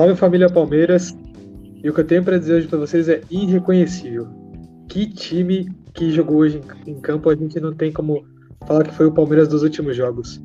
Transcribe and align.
Salve 0.00 0.16
família 0.16 0.48
Palmeiras. 0.48 1.14
E 1.84 1.90
o 1.90 1.92
que 1.92 2.00
eu 2.00 2.06
tenho 2.06 2.24
para 2.24 2.38
dizer 2.38 2.54
hoje 2.54 2.66
para 2.66 2.78
vocês 2.78 3.06
é 3.06 3.20
irreconhecível. 3.30 4.28
Que 4.88 5.06
time 5.06 5.68
que 5.92 6.10
jogou 6.10 6.38
hoje 6.38 6.58
em, 6.86 6.98
campo, 6.98 7.28
a 7.28 7.36
gente 7.36 7.60
não 7.60 7.74
tem 7.74 7.92
como 7.92 8.24
falar 8.66 8.84
que 8.84 8.94
foi 8.94 9.04
o 9.04 9.12
Palmeiras 9.12 9.46
dos 9.46 9.62
últimos 9.62 9.94
jogos. 9.94 10.40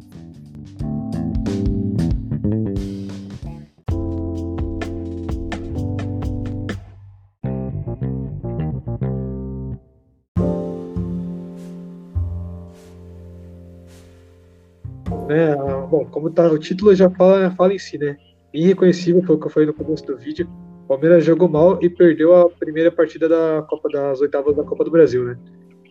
né? 15.29 15.55
Bom, 15.89 16.05
como 16.11 16.29
tá, 16.29 16.45
o 16.51 16.59
título 16.59 16.93
já 16.93 17.09
fala, 17.09 17.51
fala 17.51 17.73
em 17.73 17.79
si, 17.79 17.97
né? 17.97 18.17
Irreconhecível 18.55 19.21
foi 19.23 19.35
o 19.35 19.39
que 19.39 19.47
eu 19.47 19.51
falei 19.51 19.67
no 19.67 19.73
começo 19.73 20.05
do 20.05 20.17
vídeo. 20.17 20.49
O 20.83 20.87
Palmeiras 20.87 21.25
jogou 21.25 21.49
mal 21.49 21.79
e 21.81 21.89
perdeu 21.89 22.35
a 22.35 22.49
primeira 22.49 22.91
partida 22.91 23.27
da 23.27 23.65
Copa 23.67 23.89
das 23.89 24.21
oitavas 24.21 24.55
da 24.55 24.63
Copa 24.63 24.83
do 24.83 24.91
Brasil, 24.91 25.23
né? 25.23 25.37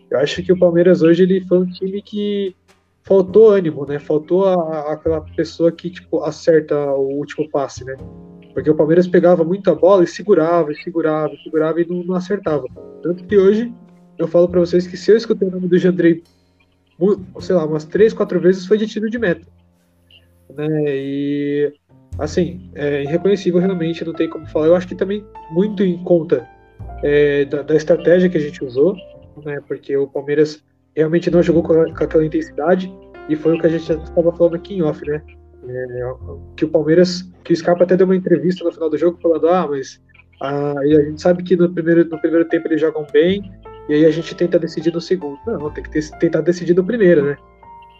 Eu 0.09 0.19
acho 0.19 0.41
que 0.43 0.51
o 0.51 0.57
Palmeiras 0.57 1.01
hoje 1.01 1.23
ele 1.23 1.41
foi 1.41 1.59
um 1.59 1.65
time 1.65 2.01
que 2.01 2.55
faltou 3.03 3.49
ânimo, 3.49 3.85
né? 3.85 3.99
Faltou 3.99 4.45
a, 4.45 4.53
a, 4.53 4.93
aquela 4.93 5.21
pessoa 5.21 5.71
que 5.71 5.89
tipo 5.89 6.23
acerta 6.23 6.75
o 6.93 7.17
último 7.17 7.49
passe, 7.49 7.83
né? 7.83 7.95
Porque 8.53 8.69
o 8.69 8.75
Palmeiras 8.75 9.07
pegava 9.07 9.43
muita 9.43 9.75
bola 9.75 10.03
e 10.03 10.07
segurava, 10.07 10.71
e 10.71 10.75
segurava, 10.75 11.33
e 11.33 11.43
segurava 11.43 11.81
e 11.81 11.85
não, 11.85 12.03
não 12.03 12.15
acertava. 12.15 12.65
Tanto 13.03 13.23
que 13.25 13.37
hoje 13.37 13.73
eu 14.17 14.27
falo 14.27 14.47
para 14.47 14.61
vocês 14.61 14.87
que 14.87 14.95
se 14.95 15.11
eu 15.11 15.17
escutei 15.17 15.47
o 15.47 15.51
nome 15.51 15.67
do 15.67 15.77
Jandrei 15.77 16.23
sei 17.39 17.55
lá, 17.55 17.65
umas 17.65 17.85
três, 17.85 18.13
quatro 18.13 18.39
vezes 18.39 18.65
foi 18.65 18.77
de 18.77 18.87
tiro 18.87 19.09
de 19.09 19.19
meta. 19.19 19.45
Né? 20.55 20.67
E, 20.87 21.73
assim, 22.19 22.69
é 22.75 23.03
irreconhecível 23.03 23.59
realmente, 23.59 24.05
não 24.05 24.13
tem 24.13 24.29
como 24.29 24.47
falar. 24.47 24.67
Eu 24.67 24.75
acho 24.75 24.87
que 24.87 24.95
também 24.95 25.25
muito 25.51 25.83
em 25.83 25.97
conta 26.03 26.47
é, 27.03 27.45
da, 27.45 27.61
da, 27.61 27.75
estratégia 27.75 28.29
que 28.29 28.37
a 28.37 28.41
gente 28.41 28.63
usou, 28.63 28.95
né? 29.43 29.61
Porque 29.67 29.95
o 29.95 30.07
Palmeiras 30.07 30.63
realmente 30.95 31.29
não 31.29 31.43
jogou 31.43 31.63
com, 31.63 31.73
com 31.93 32.03
aquela 32.03 32.25
intensidade 32.25 32.91
e 33.29 33.35
foi 33.35 33.55
o 33.55 33.59
que 33.59 33.67
a 33.67 33.69
gente 33.69 33.91
estava 33.91 34.31
falando 34.31 34.55
aqui 34.55 34.75
em 34.75 34.81
off, 34.81 35.05
né? 35.05 35.21
É, 35.67 36.13
que 36.55 36.65
o 36.65 36.69
Palmeiras, 36.69 37.23
que 37.43 37.51
o 37.51 37.55
Scarpa 37.55 37.83
até 37.83 37.97
deu 37.97 38.05
uma 38.05 38.15
entrevista 38.15 38.63
no 38.63 38.71
final 38.71 38.89
do 38.89 38.97
jogo 38.97 39.19
falando, 39.21 39.47
ah, 39.47 39.67
mas 39.67 39.99
ah, 40.41 40.75
a 40.79 41.01
gente 41.03 41.21
sabe 41.21 41.43
que 41.43 41.55
no 41.55 41.71
primeiro, 41.71 42.05
no 42.05 42.19
primeiro 42.19 42.45
tempo 42.45 42.67
eles 42.67 42.81
jogam 42.81 43.05
bem, 43.11 43.51
e 43.89 43.93
aí 43.93 44.05
a 44.05 44.11
gente 44.11 44.35
tenta 44.35 44.59
decidir 44.59 44.93
no 44.93 45.01
segundo. 45.01 45.39
Não, 45.45 45.71
tem 45.71 45.83
que 45.83 45.91
ter, 45.91 46.09
tentar 46.19 46.41
decidir 46.41 46.75
no 46.75 46.83
primeiro, 46.83 47.23
né? 47.23 47.37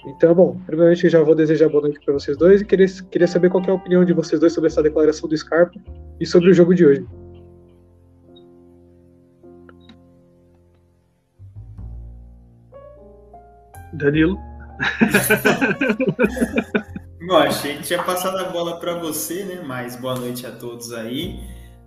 Então, 0.05 0.35
bom, 0.35 0.59
primeiramente 0.65 1.03
eu 1.03 1.09
já 1.09 1.23
vou 1.23 1.33
desejar 1.33 1.67
boa 1.67 1.81
noite 1.81 1.99
para 2.03 2.13
vocês 2.13 2.37
dois 2.37 2.61
e 2.61 2.65
queria, 2.65 2.85
queria 3.09 3.27
saber 3.27 3.49
qual 3.49 3.63
é 3.63 3.71
a 3.71 3.73
opinião 3.73 4.05
de 4.05 4.13
vocês 4.13 4.39
dois 4.39 4.53
sobre 4.53 4.69
essa 4.69 4.83
declaração 4.83 5.27
do 5.27 5.35
Scarpa 5.35 5.79
e 6.19 6.25
sobre 6.25 6.51
o 6.51 6.53
jogo 6.53 6.75
de 6.75 6.85
hoje. 6.85 7.07
Danilo. 13.93 14.37
Bom, 17.25 17.37
achei 17.37 17.77
que 17.77 17.83
tinha 17.83 18.03
passado 18.03 18.37
a 18.37 18.49
bola 18.49 18.79
para 18.79 18.99
você, 18.99 19.43
né? 19.45 19.63
Mas 19.65 19.95
boa 19.95 20.15
noite 20.15 20.45
a 20.45 20.51
todos 20.51 20.93
aí. 20.93 21.39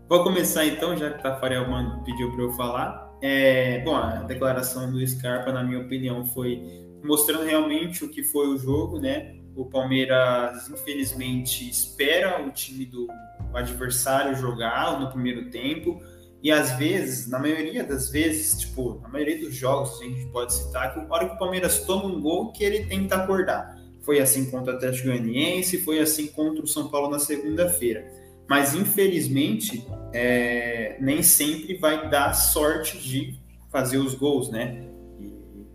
Vou 0.09 0.25
começar 0.25 0.67
então, 0.67 0.97
já 0.97 1.11
que 1.11 1.21
o 1.21 1.23
Tafarel 1.23 1.67
pediu 2.05 2.33
para 2.33 2.43
eu 2.43 2.53
falar. 2.55 3.17
É, 3.23 3.81
bom, 3.85 3.95
a 3.95 4.23
declaração 4.23 4.91
do 4.91 5.07
Scarpa, 5.07 5.53
na 5.53 5.63
minha 5.63 5.81
opinião, 5.81 6.25
foi 6.25 6.88
mostrando 7.03 7.45
realmente 7.45 8.05
o 8.05 8.09
que 8.09 8.23
foi 8.23 8.49
o 8.49 8.59
jogo, 8.59 8.99
né? 8.99 9.37
O 9.55 9.65
Palmeiras, 9.65 10.69
infelizmente, 10.69 11.69
espera 11.69 12.45
o 12.47 12.51
time 12.51 12.85
do 12.85 13.09
adversário 13.53 14.37
jogar 14.37 15.01
no 15.01 15.11
primeiro 15.11 15.51
tempo. 15.51 16.01
E 16.41 16.53
às 16.53 16.73
vezes, 16.73 17.29
na 17.29 17.39
maioria 17.39 17.83
das 17.83 18.11
vezes, 18.11 18.61
tipo, 18.61 19.01
na 19.03 19.09
maioria 19.09 19.39
dos 19.41 19.55
jogos, 19.55 20.01
a 20.01 20.05
gente 20.05 20.27
pode 20.27 20.55
citar 20.55 20.95
que 20.95 21.01
a 21.01 21.07
hora 21.09 21.29
que 21.29 21.35
o 21.35 21.39
Palmeiras 21.39 21.85
toma 21.85 22.05
um 22.05 22.21
gol, 22.21 22.53
que 22.53 22.63
ele 22.63 22.87
tenta 22.87 23.17
acordar. 23.17 23.77
Foi 24.03 24.21
assim 24.21 24.49
contra 24.51 24.73
o 24.73 24.77
Atlético 24.77 25.09
Goianiense, 25.09 25.79
foi 25.79 25.99
assim 25.99 26.29
contra 26.29 26.63
o 26.63 26.69
São 26.69 26.89
Paulo 26.89 27.11
na 27.11 27.19
segunda-feira 27.19 28.19
mas 28.49 28.75
infelizmente 28.75 29.87
é, 30.13 30.97
nem 30.99 31.23
sempre 31.23 31.75
vai 31.75 32.09
dar 32.09 32.33
sorte 32.33 32.99
de 32.99 33.39
fazer 33.71 33.99
os 33.99 34.15
gols, 34.15 34.51
né? 34.51 34.88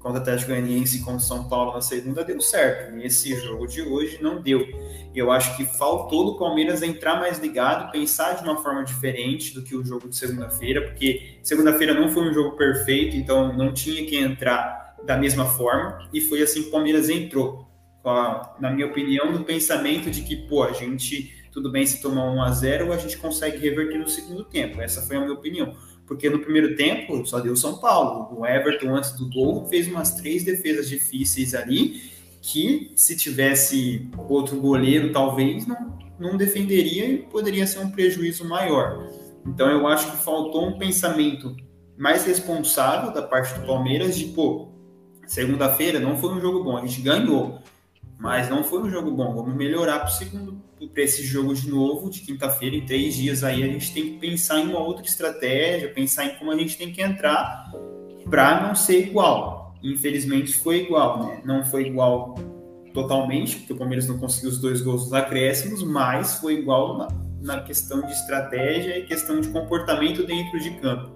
Contra 0.03 0.19
o 0.19 0.21
Atlético 0.21 0.51
Goianiense 0.51 0.97
e 0.97 0.99
contra 0.99 1.15
o 1.15 1.21
São 1.21 1.47
Paulo 1.47 1.73
na 1.73 1.81
segunda 1.81 2.25
deu 2.25 2.41
certo. 2.41 2.93
Nesse 2.93 3.33
jogo 3.37 3.65
de 3.65 3.81
hoje 3.81 4.19
não 4.21 4.41
deu. 4.41 4.67
Eu 5.15 5.31
acho 5.31 5.55
que 5.55 5.63
faltou 5.63 6.25
do 6.25 6.37
Palmeiras 6.37 6.83
entrar 6.83 7.21
mais 7.21 7.39
ligado, 7.39 7.89
pensar 7.89 8.33
de 8.33 8.43
uma 8.43 8.61
forma 8.61 8.83
diferente 8.83 9.53
do 9.53 9.63
que 9.63 9.73
o 9.73 9.83
jogo 9.83 10.09
de 10.09 10.17
segunda-feira, 10.17 10.81
porque 10.81 11.37
segunda-feira 11.41 11.93
não 11.93 12.09
foi 12.09 12.29
um 12.29 12.33
jogo 12.33 12.57
perfeito, 12.57 13.15
então 13.15 13.55
não 13.55 13.73
tinha 13.73 14.05
que 14.05 14.17
entrar 14.17 14.97
da 15.05 15.15
mesma 15.15 15.45
forma, 15.45 16.09
e 16.13 16.19
foi 16.19 16.41
assim 16.41 16.63
que 16.63 16.67
o 16.67 16.71
Palmeiras 16.71 17.07
entrou. 17.09 17.65
Na 18.59 18.69
minha 18.69 18.87
opinião, 18.87 19.31
no 19.31 19.45
pensamento 19.45 20.11
de 20.11 20.23
que, 20.23 20.35
pô, 20.35 20.63
a 20.63 20.73
gente 20.73 21.33
tudo 21.53 21.71
bem 21.71 21.85
se 21.85 22.01
tomar 22.01 22.25
1 22.31 22.41
a 22.41 22.51
0 22.51 22.91
a 22.91 22.97
gente 22.97 23.15
consegue 23.15 23.57
reverter 23.57 23.99
no 23.99 24.09
segundo 24.09 24.43
tempo. 24.43 24.81
Essa 24.81 25.03
foi 25.03 25.17
a 25.17 25.19
minha 25.19 25.33
opinião. 25.33 25.75
Porque 26.05 26.29
no 26.29 26.39
primeiro 26.39 26.75
tempo 26.75 27.25
só 27.25 27.39
deu 27.39 27.55
São 27.55 27.77
Paulo. 27.77 28.39
O 28.39 28.45
Everton, 28.45 28.95
antes 28.95 29.11
do 29.13 29.29
gol, 29.29 29.65
fez 29.67 29.87
umas 29.87 30.15
três 30.15 30.43
defesas 30.43 30.89
difíceis 30.89 31.55
ali, 31.55 32.11
que 32.41 32.91
se 32.95 33.15
tivesse 33.15 34.09
outro 34.27 34.59
goleiro, 34.59 35.11
talvez 35.13 35.65
não, 35.65 35.97
não 36.19 36.37
defenderia 36.37 37.07
e 37.07 37.17
poderia 37.19 37.65
ser 37.65 37.79
um 37.79 37.89
prejuízo 37.89 38.47
maior. 38.47 39.07
Então 39.45 39.69
eu 39.69 39.87
acho 39.87 40.11
que 40.11 40.17
faltou 40.17 40.67
um 40.67 40.77
pensamento 40.77 41.55
mais 41.97 42.25
responsável 42.25 43.13
da 43.13 43.21
parte 43.21 43.57
do 43.59 43.65
Palmeiras 43.65 44.17
de, 44.17 44.25
pô, 44.25 44.69
segunda-feira 45.27 45.99
não 45.99 46.17
foi 46.17 46.33
um 46.33 46.41
jogo 46.41 46.63
bom, 46.63 46.77
a 46.77 46.85
gente 46.85 47.01
ganhou, 47.01 47.59
mas 48.17 48.49
não 48.49 48.63
foi 48.63 48.81
um 48.81 48.89
jogo 48.89 49.11
bom, 49.11 49.33
vamos 49.33 49.55
melhorar 49.55 49.99
para 49.99 50.09
o 50.09 50.11
segundo 50.11 50.61
para 50.87 51.03
esse 51.03 51.23
jogo 51.23 51.53
de 51.53 51.69
novo, 51.69 52.09
de 52.09 52.21
quinta-feira, 52.21 52.75
em 52.75 52.85
três 52.85 53.15
dias 53.15 53.43
aí, 53.43 53.63
a 53.63 53.67
gente 53.67 53.93
tem 53.93 54.03
que 54.03 54.19
pensar 54.19 54.59
em 54.59 54.67
uma 54.67 54.79
outra 54.79 55.05
estratégia, 55.05 55.89
pensar 55.89 56.25
em 56.25 56.35
como 56.35 56.51
a 56.51 56.57
gente 56.57 56.77
tem 56.77 56.91
que 56.91 57.01
entrar 57.01 57.71
para 58.29 58.67
não 58.67 58.75
ser 58.75 58.99
igual. 59.07 59.75
Infelizmente 59.83 60.53
foi 60.53 60.83
igual, 60.83 61.25
né? 61.25 61.41
Não 61.43 61.65
foi 61.65 61.87
igual 61.87 62.35
totalmente, 62.93 63.57
porque 63.57 63.73
o 63.73 63.77
Palmeiras 63.77 64.07
não 64.07 64.17
conseguiu 64.17 64.49
os 64.49 64.59
dois 64.59 64.81
gols 64.81 65.03
dos 65.05 65.13
acréscimos, 65.13 65.83
mas 65.83 66.37
foi 66.39 66.55
igual 66.55 66.97
na, 66.97 67.07
na 67.41 67.61
questão 67.61 68.01
de 68.01 68.11
estratégia 68.11 68.97
e 68.97 69.05
questão 69.05 69.41
de 69.41 69.49
comportamento 69.49 70.25
dentro 70.25 70.59
de 70.59 70.71
campo. 70.79 71.11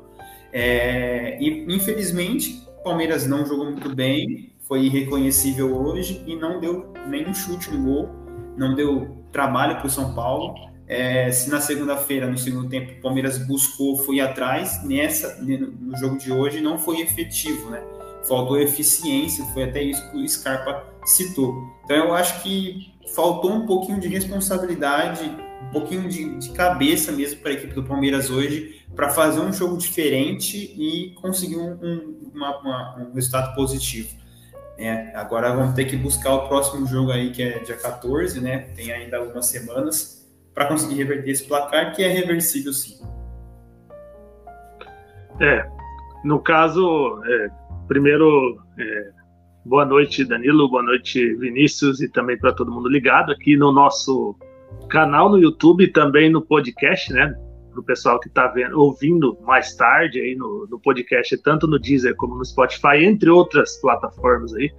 É, 0.51 1.37
e 1.41 1.65
infelizmente, 1.73 2.63
o 2.79 2.83
Palmeiras 2.83 3.27
não 3.27 3.45
jogou 3.45 3.65
muito 3.65 3.93
bem, 3.93 4.53
foi 4.61 4.85
irreconhecível 4.85 5.75
hoje 5.75 6.23
e 6.25 6.35
não 6.35 6.59
deu 6.59 6.91
nenhum 7.07 7.33
chute 7.33 7.71
no 7.71 7.83
gol, 7.83 8.09
não 8.57 8.73
deu 8.75 9.23
trabalho 9.31 9.77
para 9.77 9.87
o 9.87 9.89
São 9.89 10.13
Paulo. 10.13 10.55
É, 10.87 11.29
se 11.31 11.49
na 11.49 11.59
segunda-feira, 11.59 12.27
no 12.27 12.37
segundo 12.37 12.69
tempo, 12.69 12.93
o 12.93 13.01
Palmeiras 13.01 13.37
buscou, 13.45 13.97
foi 13.97 14.19
atrás, 14.21 14.83
nessa 14.83 15.41
no 15.41 15.95
jogo 15.97 16.17
de 16.17 16.31
hoje 16.31 16.61
não 16.61 16.79
foi 16.79 17.01
efetivo, 17.01 17.69
né? 17.69 17.83
Faltou 18.27 18.57
eficiência, 18.57 19.43
foi 19.53 19.65
até 19.65 19.81
isso 19.81 20.09
que 20.11 20.17
o 20.17 20.27
Scarpa 20.27 20.85
citou. 21.05 21.53
Então 21.83 21.95
eu 21.95 22.13
acho 22.13 22.41
que 22.41 22.93
faltou 23.13 23.51
um 23.51 23.65
pouquinho 23.65 23.99
de 23.99 24.07
responsabilidade, 24.07 25.29
um 25.67 25.71
pouquinho 25.71 26.07
de, 26.07 26.37
de 26.37 26.49
cabeça 26.51 27.11
mesmo 27.11 27.41
para 27.41 27.51
a 27.51 27.53
equipe 27.53 27.73
do 27.73 27.83
Palmeiras 27.83 28.29
hoje, 28.29 28.81
para 28.95 29.09
fazer 29.09 29.41
um 29.41 29.51
jogo 29.51 29.77
diferente 29.77 30.57
e 30.57 31.13
conseguir 31.15 31.57
um, 31.57 31.73
um, 31.81 32.31
uma, 32.33 32.57
uma, 32.59 32.97
um 32.99 33.13
resultado 33.13 33.53
positivo. 33.55 34.09
É, 34.77 35.15
agora 35.15 35.55
vamos 35.55 35.73
ter 35.73 35.85
que 35.85 35.95
buscar 35.95 36.33
o 36.33 36.47
próximo 36.47 36.85
jogo 36.85 37.11
aí, 37.11 37.31
que 37.31 37.41
é 37.41 37.59
dia 37.59 37.75
14, 37.75 38.39
né? 38.39 38.59
Tem 38.75 38.91
ainda 38.91 39.17
algumas 39.17 39.47
semanas 39.47 40.27
para 40.53 40.67
conseguir 40.67 40.95
reverter 40.95 41.31
esse 41.31 41.47
placar, 41.47 41.95
que 41.95 42.03
é 42.03 42.07
reversível 42.07 42.71
sim. 42.71 42.99
É, 45.39 45.67
no 46.23 46.39
caso, 46.39 47.21
é, 47.25 47.49
primeiro, 47.87 48.59
é, 48.77 49.09
boa 49.65 49.85
noite, 49.85 50.23
Danilo, 50.23 50.69
boa 50.69 50.83
noite, 50.83 51.35
Vinícius, 51.35 51.99
e 51.99 52.09
também 52.09 52.37
para 52.37 52.53
todo 52.53 52.71
mundo 52.71 52.87
ligado 52.87 53.31
aqui 53.31 53.57
no 53.57 53.71
nosso 53.71 54.35
canal 54.89 55.29
no 55.29 55.37
YouTube 55.37 55.83
e 55.83 55.91
também 55.91 56.29
no 56.29 56.41
podcast, 56.41 57.11
né? 57.13 57.35
Para 57.77 57.81
o 57.81 57.85
pessoal 57.85 58.19
que 58.19 58.27
está 58.27 58.51
ouvindo 58.73 59.37
mais 59.41 59.75
tarde 59.75 60.19
aí 60.19 60.35
no, 60.35 60.67
no 60.67 60.79
podcast, 60.79 61.37
tanto 61.43 61.67
no 61.67 61.77
Deezer 61.77 62.15
como 62.15 62.35
no 62.35 62.43
Spotify, 62.43 63.03
entre 63.03 63.29
outras 63.29 63.77
plataformas 63.77 64.53
aí 64.55 64.71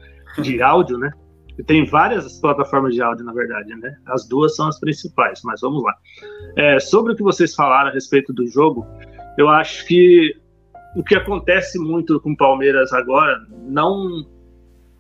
de 0.42 0.60
áudio, 0.62 0.98
né? 0.98 1.10
E 1.56 1.62
tem 1.62 1.84
várias 1.84 2.40
plataformas 2.40 2.94
de 2.94 3.02
áudio, 3.02 3.24
na 3.24 3.32
verdade, 3.32 3.74
né? 3.76 3.96
As 4.06 4.28
duas 4.28 4.54
são 4.56 4.68
as 4.68 4.78
principais, 4.78 5.40
mas 5.44 5.60
vamos 5.60 5.82
lá. 5.82 5.94
É, 6.56 6.78
sobre 6.78 7.12
o 7.12 7.16
que 7.16 7.22
vocês 7.22 7.54
falaram 7.54 7.90
a 7.90 7.92
respeito 7.92 8.32
do 8.32 8.46
jogo, 8.46 8.86
eu 9.36 9.48
acho 9.48 9.86
que 9.86 10.34
o 10.96 11.02
que 11.02 11.14
acontece 11.14 11.78
muito 11.78 12.20
com 12.20 12.32
o 12.32 12.36
Palmeiras 12.36 12.92
agora, 12.92 13.36
não, 13.66 14.24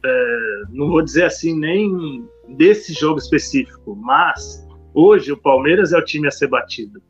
é, 0.04 0.62
não 0.70 0.88
vou 0.88 1.02
dizer 1.02 1.24
assim 1.24 1.58
nem 1.58 2.28
desse 2.56 2.92
jogo 2.92 3.18
específico, 3.18 3.96
mas 3.96 4.68
Hoje, 5.00 5.30
o 5.30 5.36
Palmeiras 5.36 5.92
é 5.92 5.98
o 5.98 6.04
time 6.04 6.26
a 6.26 6.30
ser 6.32 6.48
batido. 6.48 7.00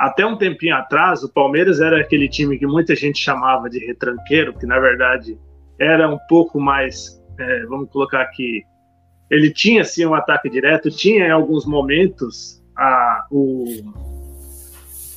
Até 0.00 0.24
um 0.24 0.34
tempinho 0.34 0.74
atrás, 0.74 1.22
o 1.22 1.30
Palmeiras 1.30 1.78
era 1.78 2.00
aquele 2.00 2.26
time 2.26 2.58
que 2.58 2.66
muita 2.66 2.96
gente 2.96 3.18
chamava 3.18 3.68
de 3.68 3.78
retranqueiro, 3.84 4.58
que 4.58 4.64
na 4.64 4.80
verdade 4.80 5.38
era 5.78 6.08
um 6.08 6.16
pouco 6.26 6.58
mais, 6.58 7.22
é, 7.38 7.66
vamos 7.66 7.90
colocar 7.90 8.22
aqui, 8.22 8.62
ele 9.30 9.52
tinha 9.52 9.84
sim 9.84 10.06
um 10.06 10.14
ataque 10.14 10.48
direto, 10.48 10.90
tinha 10.90 11.26
em 11.26 11.30
alguns 11.30 11.66
momentos 11.66 12.64
a, 12.74 13.26
o, 13.30 13.66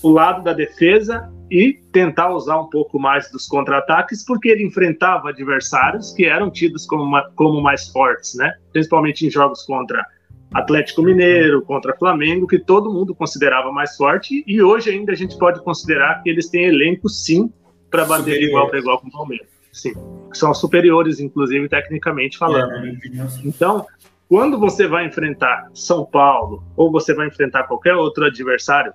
o 0.01 0.09
lado 0.09 0.44
da 0.44 0.51
defesa 0.51 1.31
e 1.50 1.79
tentar 1.94 2.31
usar 2.31 2.59
um 2.59 2.69
pouco 2.69 3.00
mais 3.00 3.31
dos 3.31 3.47
contra-ataques, 3.47 4.25
porque 4.25 4.50
ele 4.50 4.65
enfrentava 4.65 5.29
adversários 5.29 6.12
que 6.12 6.25
eram 6.25 6.51
tidos 6.51 6.86
como, 6.86 7.09
como 7.36 7.62
mais 7.62 7.88
fortes, 7.88 8.36
né? 8.36 8.53
Principalmente 8.74 9.25
em 9.25 9.29
jogos 9.29 9.63
contra 9.63 10.06
Atlético 10.53 11.01
Mineiro, 11.01 11.61
contra 11.61 11.95
Flamengo, 11.95 12.47
que 12.47 12.59
todo 12.59 12.94
mundo 12.94 13.15
considerava 13.15 13.71
mais 13.71 13.95
forte, 13.95 14.44
e 14.45 14.61
hoje 14.61 14.91
ainda 14.91 15.11
a 15.11 15.15
gente 15.15 15.38
pode 15.38 15.63
considerar 15.63 16.21
que 16.21 16.29
eles 16.29 16.50
têm 16.50 16.65
elenco 16.65 17.09
sim 17.09 17.51
para 17.89 18.05
bater 18.05 18.41
igual 18.41 18.69
para 18.69 18.79
igual 18.79 19.00
com 19.00 19.07
o 19.07 19.11
Palmeiras. 19.11 19.47
Sim, 19.71 19.94
são 20.33 20.53
superiores, 20.53 21.19
inclusive, 21.19 21.67
tecnicamente 21.67 22.38
falando. 22.38 22.71
É, 22.85 22.97
então, 23.44 23.85
quando 24.29 24.59
você 24.59 24.88
vai 24.88 25.07
enfrentar 25.07 25.69
São 25.73 26.05
Paulo 26.05 26.63
ou 26.75 26.91
você 26.91 27.13
vai 27.13 27.27
enfrentar 27.27 27.63
qualquer 27.63 27.95
outro 27.95 28.25
adversário, 28.25 28.94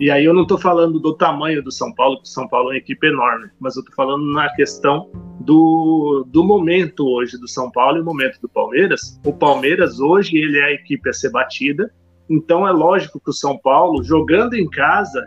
e 0.00 0.10
aí 0.10 0.24
eu 0.24 0.34
não 0.34 0.42
estou 0.42 0.58
falando 0.58 0.98
do 0.98 1.14
tamanho 1.14 1.62
do 1.62 1.70
São 1.70 1.94
Paulo, 1.94 2.16
porque 2.16 2.28
o 2.28 2.32
São 2.32 2.48
Paulo 2.48 2.68
é 2.68 2.72
uma 2.72 2.78
equipe 2.78 3.06
enorme, 3.06 3.50
mas 3.60 3.76
eu 3.76 3.80
estou 3.80 3.94
falando 3.94 4.24
na 4.32 4.48
questão 4.54 5.08
do, 5.40 6.24
do 6.28 6.44
momento 6.44 7.06
hoje 7.06 7.38
do 7.38 7.48
São 7.48 7.70
Paulo 7.70 7.98
e 7.98 8.00
o 8.00 8.04
momento 8.04 8.40
do 8.40 8.48
Palmeiras. 8.48 9.20
O 9.24 9.32
Palmeiras 9.32 10.00
hoje 10.00 10.36
ele 10.36 10.58
é 10.58 10.64
a 10.64 10.72
equipe 10.72 11.08
a 11.08 11.12
ser 11.12 11.30
batida, 11.30 11.92
então 12.28 12.66
é 12.66 12.72
lógico 12.72 13.20
que 13.20 13.30
o 13.30 13.32
São 13.32 13.58
Paulo, 13.58 14.02
jogando 14.02 14.54
em 14.54 14.68
casa, 14.68 15.22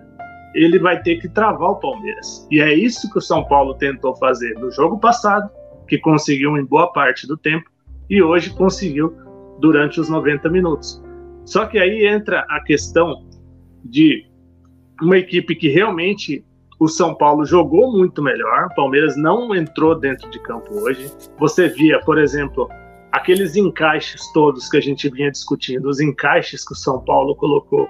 ele 0.54 0.80
vai 0.80 1.01
ter 1.01 1.18
que 1.18 1.30
travar 1.30 1.72
o 1.72 1.80
Palmeiras. 1.80 2.48
E 2.50 2.62
é 2.62 2.74
isso 2.74 3.12
que 3.12 3.18
o 3.18 3.22
São 3.22 3.44
Paulo 3.46 3.75
tentou 3.75 4.16
fazer 4.16 4.54
no 4.56 4.72
jogo 4.72 5.00
passado, 5.00 5.50
que 5.88 5.98
conseguiu 6.00 6.58
em 6.58 6.66
boa 6.66 6.92
parte 6.92 7.28
do 7.28 7.38
tempo, 7.38 7.69
e 8.10 8.22
hoje 8.22 8.50
conseguiu 8.51 9.16
durante 9.60 10.00
os 10.00 10.10
90 10.10 10.50
minutos. 10.50 11.01
Só 11.46 11.66
que 11.66 11.78
aí 11.78 12.08
entra 12.08 12.46
a 12.50 12.62
questão 12.62 13.24
de 13.84 14.25
uma 15.01 15.18
equipe 15.18 15.56
que 15.56 15.69
realmente 15.69 16.44
o 16.80 16.88
São 16.88 17.15
Paulo 17.15 17.45
jogou 17.45 17.92
muito 17.92 18.21
melhor, 18.21 18.65
o 18.65 18.75
Palmeiras 18.75 19.15
não 19.15 19.56
entrou 19.56 19.97
dentro 19.97 20.30
de 20.30 20.39
campo 20.39 20.74
hoje. 20.81 21.12
Você 21.39 21.69
via, 21.69 22.00
por 22.01 22.18
exemplo, 22.18 22.69
aqueles 23.12 23.56
encaixes 23.56 24.21
todos 24.33 24.69
que 24.69 24.77
a 24.77 24.81
gente 24.81 25.09
vinha 25.09 25.31
discutindo, 25.31 25.88
os 25.88 26.00
encaixes 26.00 26.65
que 26.65 26.74
o 26.74 26.77
São 26.77 27.00
Paulo 27.03 27.36
colocou, 27.36 27.89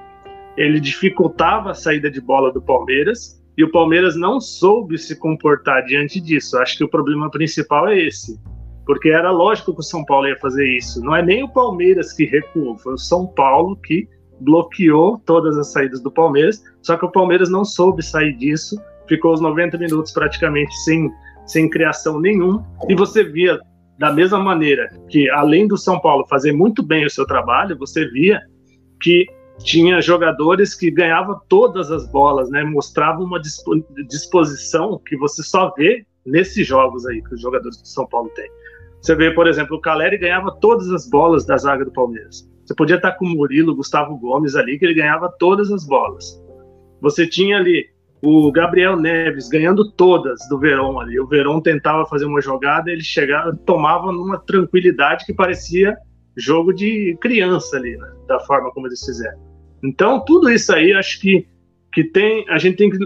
ele 0.56 0.80
dificultava 0.80 1.72
a 1.72 1.74
saída 1.74 2.10
de 2.10 2.22
bola 2.22 2.52
do 2.52 2.62
Palmeiras 2.62 3.42
e 3.58 3.63
o 3.63 3.72
Palmeiras 3.72 4.16
não 4.16 4.40
soube 4.40 4.98
se 4.98 5.18
comportar 5.18 5.84
diante 5.86 6.22
disso. 6.22 6.58
Acho 6.58 6.78
que 6.78 6.84
o 6.84 6.90
problema 6.90 7.30
principal 7.31 7.88
é 7.88 7.98
esse 7.98 8.40
porque 8.86 9.10
era 9.10 9.31
lógico 9.31 9.74
que 9.74 9.80
o 9.80 9.84
São 9.84 10.06
Paulo 10.06 10.28
ia 10.28 10.38
fazer 10.38 10.68
isso. 10.78 11.01
Não 11.01 11.16
é 11.16 11.22
nem 11.22 11.44
o 11.44 11.50
Palmeiras 11.50 12.13
que 12.13 12.25
recuou, 12.25 12.78
foi 12.78 12.94
o 12.94 12.98
São 12.98 13.25
Paulo 13.25 13.75
que 13.78 14.08
bloqueou 14.40 15.22
todas 15.26 15.58
as 15.58 15.72
saídas 15.72 16.02
do 16.02 16.12
Palmeiras, 16.12 16.64
só 16.82 16.98
que 16.98 17.06
o 17.06 17.12
Palmeiras 17.12 17.50
não 17.50 17.64
soube 17.64 18.04
sair 18.04 18.34
disso, 18.34 18.78
ficou 19.08 19.34
os 19.34 19.42
90 19.42 19.78
minutos 19.78 20.12
praticamente 20.12 20.74
sem, 20.84 21.12
sem 21.46 21.70
criação 21.70 22.20
nenhum, 22.20 22.64
e 22.90 22.96
você 22.96 23.24
via 23.24 23.60
da 23.98 24.12
mesma 24.12 24.40
maneira 24.40 24.90
que, 25.10 25.30
além 25.30 25.68
do 25.68 25.78
São 25.78 26.00
Paulo 26.00 26.26
fazer 26.28 26.52
muito 26.52 26.84
bem 26.84 27.06
o 27.06 27.10
seu 27.10 27.26
trabalho, 27.26 27.78
você 27.78 28.06
via 28.10 28.42
que 29.02 29.26
tinha 29.60 30.02
jogadores 30.02 30.76
que 30.76 30.92
ganhavam 30.92 31.40
todas 31.48 31.90
as 31.92 32.10
bolas, 32.12 32.50
né? 32.50 32.64
Mostrava 32.64 33.22
uma 33.24 33.40
disposição 33.40 35.00
que 35.06 35.16
você 35.16 35.42
só 35.44 35.74
vê 35.78 36.06
nesses 36.26 36.68
jogos 36.68 37.06
aí 37.06 37.22
que 37.22 37.36
os 37.36 37.42
jogadores 37.42 37.82
do 37.82 37.88
São 37.88 38.06
Paulo 38.08 38.30
têm. 38.36 38.50
Você 39.02 39.16
vê, 39.16 39.32
por 39.32 39.48
exemplo, 39.48 39.78
o 39.78 39.82
Caleri 39.82 40.18
ganhava 40.18 40.52
todas 40.60 40.92
as 40.92 41.08
bolas 41.10 41.46
da 41.46 41.56
zaga 41.58 41.86
do 41.86 41.92
Palmeiras. 41.92 42.50
Você 42.66 42.74
podia 42.74 42.96
estar 42.96 43.12
com 43.14 43.26
o 43.26 43.30
Murilo, 43.30 43.76
Gustavo 43.76 44.18
Gomes 44.18 44.56
ali, 44.56 44.80
que 44.80 44.86
ele 44.86 44.96
ganhava 44.96 45.32
todas 45.38 45.72
as 45.72 45.86
bolas. 45.86 46.42
Você 47.00 47.28
tinha 47.28 47.58
ali 47.58 47.86
o 48.24 48.52
Gabriel 48.52 48.98
Neves 48.98 49.48
ganhando 49.48 49.92
todas 49.92 50.40
do 50.50 50.58
Verón 50.58 51.00
ali. 51.00 51.20
O 51.20 51.28
Verón 51.28 51.62
tentava 51.62 52.06
fazer 52.08 52.26
uma 52.26 52.42
jogada, 52.42 52.92
ele 52.92 53.04
chegava, 53.04 53.56
tomava 53.66 54.12
numa 54.12 54.40
tranquilidade 54.40 55.26
que 55.26 55.34
parecia 55.34 55.96
jogo 56.36 56.74
de 56.74 57.16
criança 57.22 57.78
ali, 57.78 57.96
né? 57.96 58.12
da 58.28 58.40
forma 58.42 58.72
como 58.72 58.88
eles 58.88 59.04
fizeram. 59.06 59.40
Então, 59.84 60.24
tudo 60.26 60.50
isso 60.50 60.74
aí, 60.74 60.94
acho 60.94 61.20
que, 61.22 61.48
que 61.94 62.04
tem, 62.04 62.46
a 62.50 62.58
gente 62.58 62.78
tem 62.78 62.90
que 62.90 62.98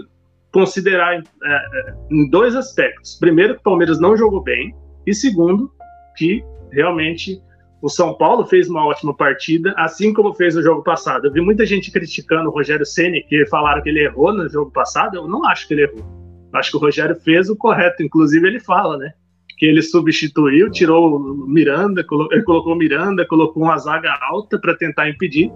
considerar 0.50 1.14
é, 1.14 1.20
é 1.44 1.94
em 2.10 2.28
dois 2.30 2.56
aspectos. 2.56 3.16
Primeiro, 3.20 3.54
que 3.54 3.60
o 3.60 3.64
Palmeiras 3.64 4.00
não 4.00 4.16
jogou 4.16 4.42
bem, 4.42 4.74
e 5.06 5.14
segundo, 5.14 5.70
que 6.16 6.42
realmente 6.72 7.40
o 7.82 7.88
São 7.88 8.14
Paulo 8.14 8.44
fez 8.44 8.68
uma 8.68 8.84
ótima 8.86 9.14
partida, 9.14 9.74
assim 9.76 10.12
como 10.12 10.34
fez 10.34 10.54
no 10.54 10.62
jogo 10.62 10.82
passado. 10.82 11.26
Eu 11.26 11.32
vi 11.32 11.40
muita 11.40 11.64
gente 11.64 11.90
criticando 11.90 12.50
o 12.50 12.52
Rogério 12.52 12.84
Ceni, 12.84 13.22
que 13.22 13.46
falaram 13.46 13.82
que 13.82 13.88
ele 13.88 14.04
errou 14.04 14.34
no 14.34 14.48
jogo 14.48 14.70
passado. 14.70 15.16
Eu 15.16 15.26
não 15.26 15.46
acho 15.46 15.66
que 15.66 15.74
ele 15.74 15.84
errou. 15.84 16.04
Acho 16.52 16.72
que 16.72 16.76
o 16.76 16.80
Rogério 16.80 17.16
fez 17.16 17.48
o 17.48 17.56
correto. 17.56 18.02
Inclusive, 18.02 18.46
ele 18.46 18.60
fala, 18.60 18.98
né? 18.98 19.12
Que 19.58 19.66
ele 19.66 19.80
substituiu, 19.80 20.70
tirou 20.70 21.16
o 21.16 21.46
Miranda, 21.48 22.04
ele 22.30 22.42
colocou 22.42 22.76
Miranda, 22.76 23.26
colocou 23.26 23.62
uma 23.62 23.78
zaga 23.78 24.14
alta 24.20 24.58
para 24.58 24.76
tentar 24.76 25.08
impedir 25.08 25.50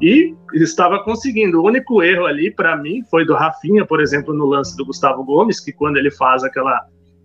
e 0.00 0.34
estava 0.54 1.02
conseguindo. 1.02 1.60
O 1.60 1.66
único 1.66 2.02
erro 2.02 2.26
ali, 2.26 2.50
para 2.50 2.76
mim, 2.76 3.02
foi 3.10 3.24
do 3.24 3.34
Rafinha, 3.34 3.84
por 3.84 4.00
exemplo, 4.00 4.32
no 4.32 4.46
lance 4.46 4.76
do 4.76 4.84
Gustavo 4.84 5.24
Gomes, 5.24 5.60
que 5.60 5.72
quando 5.72 5.96
ele 5.96 6.10
faz 6.10 6.44
aquela 6.44 6.80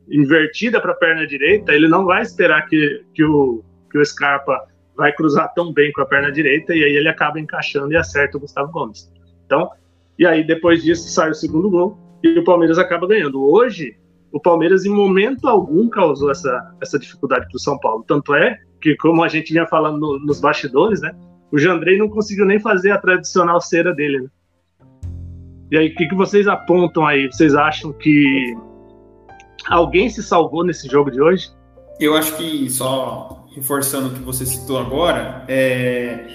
invertida 0.09 0.81
para 0.81 0.91
a 0.91 0.95
perna 0.95 1.25
direita, 1.25 1.73
ele 1.73 1.87
não 1.87 2.05
vai 2.05 2.21
esperar 2.21 2.65
que, 2.67 3.03
que, 3.13 3.23
o, 3.23 3.63
que 3.89 3.97
o 3.97 4.05
Scarpa 4.05 4.67
vai 4.95 5.13
cruzar 5.13 5.53
tão 5.53 5.73
bem 5.73 5.91
com 5.91 6.01
a 6.01 6.05
perna 6.05 6.31
direita 6.31 6.75
e 6.75 6.83
aí 6.83 6.91
ele 6.91 7.07
acaba 7.07 7.39
encaixando 7.39 7.91
e 7.91 7.97
acerta 7.97 8.37
o 8.37 8.41
Gustavo 8.41 8.71
Gomes. 8.71 9.11
Então, 9.45 9.69
e 10.17 10.25
aí 10.25 10.45
depois 10.45 10.83
disso 10.83 11.09
sai 11.09 11.31
o 11.31 11.35
segundo 11.35 11.69
gol 11.69 11.97
e 12.23 12.37
o 12.37 12.43
Palmeiras 12.43 12.77
acaba 12.77 13.07
ganhando. 13.07 13.41
Hoje, 13.41 13.95
o 14.31 14.39
Palmeiras 14.39 14.85
em 14.85 14.89
momento 14.89 15.47
algum 15.47 15.89
causou 15.89 16.29
essa, 16.29 16.75
essa 16.81 16.99
dificuldade 16.99 17.47
para 17.47 17.55
o 17.55 17.59
São 17.59 17.79
Paulo. 17.79 18.03
Tanto 18.07 18.35
é 18.35 18.57
que, 18.81 18.95
como 18.97 19.23
a 19.23 19.27
gente 19.27 19.53
vinha 19.53 19.65
falando 19.65 19.99
no, 19.99 20.19
nos 20.19 20.41
bastidores, 20.41 21.01
né, 21.01 21.15
o 21.51 21.57
Jandrei 21.57 21.97
não 21.97 22.09
conseguiu 22.09 22.45
nem 22.45 22.59
fazer 22.59 22.91
a 22.91 22.97
tradicional 22.97 23.59
cera 23.61 23.93
dele. 23.93 24.21
Né? 24.21 24.29
E 25.71 25.77
aí, 25.77 25.87
o 25.87 25.95
que, 25.95 26.07
que 26.07 26.15
vocês 26.15 26.47
apontam 26.47 27.05
aí? 27.05 27.27
Vocês 27.27 27.55
acham 27.55 27.93
que 27.93 28.55
Alguém 29.67 30.09
se 30.09 30.23
salvou 30.23 30.63
nesse 30.63 30.87
jogo 30.87 31.11
de 31.11 31.21
hoje? 31.21 31.49
Eu 31.99 32.15
acho 32.15 32.35
que, 32.37 32.69
só 32.69 33.45
reforçando 33.51 34.09
o 34.09 34.13
que 34.13 34.21
você 34.21 34.45
citou 34.45 34.77
agora, 34.77 35.45
é... 35.47 36.27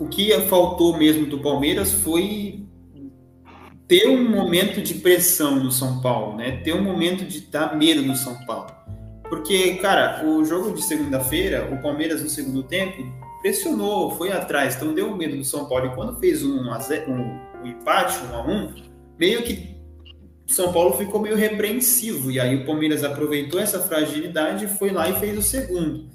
o 0.00 0.08
que 0.08 0.32
faltou 0.42 0.96
mesmo 0.96 1.26
do 1.26 1.38
Palmeiras 1.38 1.92
foi 1.92 2.64
ter 3.86 4.06
um 4.08 4.28
momento 4.28 4.82
de 4.82 4.94
pressão 4.94 5.56
no 5.56 5.72
São 5.72 6.00
Paulo, 6.00 6.36
né? 6.36 6.58
Ter 6.58 6.74
um 6.74 6.82
momento 6.82 7.24
de 7.24 7.40
dar 7.40 7.76
medo 7.76 8.02
no 8.02 8.14
São 8.14 8.34
Paulo. 8.44 8.70
Porque, 9.28 9.74
cara, 9.76 10.26
o 10.26 10.44
jogo 10.44 10.72
de 10.72 10.82
segunda-feira, 10.82 11.70
o 11.72 11.82
Palmeiras 11.82 12.22
no 12.22 12.28
segundo 12.28 12.62
tempo 12.62 13.02
pressionou, 13.40 14.10
foi 14.10 14.32
atrás, 14.32 14.76
então 14.76 14.94
deu 14.94 15.14
medo 15.16 15.36
do 15.36 15.44
São 15.44 15.66
Paulo. 15.66 15.86
E 15.86 15.94
quando 15.94 16.18
fez 16.18 16.42
um, 16.44 16.60
um, 16.60 16.70
um 16.70 17.66
empate, 17.66 18.18
um 18.26 18.36
a 18.36 18.46
um, 18.46 18.74
meio 19.18 19.42
que 19.42 19.77
são 20.48 20.72
Paulo 20.72 20.96
ficou 20.96 21.20
meio 21.20 21.36
repreensivo, 21.36 22.30
e 22.30 22.40
aí 22.40 22.56
o 22.56 22.64
Palmeiras 22.64 23.04
aproveitou 23.04 23.60
essa 23.60 23.80
fragilidade, 23.80 24.66
foi 24.66 24.90
lá 24.90 25.08
e 25.08 25.20
fez 25.20 25.36
o 25.36 25.42
segundo. 25.42 26.06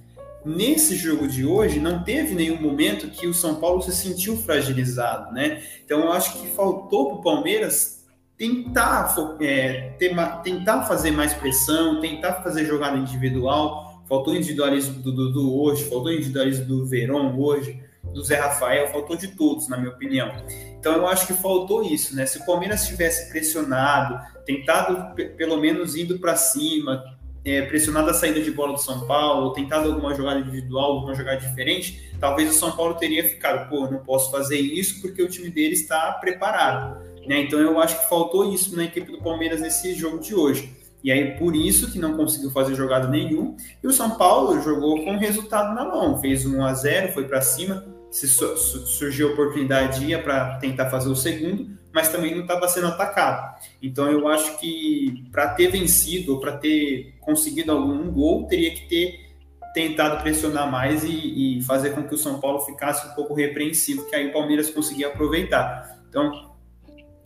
Nesse 0.43 0.95
jogo 0.95 1.27
de 1.27 1.45
hoje, 1.45 1.79
não 1.79 2.03
teve 2.03 2.33
nenhum 2.33 2.59
momento 2.59 3.07
que 3.09 3.27
o 3.27 3.33
São 3.33 3.55
Paulo 3.55 3.81
se 3.83 3.93
sentiu 3.93 4.35
fragilizado, 4.35 5.31
né? 5.31 5.61
Então 5.85 5.99
eu 6.01 6.11
acho 6.11 6.41
que 6.41 6.47
faltou 6.47 7.09
para 7.09 7.17
o 7.17 7.21
Palmeiras 7.21 8.03
tentar, 8.35 9.15
é, 9.39 9.91
ter, 9.99 10.13
tentar 10.43 10.83
fazer 10.83 11.11
mais 11.11 11.33
pressão, 11.33 12.01
tentar 12.01 12.41
fazer 12.41 12.65
jogada 12.65 12.97
individual. 12.97 14.03
Faltou 14.09 14.35
individualismo 14.35 15.01
do 15.01 15.11
Dudu 15.11 15.61
hoje, 15.61 15.83
faltou 15.85 16.11
individualismo 16.11 16.65
do 16.65 16.85
Verón 16.85 17.37
hoje, 17.37 17.79
do 18.03 18.23
Zé 18.23 18.35
Rafael, 18.35 18.91
faltou 18.91 19.15
de 19.15 19.29
todos, 19.29 19.67
na 19.67 19.77
minha 19.77 19.91
opinião. 19.91 20.31
Então 20.79 20.93
eu 20.93 21.07
acho 21.07 21.25
que 21.27 21.33
faltou 21.33 21.83
isso, 21.83 22.15
né? 22.15 22.25
Se 22.25 22.39
o 22.39 22.45
Palmeiras 22.45 22.85
tivesse 22.87 23.29
pressionado, 23.29 24.19
tentado 24.45 25.15
pelo 25.37 25.57
menos 25.57 25.95
indo 25.95 26.19
para 26.19 26.35
cima, 26.35 27.03
é, 27.45 27.61
pressionado 27.63 28.09
a 28.09 28.13
saída 28.13 28.41
de 28.41 28.51
bola 28.51 28.73
do 28.73 28.79
São 28.79 29.05
Paulo, 29.05 29.53
tentado 29.53 29.89
alguma 29.89 30.13
jogada 30.13 30.39
individual, 30.39 30.93
alguma 30.93 31.13
jogada 31.13 31.39
diferente, 31.39 32.11
talvez 32.19 32.49
o 32.49 32.53
São 32.53 32.71
Paulo 32.71 32.95
teria 32.95 33.23
ficado, 33.23 33.69
pô, 33.69 33.87
não 33.89 33.99
posso 33.99 34.31
fazer 34.31 34.59
isso 34.59 35.01
porque 35.01 35.21
o 35.21 35.27
time 35.27 35.49
dele 35.49 35.73
está 35.73 36.11
preparado. 36.13 37.01
Né? 37.25 37.41
Então 37.41 37.59
eu 37.59 37.79
acho 37.79 37.99
que 37.99 38.09
faltou 38.09 38.53
isso 38.53 38.75
na 38.75 38.85
equipe 38.85 39.11
do 39.11 39.21
Palmeiras 39.21 39.61
nesse 39.61 39.93
jogo 39.93 40.19
de 40.19 40.35
hoje. 40.35 40.83
E 41.03 41.11
aí, 41.11 41.37
por 41.37 41.53
isso 41.53 41.91
que 41.91 41.99
não 41.99 42.15
conseguiu 42.15 42.49
fazer 42.49 42.75
jogada 42.75 43.09
nenhum. 43.09 43.57
E 43.83 43.87
o 43.87 43.91
São 43.91 44.11
Paulo 44.11 44.61
jogou 44.61 45.03
com 45.03 45.17
resultado 45.17 45.75
na 45.75 45.83
mão. 45.83 46.17
Fez 46.21 46.45
1 46.45 46.63
a 46.63 46.73
0 46.73 47.11
foi 47.11 47.27
para 47.27 47.41
cima, 47.41 47.85
se 48.13 48.27
surgiu 48.27 49.29
a 49.29 49.31
oportunidade 49.31 50.05
ia 50.05 50.21
para 50.21 50.59
tentar 50.59 50.87
fazer 50.91 51.09
o 51.09 51.15
segundo, 51.15 51.75
mas 51.91 52.09
também 52.09 52.35
não 52.35 52.43
estava 52.43 52.67
sendo 52.67 52.85
atacado. 52.85 53.59
Então 53.81 54.09
eu 54.09 54.27
acho 54.27 54.59
que 54.59 55.25
para 55.31 55.49
ter 55.49 55.71
vencido 55.71 56.33
ou 56.33 56.39
para 56.39 56.55
ter 56.55 57.15
conseguido 57.19 57.71
algum 57.71 58.11
gol, 58.11 58.45
teria 58.45 58.69
que 58.69 58.87
ter 58.87 59.33
tentado 59.73 60.21
pressionar 60.21 60.71
mais 60.71 61.03
e, 61.03 61.57
e, 61.57 61.63
fazer 61.63 61.95
com 61.95 62.03
que 62.03 62.13
o 62.13 62.17
São 62.17 62.39
Paulo 62.39 62.59
ficasse 62.59 63.07
um 63.07 63.15
pouco 63.15 63.33
repreensivo, 63.33 64.07
que 64.07 64.15
aí 64.15 64.27
o 64.27 64.31
Palmeiras 64.31 64.69
conseguia 64.69 65.07
aproveitar. 65.07 65.99
Então, 66.07 66.53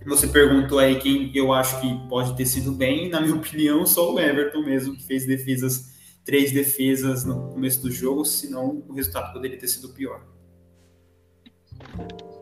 você 0.06 0.26
perguntou 0.26 0.80
aí 0.80 0.98
quem 1.00 1.30
eu 1.36 1.52
acho 1.52 1.82
que 1.82 2.08
pode 2.08 2.34
ter 2.38 2.46
sido 2.46 2.72
bem, 2.72 3.10
na 3.10 3.20
minha 3.20 3.36
opinião, 3.36 3.86
só 3.86 4.14
o 4.14 4.18
Everton 4.18 4.64
mesmo, 4.64 4.96
que 4.96 5.06
fez 5.06 5.28
defesas, 5.28 5.98
três 6.24 6.54
defesas 6.54 7.26
no 7.26 7.50
começo 7.50 7.82
do 7.82 7.92
jogo, 7.92 8.24
senão 8.24 8.82
o 8.88 8.94
resultado 8.94 9.34
poderia 9.34 9.60
ter 9.60 9.68
sido 9.68 9.90
pior. 9.90 10.37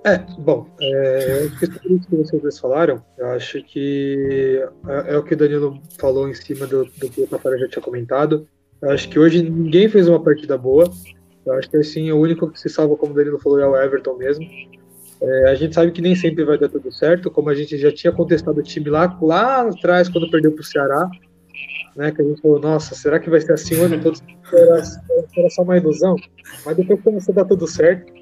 É, 0.05 0.19
bom, 0.37 0.67
é, 0.79 1.45
isso 1.45 2.07
que 2.07 2.15
vocês 2.15 2.39
dois 2.39 2.59
falaram, 2.59 3.03
eu 3.17 3.25
acho 3.29 3.63
que 3.63 4.63
é, 4.87 5.13
é, 5.13 5.17
o 5.17 5.23
que 5.23 5.33
o 5.33 5.37
Danilo 5.37 5.81
falou 5.99 6.29
em 6.29 6.33
cima 6.35 6.67
do, 6.67 6.85
do 6.85 7.09
que 7.09 7.21
o 7.21 7.27
Tafarel 7.27 7.57
já 7.57 7.67
tinha 7.67 7.81
comentado. 7.81 8.47
Eu 8.81 8.91
acho 8.91 9.09
que 9.09 9.17
hoje 9.17 9.41
ninguém 9.41 9.89
fez 9.89 10.07
uma 10.07 10.21
partida 10.21 10.57
boa. 10.59 10.91
Eu 11.43 11.53
acho 11.53 11.67
que 11.69 11.77
assim, 11.77 12.11
o 12.11 12.19
único 12.19 12.51
que 12.51 12.59
se 12.59 12.69
salva, 12.69 12.95
como 12.95 13.13
o 13.13 13.15
Danilo 13.15 13.39
falou, 13.39 13.59
é 13.59 13.67
o 13.67 13.75
Everton 13.75 14.15
mesmo. 14.15 14.45
É, 15.19 15.49
a 15.49 15.55
gente 15.55 15.73
sabe 15.73 15.91
que 15.91 16.03
nem 16.03 16.15
sempre 16.15 16.43
vai 16.43 16.59
dar 16.59 16.69
tudo 16.69 16.91
certo, 16.91 17.31
como 17.31 17.49
a 17.49 17.55
gente 17.55 17.75
já 17.75 17.91
tinha 17.91 18.13
contestado 18.13 18.59
o 18.59 18.63
time 18.63 18.91
lá, 18.91 19.17
lá 19.19 19.61
atrás, 19.61 20.07
quando 20.07 20.29
perdeu 20.29 20.51
para 20.51 20.61
o 20.61 20.63
Ceará, 20.63 21.09
né, 21.95 22.11
que 22.11 22.21
a 22.21 22.25
gente 22.25 22.41
falou, 22.41 22.59
nossa, 22.59 22.93
será 22.93 23.19
que 23.19 23.29
vai 23.29 23.41
ser 23.41 23.53
assim 23.53 23.75
o 23.77 23.85
ano 23.85 23.99
todo? 23.99 24.19
Era, 24.53 24.83
era 25.37 25.49
só 25.49 25.63
uma 25.63 25.77
ilusão, 25.77 26.15
mas 26.63 26.77
depois 26.77 27.01
começou 27.01 27.31
a 27.31 27.35
dar 27.37 27.45
tudo 27.45 27.65
certo. 27.65 28.13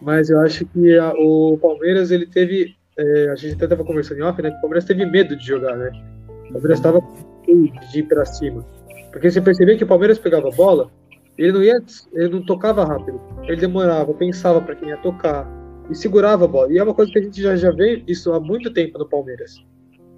Mas 0.00 0.30
eu 0.30 0.40
acho 0.40 0.64
que 0.66 0.96
a, 0.96 1.12
o 1.12 1.58
Palmeiras, 1.60 2.10
ele 2.10 2.26
teve, 2.26 2.76
é, 2.96 3.30
a 3.30 3.34
gente 3.34 3.54
até 3.54 3.64
estava 3.64 3.84
conversando 3.84 4.18
em 4.18 4.22
off, 4.22 4.40
né, 4.40 4.50
que 4.50 4.58
o 4.58 4.60
Palmeiras 4.60 4.84
teve 4.84 5.04
medo 5.06 5.36
de 5.36 5.44
jogar, 5.44 5.76
né, 5.76 5.90
o 6.28 6.52
Palmeiras 6.52 6.78
estava 6.78 7.00
de 7.46 7.98
ir 7.98 8.02
para 8.04 8.24
cima, 8.24 8.64
porque 9.10 9.30
você 9.30 9.40
percebia 9.40 9.76
que 9.76 9.84
o 9.84 9.88
Palmeiras 9.88 10.18
pegava 10.18 10.48
a 10.48 10.52
bola, 10.52 10.90
ele 11.36 11.52
não 11.52 11.62
ia, 11.62 11.82
ele 12.12 12.28
não 12.28 12.44
tocava 12.44 12.84
rápido, 12.84 13.20
ele 13.44 13.56
demorava, 13.56 14.12
pensava 14.14 14.60
para 14.60 14.74
quem 14.74 14.88
ia 14.88 14.96
tocar, 14.98 15.48
e 15.90 15.94
segurava 15.94 16.44
a 16.44 16.48
bola. 16.48 16.72
E 16.72 16.78
é 16.78 16.82
uma 16.82 16.94
coisa 16.94 17.10
que 17.10 17.18
a 17.18 17.22
gente 17.22 17.40
já, 17.40 17.56
já 17.56 17.70
vê 17.70 18.02
isso 18.06 18.32
há 18.32 18.40
muito 18.40 18.72
tempo 18.72 18.98
no 18.98 19.08
Palmeiras. 19.08 19.56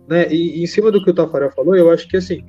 Né? 0.09 0.27
E, 0.33 0.61
e 0.61 0.65
em 0.65 0.67
cima 0.67 0.91
do 0.91 1.03
que 1.03 1.11
o 1.11 1.15
Tafarel 1.15 1.51
falou, 1.53 1.77
eu 1.77 1.91
acho 1.91 2.09
que 2.09 2.17
assim, 2.17 2.45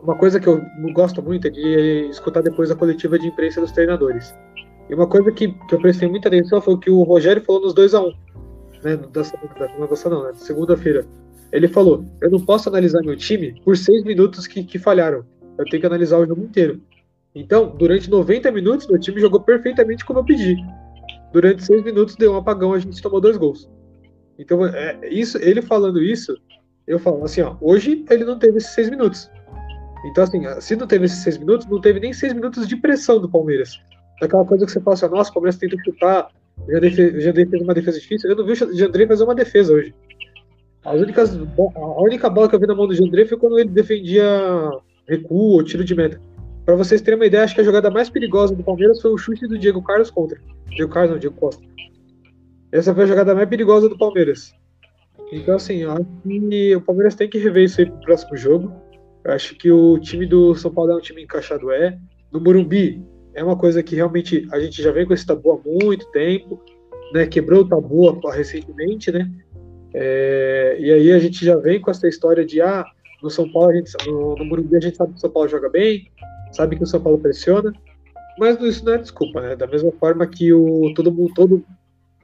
uma 0.00 0.16
coisa 0.16 0.40
que 0.40 0.46
eu 0.46 0.62
gosto 0.92 1.22
muito 1.22 1.46
é 1.46 1.50
de 1.50 2.08
escutar 2.10 2.42
depois 2.42 2.70
a 2.70 2.76
coletiva 2.76 3.18
de 3.18 3.26
imprensa 3.26 3.60
dos 3.60 3.72
treinadores. 3.72 4.34
E 4.88 4.94
uma 4.94 5.06
coisa 5.06 5.30
que, 5.32 5.48
que 5.48 5.74
eu 5.74 5.80
prestei 5.80 6.08
muita 6.08 6.28
atenção 6.28 6.60
foi 6.60 6.74
o 6.74 6.78
que 6.78 6.90
o 6.90 7.02
Rogério 7.02 7.42
falou 7.44 7.62
nos 7.62 7.74
2 7.74 7.94
a 7.94 8.00
1 8.00 8.06
um, 8.06 8.12
né? 8.82 8.96
Da, 8.96 9.22
da, 9.22 9.22
da, 9.22 10.10
não, 10.10 10.24
né? 10.24 10.32
Segunda-feira. 10.34 11.06
Ele 11.52 11.68
falou: 11.68 12.04
Eu 12.20 12.30
não 12.30 12.40
posso 12.40 12.68
analisar 12.68 13.02
meu 13.02 13.16
time 13.16 13.60
por 13.64 13.76
seis 13.76 14.04
minutos 14.04 14.46
que, 14.46 14.64
que 14.64 14.78
falharam. 14.78 15.24
Eu 15.58 15.64
tenho 15.64 15.80
que 15.80 15.86
analisar 15.86 16.18
o 16.18 16.26
jogo 16.26 16.42
inteiro. 16.42 16.80
Então, 17.34 17.74
durante 17.76 18.10
90 18.10 18.50
minutos, 18.50 18.86
meu 18.86 18.98
time 18.98 19.20
jogou 19.20 19.40
perfeitamente 19.40 20.04
como 20.04 20.20
eu 20.20 20.24
pedi 20.24 20.56
durante 21.32 21.62
seis 21.62 21.82
minutos 21.82 22.16
deu 22.16 22.32
um 22.32 22.36
apagão, 22.36 22.72
a 22.72 22.78
gente 22.78 23.02
tomou 23.02 23.20
dois 23.20 23.36
gols. 23.36 23.68
Então, 24.38 24.64
é, 24.66 25.08
isso, 25.08 25.38
ele 25.38 25.60
falando 25.60 26.02
isso, 26.02 26.36
eu 26.86 26.98
falo 26.98 27.24
assim, 27.24 27.40
ó, 27.42 27.56
hoje 27.60 28.04
ele 28.08 28.24
não 28.24 28.38
teve 28.38 28.58
esses 28.58 28.72
seis 28.72 28.88
minutos. 28.88 29.30
Então, 30.06 30.24
assim, 30.24 30.42
se 30.60 30.76
não 30.76 30.86
teve 30.86 31.06
esses 31.06 31.18
seis 31.18 31.36
minutos, 31.36 31.66
não 31.66 31.80
teve 31.80 31.98
nem 31.98 32.12
seis 32.12 32.32
minutos 32.32 32.68
de 32.68 32.76
pressão 32.76 33.20
do 33.20 33.28
Palmeiras. 33.28 33.80
Daquela 34.20 34.44
coisa 34.44 34.66
que 34.66 34.72
você 34.72 34.80
fala 34.80 34.94
assim, 34.94 35.08
nossa, 35.08 35.30
o 35.30 35.34
Palmeiras 35.34 35.58
tenta 35.58 35.76
chutar, 35.84 36.30
o 36.66 37.20
Jandrei 37.20 37.46
fez 37.46 37.62
uma 37.62 37.74
defesa 37.74 38.00
difícil. 38.00 38.30
Eu 38.30 38.36
não 38.36 38.44
vi 38.44 38.52
o 38.52 38.76
Jandrei 38.76 39.06
fazer 39.06 39.24
uma 39.24 39.34
defesa 39.34 39.72
hoje. 39.72 39.94
As 40.84 41.00
únicas, 41.00 41.36
a 41.36 42.02
única 42.02 42.30
bola 42.30 42.48
que 42.48 42.54
eu 42.54 42.60
vi 42.60 42.66
na 42.66 42.74
mão 42.74 42.86
do 42.86 42.94
Jandrei 42.94 43.26
foi 43.26 43.38
quando 43.38 43.58
ele 43.58 43.68
defendia 43.68 44.70
recuo 45.06 45.52
ou 45.52 45.62
tiro 45.62 45.84
de 45.84 45.94
meta. 45.94 46.20
Para 46.64 46.76
vocês 46.76 47.00
terem 47.00 47.18
uma 47.18 47.26
ideia, 47.26 47.44
acho 47.44 47.54
que 47.54 47.60
a 47.60 47.64
jogada 47.64 47.90
mais 47.90 48.10
perigosa 48.10 48.54
do 48.54 48.62
Palmeiras 48.62 49.00
foi 49.00 49.10
o 49.10 49.18
chute 49.18 49.46
do 49.46 49.58
Diego 49.58 49.82
Carlos 49.82 50.10
contra. 50.10 50.38
Diego 50.68 50.92
Carlos 50.92 51.12
não, 51.12 51.18
Diego 51.18 51.34
Costa. 51.36 51.62
Essa 52.70 52.94
foi 52.94 53.04
a 53.04 53.06
jogada 53.06 53.34
mais 53.34 53.48
perigosa 53.48 53.88
do 53.88 53.96
Palmeiras. 53.96 54.52
Então, 55.32 55.56
assim, 55.56 55.84
acho 55.84 56.04
que 56.22 56.76
o 56.76 56.80
Palmeiras 56.80 57.14
tem 57.14 57.28
que 57.28 57.38
rever 57.38 57.64
isso 57.64 57.80
aí 57.80 57.86
pro 57.86 58.00
próximo 58.00 58.36
jogo. 58.36 58.72
Eu 59.24 59.32
acho 59.32 59.54
que 59.56 59.70
o 59.70 59.98
time 59.98 60.26
do 60.26 60.54
São 60.54 60.72
Paulo 60.72 60.92
é 60.92 60.96
um 60.96 61.00
time 61.00 61.22
encaixado, 61.22 61.70
é. 61.70 61.98
No 62.30 62.40
Morumbi, 62.40 63.02
é 63.38 63.44
uma 63.44 63.56
coisa 63.56 63.82
que 63.82 63.94
realmente 63.94 64.46
a 64.50 64.58
gente 64.58 64.82
já 64.82 64.90
vem 64.90 65.06
com 65.06 65.14
esse 65.14 65.24
tabu 65.24 65.52
há 65.52 65.84
muito 65.84 66.10
tempo, 66.10 66.60
né? 67.12 67.26
Quebrou 67.26 67.60
o 67.60 67.68
tabu 67.68 68.10
recentemente, 68.30 69.12
né? 69.12 69.30
É, 69.94 70.76
e 70.78 70.92
aí 70.92 71.12
a 71.12 71.18
gente 71.18 71.44
já 71.44 71.56
vem 71.56 71.80
com 71.80 71.90
essa 71.90 72.08
história 72.08 72.44
de, 72.44 72.60
ah, 72.60 72.84
no 73.22 73.30
São 73.30 73.50
Paulo, 73.50 73.70
a 73.70 73.74
gente, 73.74 73.92
no, 74.06 74.34
no 74.34 74.76
a 74.76 74.80
gente 74.80 74.96
sabe 74.96 75.12
que 75.12 75.18
o 75.18 75.20
São 75.20 75.30
Paulo 75.30 75.48
joga 75.48 75.68
bem, 75.68 76.10
sabe 76.52 76.76
que 76.76 76.82
o 76.82 76.86
São 76.86 77.00
Paulo 77.00 77.18
pressiona, 77.18 77.72
mas 78.38 78.60
isso 78.60 78.84
não 78.84 78.94
é 78.94 78.98
desculpa, 78.98 79.40
né? 79.40 79.56
Da 79.56 79.66
mesma 79.66 79.92
forma 79.92 80.26
que 80.26 80.52
o 80.52 80.92
todo 80.94 81.12
mundo, 81.12 81.32
todo 81.34 81.64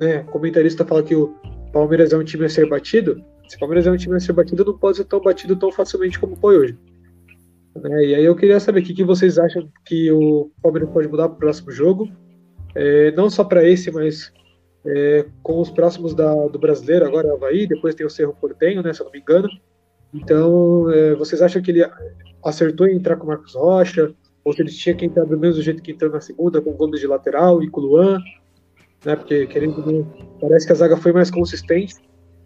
né, 0.00 0.18
comentarista 0.24 0.84
fala 0.84 1.02
que 1.02 1.14
o 1.14 1.34
Palmeiras 1.72 2.12
é 2.12 2.18
um 2.18 2.24
time 2.24 2.44
a 2.44 2.48
ser 2.48 2.68
batido, 2.68 3.24
se 3.48 3.56
o 3.56 3.58
Palmeiras 3.60 3.86
é 3.86 3.90
um 3.90 3.96
time 3.96 4.16
a 4.16 4.20
ser 4.20 4.32
batido, 4.32 4.64
não 4.64 4.76
pode 4.76 4.96
ser 4.96 5.04
tão 5.04 5.20
batido 5.20 5.56
tão 5.56 5.70
facilmente 5.70 6.18
como 6.18 6.36
foi 6.36 6.58
hoje. 6.58 6.78
Né? 7.76 8.06
E 8.06 8.14
aí 8.14 8.24
eu 8.24 8.36
queria 8.36 8.60
saber 8.60 8.80
o 8.80 8.82
que, 8.82 8.94
que 8.94 9.04
vocês 9.04 9.38
acham 9.38 9.68
que 9.84 10.10
o 10.10 10.50
Palmeiras 10.62 10.90
pode 10.90 11.08
mudar 11.08 11.28
para 11.28 11.36
o 11.36 11.40
próximo 11.40 11.70
jogo, 11.70 12.08
é, 12.74 13.10
não 13.12 13.28
só 13.28 13.44
para 13.44 13.68
esse, 13.68 13.90
mas 13.90 14.32
é, 14.86 15.26
com 15.42 15.60
os 15.60 15.70
próximos 15.70 16.14
da, 16.14 16.32
do 16.48 16.58
brasileiro, 16.58 17.06
agora 17.06 17.28
é 17.28 17.32
Havaí, 17.32 17.66
depois 17.66 17.94
tem 17.94 18.06
o 18.06 18.10
Cerro 18.10 18.36
Portenho, 18.38 18.82
né, 18.82 18.92
se 18.92 19.00
eu 19.00 19.06
não 19.06 19.12
me 19.12 19.20
engano. 19.20 19.48
Então, 20.12 20.90
é, 20.90 21.14
vocês 21.14 21.42
acham 21.42 21.60
que 21.60 21.70
ele 21.70 21.84
acertou 22.44 22.86
em 22.86 22.96
entrar 22.96 23.16
com 23.16 23.24
o 23.24 23.28
Marcos 23.28 23.54
Rocha? 23.54 24.14
Ou 24.44 24.52
se 24.52 24.60
ele 24.60 24.70
tinha 24.70 24.94
que 24.94 25.06
entrar 25.06 25.24
do 25.24 25.38
mesmo 25.38 25.62
jeito 25.62 25.82
que 25.82 25.90
entrou 25.90 26.10
na 26.10 26.20
segunda, 26.20 26.60
com 26.60 26.70
o 26.70 26.74
Gomes 26.74 27.00
de 27.00 27.06
lateral 27.06 27.62
e 27.62 27.70
com 27.70 27.80
o 27.80 27.84
Luan? 27.84 28.20
Né, 29.04 29.16
porque, 29.16 29.46
querendo 29.46 30.06
parece 30.40 30.66
que 30.66 30.72
a 30.72 30.76
zaga 30.76 30.96
foi 30.96 31.12
mais 31.12 31.30
consistente 31.30 31.96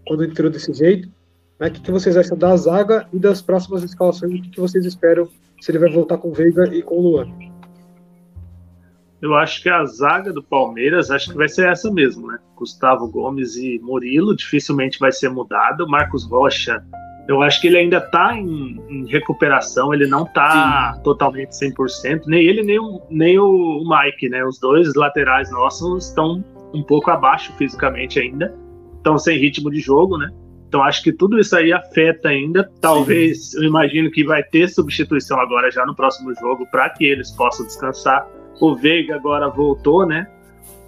quando 0.07 0.25
entrou 0.25 0.49
desse 0.49 0.73
jeito. 0.73 1.11
Né, 1.59 1.69
o 1.69 1.71
que, 1.71 1.81
que 1.81 1.91
vocês 1.91 2.17
acham 2.17 2.37
da 2.37 2.57
zaga 2.57 3.07
e 3.13 3.19
das 3.19 3.43
próximas 3.43 3.83
escalações? 3.83 4.33
O 4.33 4.43
que, 4.43 4.51
que 4.51 4.61
vocês 4.61 4.85
esperam 4.85 5.29
se 5.61 5.71
ele 5.71 5.79
vai 5.79 5.91
voltar 5.91 6.19
com 6.19 6.29
o 6.29 6.33
Veiga 6.33 6.73
e 6.75 6.83
com 6.83 6.97
o 6.97 7.03
Luan? 7.03 7.29
Eu 9.21 9.35
acho 9.35 9.63
que 9.63 9.69
a 9.69 9.85
zaga 9.85 10.33
do 10.33 10.43
Palmeiras, 10.43 11.11
acho 11.11 11.31
que 11.31 11.37
vai 11.37 11.49
ser 11.49 11.69
essa 11.69 11.91
mesmo, 11.91 12.29
né? 12.29 12.39
Gustavo 12.55 13.09
Gomes 13.09 13.57
e 13.57 13.81
Murilo, 13.81 14.37
dificilmente 14.37 14.99
vai 14.99 15.11
ser 15.11 15.29
mudado. 15.29 15.89
Marcos 15.89 16.25
Rocha 16.25 16.81
eu 17.29 17.43
acho 17.43 17.61
que 17.61 17.67
ele 17.67 17.77
ainda 17.77 17.99
está 17.99 18.35
em, 18.35 18.81
em, 18.89 19.07
recuperação, 19.07 19.93
ele 19.93 20.07
não 20.07 20.25
está 20.25 20.99
totalmente 21.05 21.51
100%, 21.51 22.23
nem 22.27 22.43
ele 22.43 22.63
nem 22.63 22.79
o, 22.79 23.03
nem 23.11 23.39
o 23.39 23.85
Mike, 23.87 24.31
né? 24.31 24.43
Os 24.43 24.59
dois 24.59 24.95
laterais 24.95 25.51
nossos 25.51 26.07
estão 26.09 26.43
um 26.73 26.83
pouco 26.83 27.11
abaixo 27.11 27.53
fisicamente 27.59 28.19
ainda, 28.19 28.55
estão 28.97 29.19
sem 29.19 29.39
ritmo 29.39 29.71
de 29.71 29.79
jogo, 29.79 30.17
né? 30.17 30.31
Então 30.69 30.83
acho 30.83 31.03
que 31.03 31.13
tudo 31.13 31.39
isso 31.39 31.57
aí 31.57 31.73
afeta 31.73 32.29
ainda. 32.29 32.71
Talvez, 32.81 33.53
Sim. 33.53 33.59
eu 33.59 33.65
imagino 33.65 34.11
que 34.11 34.23
vai 34.23 34.43
ter 34.43 34.69
substituição 34.69 35.41
agora 35.41 35.71
já 35.71 35.85
no 35.87 35.95
próximo 35.95 36.35
jogo 36.35 36.67
para 36.71 36.91
que 36.91 37.05
eles 37.05 37.31
possam 37.31 37.67
descansar. 37.67 38.29
O 38.61 38.77
Veiga 38.77 39.17
agora 39.17 39.49
voltou, 39.49 40.07
né? 40.07 40.27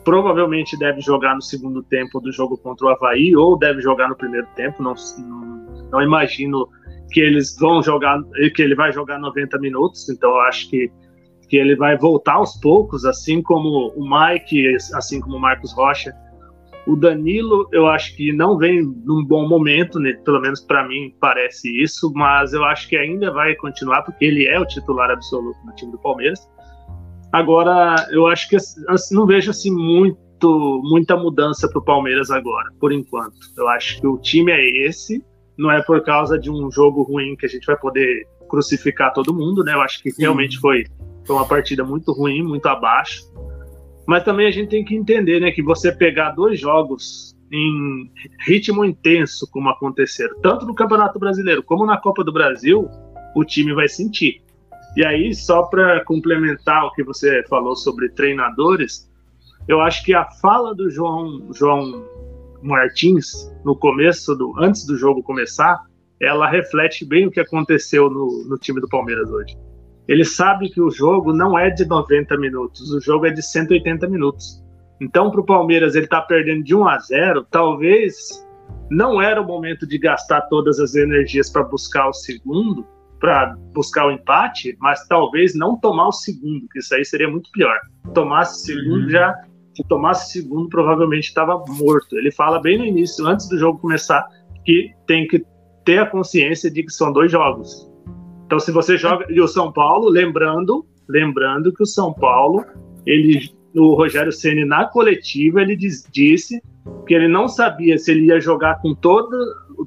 Provavelmente 0.04 0.78
deve 0.78 1.00
jogar 1.00 1.34
no 1.34 1.42
segundo 1.42 1.82
tempo 1.82 2.20
do 2.20 2.30
jogo 2.32 2.58
contra 2.58 2.86
o 2.86 2.90
Havaí 2.90 3.34
ou 3.34 3.58
deve 3.58 3.80
jogar 3.80 4.08
no 4.08 4.16
primeiro 4.16 4.46
tempo, 4.54 4.82
não, 4.82 4.94
não 5.18 5.60
não 5.90 6.00
imagino 6.02 6.68
que 7.10 7.20
eles 7.20 7.56
vão 7.58 7.82
jogar, 7.82 8.22
que 8.54 8.62
ele 8.62 8.74
vai 8.74 8.92
jogar 8.92 9.18
90 9.18 9.58
minutos, 9.58 10.08
então 10.08 10.30
eu 10.30 10.40
acho 10.42 10.70
que, 10.70 10.90
que 11.48 11.56
ele 11.56 11.74
vai 11.74 11.96
voltar 11.96 12.34
aos 12.34 12.56
poucos, 12.60 13.04
assim 13.04 13.42
como 13.42 13.92
o 13.96 14.08
Mike, 14.08 14.76
assim 14.94 15.20
como 15.20 15.36
o 15.36 15.40
Marcos 15.40 15.72
Rocha. 15.72 16.14
O 16.90 16.96
Danilo, 16.96 17.68
eu 17.70 17.86
acho 17.86 18.16
que 18.16 18.32
não 18.32 18.58
vem 18.58 18.82
num 18.82 19.24
bom 19.24 19.48
momento, 19.48 20.00
né? 20.00 20.12
pelo 20.24 20.40
menos 20.40 20.60
para 20.60 20.88
mim 20.88 21.14
parece 21.20 21.70
isso, 21.80 22.12
mas 22.16 22.52
eu 22.52 22.64
acho 22.64 22.88
que 22.88 22.96
ainda 22.96 23.30
vai 23.30 23.54
continuar, 23.54 24.02
porque 24.02 24.24
ele 24.24 24.44
é 24.44 24.58
o 24.58 24.66
titular 24.66 25.08
absoluto 25.08 25.56
do 25.64 25.72
time 25.76 25.92
do 25.92 25.98
Palmeiras. 25.98 26.40
Agora, 27.32 27.94
eu 28.10 28.26
acho 28.26 28.48
que 28.48 28.56
assim, 28.56 29.14
não 29.14 29.24
vejo 29.24 29.52
assim 29.52 29.70
muito, 29.72 30.80
muita 30.82 31.16
mudança 31.16 31.68
para 31.68 31.78
o 31.78 31.84
Palmeiras 31.84 32.28
agora, 32.28 32.68
por 32.80 32.90
enquanto. 32.90 33.36
Eu 33.56 33.68
acho 33.68 34.00
que 34.00 34.06
o 34.08 34.18
time 34.18 34.50
é 34.50 34.88
esse, 34.88 35.24
não 35.56 35.70
é 35.70 35.80
por 35.80 36.02
causa 36.02 36.36
de 36.36 36.50
um 36.50 36.72
jogo 36.72 37.04
ruim 37.04 37.36
que 37.36 37.46
a 37.46 37.48
gente 37.48 37.66
vai 37.66 37.76
poder 37.76 38.26
crucificar 38.48 39.12
todo 39.12 39.32
mundo, 39.32 39.62
né? 39.62 39.74
Eu 39.74 39.80
acho 39.80 40.02
que 40.02 40.10
Sim. 40.10 40.22
realmente 40.22 40.58
foi, 40.58 40.86
foi 41.24 41.36
uma 41.36 41.46
partida 41.46 41.84
muito 41.84 42.10
ruim, 42.12 42.42
muito 42.42 42.66
abaixo. 42.66 43.22
Mas 44.06 44.24
também 44.24 44.46
a 44.46 44.50
gente 44.50 44.70
tem 44.70 44.84
que 44.84 44.94
entender, 44.94 45.40
né, 45.40 45.50
que 45.50 45.62
você 45.62 45.92
pegar 45.92 46.30
dois 46.30 46.58
jogos 46.58 47.34
em 47.52 48.10
ritmo 48.46 48.84
intenso, 48.84 49.48
como 49.50 49.68
aconteceram, 49.68 50.38
tanto 50.40 50.66
no 50.66 50.74
Campeonato 50.74 51.18
Brasileiro 51.18 51.62
como 51.62 51.84
na 51.84 51.96
Copa 51.96 52.22
do 52.22 52.32
Brasil, 52.32 52.88
o 53.34 53.44
time 53.44 53.74
vai 53.74 53.88
sentir. 53.88 54.42
E 54.96 55.04
aí, 55.04 55.34
só 55.34 55.64
para 55.64 56.04
complementar 56.04 56.84
o 56.84 56.92
que 56.92 57.02
você 57.02 57.44
falou 57.48 57.76
sobre 57.76 58.08
treinadores, 58.10 59.08
eu 59.68 59.80
acho 59.80 60.04
que 60.04 60.14
a 60.14 60.24
fala 60.24 60.74
do 60.74 60.90
João, 60.90 61.48
João 61.52 62.04
Martins 62.62 63.50
no 63.64 63.76
começo, 63.76 64.34
do, 64.34 64.54
antes 64.58 64.84
do 64.84 64.96
jogo 64.96 65.22
começar, 65.22 65.80
ela 66.20 66.48
reflete 66.48 67.04
bem 67.04 67.26
o 67.26 67.30
que 67.30 67.40
aconteceu 67.40 68.10
no, 68.10 68.44
no 68.48 68.58
time 68.58 68.80
do 68.80 68.88
Palmeiras 68.88 69.30
hoje. 69.30 69.56
Ele 70.10 70.24
sabe 70.24 70.68
que 70.68 70.80
o 70.80 70.90
jogo 70.90 71.32
não 71.32 71.56
é 71.56 71.70
de 71.70 71.86
90 71.86 72.36
minutos, 72.36 72.90
o 72.92 73.00
jogo 73.00 73.26
é 73.26 73.30
de 73.30 73.40
180 73.40 74.08
minutos. 74.08 74.60
Então, 75.00 75.30
para 75.30 75.40
o 75.40 75.46
Palmeiras, 75.46 75.94
ele 75.94 76.06
está 76.06 76.20
perdendo 76.20 76.64
de 76.64 76.74
1 76.74 76.88
a 76.88 76.98
0, 76.98 77.46
talvez 77.48 78.44
não 78.90 79.22
era 79.22 79.40
o 79.40 79.46
momento 79.46 79.86
de 79.86 79.96
gastar 79.98 80.40
todas 80.48 80.80
as 80.80 80.96
energias 80.96 81.48
para 81.48 81.62
buscar 81.62 82.08
o 82.08 82.12
segundo, 82.12 82.84
para 83.20 83.54
buscar 83.72 84.08
o 84.08 84.10
empate, 84.10 84.76
mas 84.80 85.06
talvez 85.06 85.54
não 85.54 85.78
tomar 85.78 86.08
o 86.08 86.12
segundo, 86.12 86.66
que 86.72 86.80
isso 86.80 86.92
aí 86.92 87.04
seria 87.04 87.30
muito 87.30 87.48
pior. 87.52 87.78
Tomasse 88.12 88.72
o 88.72 88.78
segundo 88.78 89.04
uhum. 89.04 89.10
já, 89.10 89.32
se 89.76 89.84
tomasse 89.86 90.40
o 90.40 90.42
segundo 90.42 90.68
provavelmente 90.68 91.28
estava 91.28 91.64
morto. 91.68 92.18
Ele 92.18 92.32
fala 92.32 92.60
bem 92.60 92.78
no 92.78 92.84
início, 92.84 93.24
antes 93.28 93.48
do 93.48 93.56
jogo 93.56 93.78
começar, 93.78 94.26
que 94.64 94.90
tem 95.06 95.28
que 95.28 95.46
ter 95.84 95.98
a 96.00 96.06
consciência 96.06 96.68
de 96.68 96.82
que 96.82 96.90
são 96.90 97.12
dois 97.12 97.30
jogos. 97.30 97.88
Então, 98.50 98.58
se 98.58 98.72
você 98.72 98.98
joga 98.98 99.26
e 99.30 99.40
o 99.40 99.46
São 99.46 99.70
Paulo, 99.70 100.08
lembrando, 100.08 100.84
lembrando 101.08 101.72
que 101.72 101.84
o 101.84 101.86
São 101.86 102.12
Paulo, 102.12 102.64
ele, 103.06 103.48
o 103.76 103.94
Rogério 103.94 104.32
Ceni 104.32 104.64
na 104.64 104.86
coletiva, 104.86 105.62
ele 105.62 105.76
diz, 105.76 106.04
disse 106.10 106.60
que 107.06 107.14
ele 107.14 107.28
não 107.28 107.46
sabia 107.46 107.96
se 107.96 108.10
ele 108.10 108.24
ia 108.24 108.40
jogar 108.40 108.80
com 108.82 108.92
todo, 108.92 109.36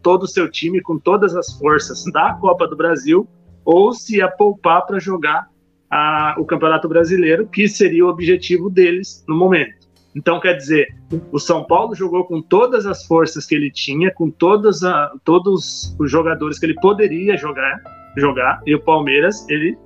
todo 0.02 0.24
o 0.24 0.28
seu 0.30 0.50
time, 0.50 0.80
com 0.80 0.98
todas 0.98 1.36
as 1.36 1.52
forças 1.60 2.06
da 2.14 2.36
Copa 2.36 2.66
do 2.66 2.78
Brasil, 2.78 3.28
ou 3.66 3.92
se 3.92 4.20
ia 4.20 4.30
poupar 4.30 4.86
para 4.86 4.98
jogar 4.98 5.50
a, 5.92 6.38
o 6.40 6.46
Campeonato 6.46 6.88
Brasileiro, 6.88 7.46
que 7.46 7.68
seria 7.68 8.06
o 8.06 8.10
objetivo 8.10 8.70
deles 8.70 9.26
no 9.28 9.36
momento. 9.36 9.90
Então, 10.16 10.40
quer 10.40 10.54
dizer, 10.54 10.88
o 11.34 11.38
São 11.38 11.66
Paulo 11.66 11.94
jogou 11.94 12.24
com 12.24 12.42
todas 12.42 12.86
as 12.86 13.06
forças 13.06 13.46
que 13.46 13.56
ele 13.56 13.70
tinha, 13.70 14.10
com 14.10 14.32
todas 14.32 14.86
a, 14.86 15.12
todos 15.26 15.94
os 16.00 16.10
jogadores 16.10 16.58
que 16.58 16.66
ele 16.66 16.76
poderia 16.76 17.36
jogar, 17.36 17.84
jogar 18.18 18.62
e 18.66 18.76
o 18.76 18.82
Palmeiras, 18.82 19.48
ele 19.50 19.78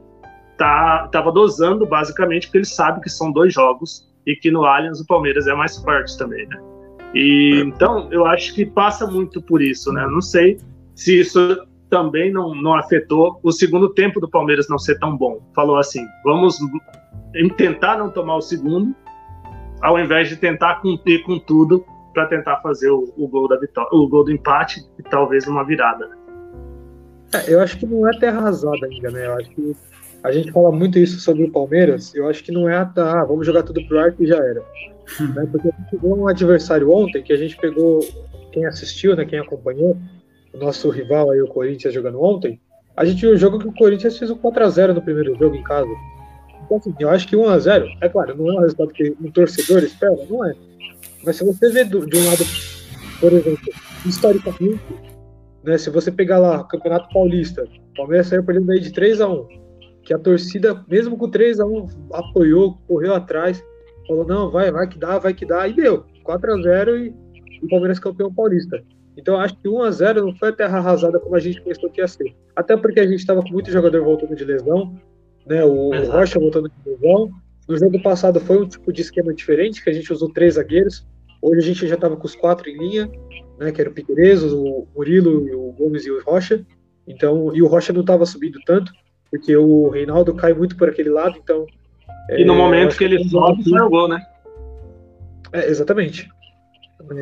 tá, 0.58 1.08
tava 1.12 1.32
dosando 1.32 1.86
basicamente 1.86 2.48
porque 2.48 2.60
ele 2.60 2.66
sabe 2.66 3.02
que 3.02 3.10
são 3.10 3.32
dois 3.32 3.54
jogos 3.54 4.08
e 4.26 4.36
que 4.36 4.52
no 4.52 4.66
Allianz 4.66 5.00
o 5.00 5.08
Palmeiras 5.08 5.48
é 5.48 5.54
mais 5.54 5.78
forte 5.78 6.18
também, 6.18 6.46
né? 6.48 6.58
E 7.14 7.64
então 7.66 8.12
eu 8.12 8.26
acho 8.26 8.54
que 8.54 8.66
passa 8.66 9.08
muito 9.08 9.42
por 9.42 9.62
isso, 9.62 9.92
né? 9.94 10.06
não 10.08 10.22
sei 10.22 10.60
se 10.94 11.20
isso 11.20 11.58
também 11.90 12.32
não, 12.32 12.54
não 12.54 12.76
afetou 12.76 13.40
o 13.42 13.52
segundo 13.52 13.94
tempo 13.94 14.20
do 14.20 14.30
Palmeiras 14.30 14.68
não 14.68 14.78
ser 14.78 15.00
tão 15.00 15.16
bom. 15.16 15.40
Falou 15.56 15.78
assim: 15.78 16.06
vamos 16.24 16.58
tentar 17.56 17.98
não 17.98 18.10
tomar 18.10 18.36
o 18.36 18.42
segundo, 18.42 18.96
ao 19.82 20.00
invés 20.00 20.30
de 20.30 20.36
tentar 20.36 20.82
cumprir 20.82 21.24
com 21.24 21.40
tudo 21.40 21.86
para 22.14 22.26
tentar 22.26 22.58
fazer 22.58 22.90
o, 22.90 23.14
o, 23.16 23.28
gol 23.28 23.48
da 23.48 23.58
vitória, 23.58 23.90
o 23.94 24.08
gol 24.08 24.24
do 24.24 24.32
empate 24.32 24.82
e 24.98 25.04
talvez 25.04 25.48
uma 25.48 25.64
virada. 25.64 26.17
É, 27.34 27.54
eu 27.54 27.62
acho 27.62 27.78
que 27.78 27.86
não 27.86 28.08
é 28.08 28.18
terra 28.20 28.40
arrasada 28.40 28.86
ainda, 28.86 29.12
né? 29.12 29.26
Eu 29.26 29.34
acho 29.34 29.50
que 29.50 29.76
a 30.24 30.32
gente 30.32 30.52
fala 30.52 30.72
muito 30.72 30.98
isso 30.98 31.20
sobre 31.20 31.44
o 31.44 31.52
Palmeiras. 31.52 32.14
Eu 32.16 32.28
acho 32.28 32.44
que 32.44 32.52
não 32.52 32.70
é 32.70 32.76
ah, 32.76 33.26
vamos 33.28 33.46
jogar 33.46 33.64
tudo 33.64 33.86
pro 33.88 34.00
arco 34.00 34.24
e 34.24 34.28
já 34.28 34.38
era. 34.38 34.62
né? 35.36 35.48
Porque 35.52 35.68
a 35.68 35.72
gente 35.72 35.92
pegou 35.92 36.18
um 36.18 36.28
adversário 36.28 36.92
ontem 36.92 37.24
que 37.24 37.34
a 37.34 37.38
gente 37.38 37.58
pegou 37.58 38.00
quem 38.52 38.66
assistiu, 38.66 39.16
né? 39.16 39.26
Quem 39.26 39.40
acompanhou 39.40 39.98
o 40.54 40.58
nosso 40.58 40.90
rival 40.90 41.32
aí, 41.32 41.42
o 41.42 41.48
Corinthians 41.48 41.94
jogando 41.94 42.22
ontem. 42.22 42.60
A 42.96 43.06
gente 43.06 43.22
viu 43.22 43.32
o 43.32 43.38
jogo 43.38 43.60
que 43.60 43.68
o 43.68 43.74
Corinthians 43.74 44.18
fez 44.18 44.32
um 44.32 44.38
4x0 44.38 44.94
no 44.94 45.02
primeiro 45.02 45.36
jogo 45.38 45.56
em 45.56 45.64
casa. 45.64 45.90
Então, 46.66 46.78
assim, 46.78 46.94
eu 47.00 47.10
acho 47.10 47.28
que 47.28 47.36
1x0, 47.36 47.86
é 48.02 48.10
claro, 48.10 48.36
não 48.36 48.50
é 48.50 48.58
um 48.58 48.62
resultado 48.62 48.92
que 48.92 49.16
um 49.22 49.32
torcedor 49.32 49.84
espera, 49.84 50.18
não 50.30 50.44
é. 50.46 50.54
Mas 51.24 51.36
se 51.38 51.46
você 51.46 51.70
vê 51.70 51.84
do, 51.84 52.06
de 52.06 52.18
um 52.18 52.26
lado, 52.26 52.44
por 53.20 53.32
exemplo, 53.32 53.74
historicamente, 54.06 54.82
né, 55.68 55.78
se 55.78 55.90
você 55.90 56.10
pegar 56.10 56.40
lá 56.40 56.62
o 56.62 56.68
Campeonato 56.68 57.14
Paulista, 57.14 57.64
o 57.64 57.94
Palmeiras 57.96 58.28
saiu 58.28 58.44
perdendo 58.44 58.72
aí 58.72 58.80
de 58.80 58.90
3x1, 58.92 59.46
que 60.02 60.14
a 60.14 60.18
torcida, 60.18 60.82
mesmo 60.88 61.18
com 61.18 61.30
3x1, 61.30 61.90
apoiou, 62.14 62.78
correu 62.88 63.14
atrás, 63.14 63.62
falou, 64.08 64.26
não, 64.26 64.50
vai, 64.50 64.72
vai 64.72 64.88
que 64.88 64.98
dá, 64.98 65.20
vai 65.20 65.34
que 65.34 65.46
dá, 65.46 65.68
e 65.68 65.74
deu. 65.74 66.06
4x0 66.24 66.98
e 66.98 67.66
o 67.66 67.68
Palmeiras 67.68 68.00
campeão 68.00 68.34
paulista. 68.34 68.82
Então 69.18 69.38
acho 69.38 69.58
que 69.58 69.68
1x0 69.68 70.22
não 70.22 70.36
foi 70.36 70.50
a 70.50 70.54
terra 70.54 70.78
arrasada 70.78 71.20
como 71.20 71.36
a 71.36 71.40
gente 71.40 71.62
pensou 71.62 71.90
que 71.90 72.00
ia 72.00 72.08
ser. 72.08 72.34
Até 72.56 72.78
porque 72.78 73.02
a 73.02 73.08
gente 73.08 73.20
estava 73.20 73.42
com 73.42 73.50
muito 73.50 73.70
jogador 73.70 74.04
voltando 74.04 74.36
de 74.36 74.46
lesão, 74.46 74.96
né? 75.46 75.66
O 75.66 75.94
Exato. 75.94 76.18
Rocha 76.18 76.40
voltando 76.40 76.70
de 76.70 76.90
lesão. 76.90 77.32
No 77.68 77.78
jogo 77.78 78.02
passado 78.02 78.40
foi 78.40 78.60
um 78.60 78.68
tipo 78.68 78.94
de 78.94 79.02
esquema 79.02 79.34
diferente, 79.34 79.84
que 79.84 79.90
a 79.90 79.94
gente 79.94 80.14
usou 80.14 80.32
três 80.32 80.54
zagueiros. 80.54 81.06
Hoje 81.48 81.60
a 81.60 81.64
gente 81.64 81.88
já 81.88 81.96
estava 81.96 82.18
com 82.18 82.26
os 82.26 82.36
quatro 82.36 82.70
em 82.70 82.78
linha, 82.78 83.10
né? 83.58 83.72
Que 83.72 83.80
era 83.80 83.90
o 83.90 83.94
Piqueires, 83.94 84.44
o 84.44 84.86
Murilo, 84.94 85.70
o 85.70 85.72
Gomes 85.72 86.06
e 86.06 86.12
o 86.12 86.22
Rocha. 86.22 86.66
Então, 87.08 87.56
e 87.56 87.62
o 87.62 87.68
Rocha 87.68 87.94
não 87.94 88.02
estava 88.02 88.26
subindo 88.26 88.60
tanto, 88.66 88.92
porque 89.32 89.56
o 89.56 89.88
Reinaldo 89.88 90.36
cai 90.36 90.54
muito 90.54 90.76
por 90.76 90.90
aquele 90.90 91.10
lado, 91.10 91.40
então. 91.42 91.66
E 92.32 92.44
no 92.44 92.54
é, 92.54 92.58
momento 92.58 92.98
que 92.98 93.06
ele 93.06 93.24
sobe, 93.30 93.64
sai 93.64 93.82
o 93.82 93.90
gol, 93.90 94.10
né? 94.10 94.22
É, 95.54 95.70
exatamente. 95.70 96.30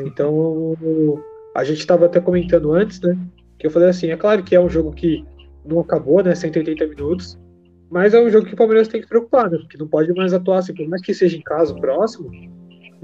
Então, 0.04 0.76
a 1.56 1.64
gente 1.64 1.80
estava 1.80 2.08
até 2.08 2.20
comentando 2.20 2.74
antes, 2.74 3.00
né? 3.02 3.16
Que 3.60 3.68
eu 3.68 3.72
falei 3.72 3.90
assim, 3.90 4.10
é 4.10 4.18
claro 4.18 4.44
que 4.44 4.56
é 4.56 4.60
um 4.60 4.70
jogo 4.70 4.92
que 4.92 5.24
não 5.64 5.80
acabou, 5.80 6.24
né? 6.24 6.34
180 6.34 6.88
minutos, 6.88 7.38
mas 7.92 8.16
é 8.16 8.20
um 8.20 8.30
jogo 8.32 8.48
que 8.48 8.56
o 8.56 8.58
Palmeiras 8.58 8.88
tem 8.88 9.02
que 9.02 9.08
preocupar, 9.08 9.52
né? 9.52 9.60
Porque 9.60 9.78
não 9.78 9.88
pode 9.88 10.12
mais 10.14 10.34
atuar 10.34 10.58
assim, 10.58 10.74
por 10.74 10.88
mais 10.88 11.04
que 11.04 11.14
seja 11.14 11.38
em 11.38 11.42
casa 11.42 11.76
próximo, 11.76 12.32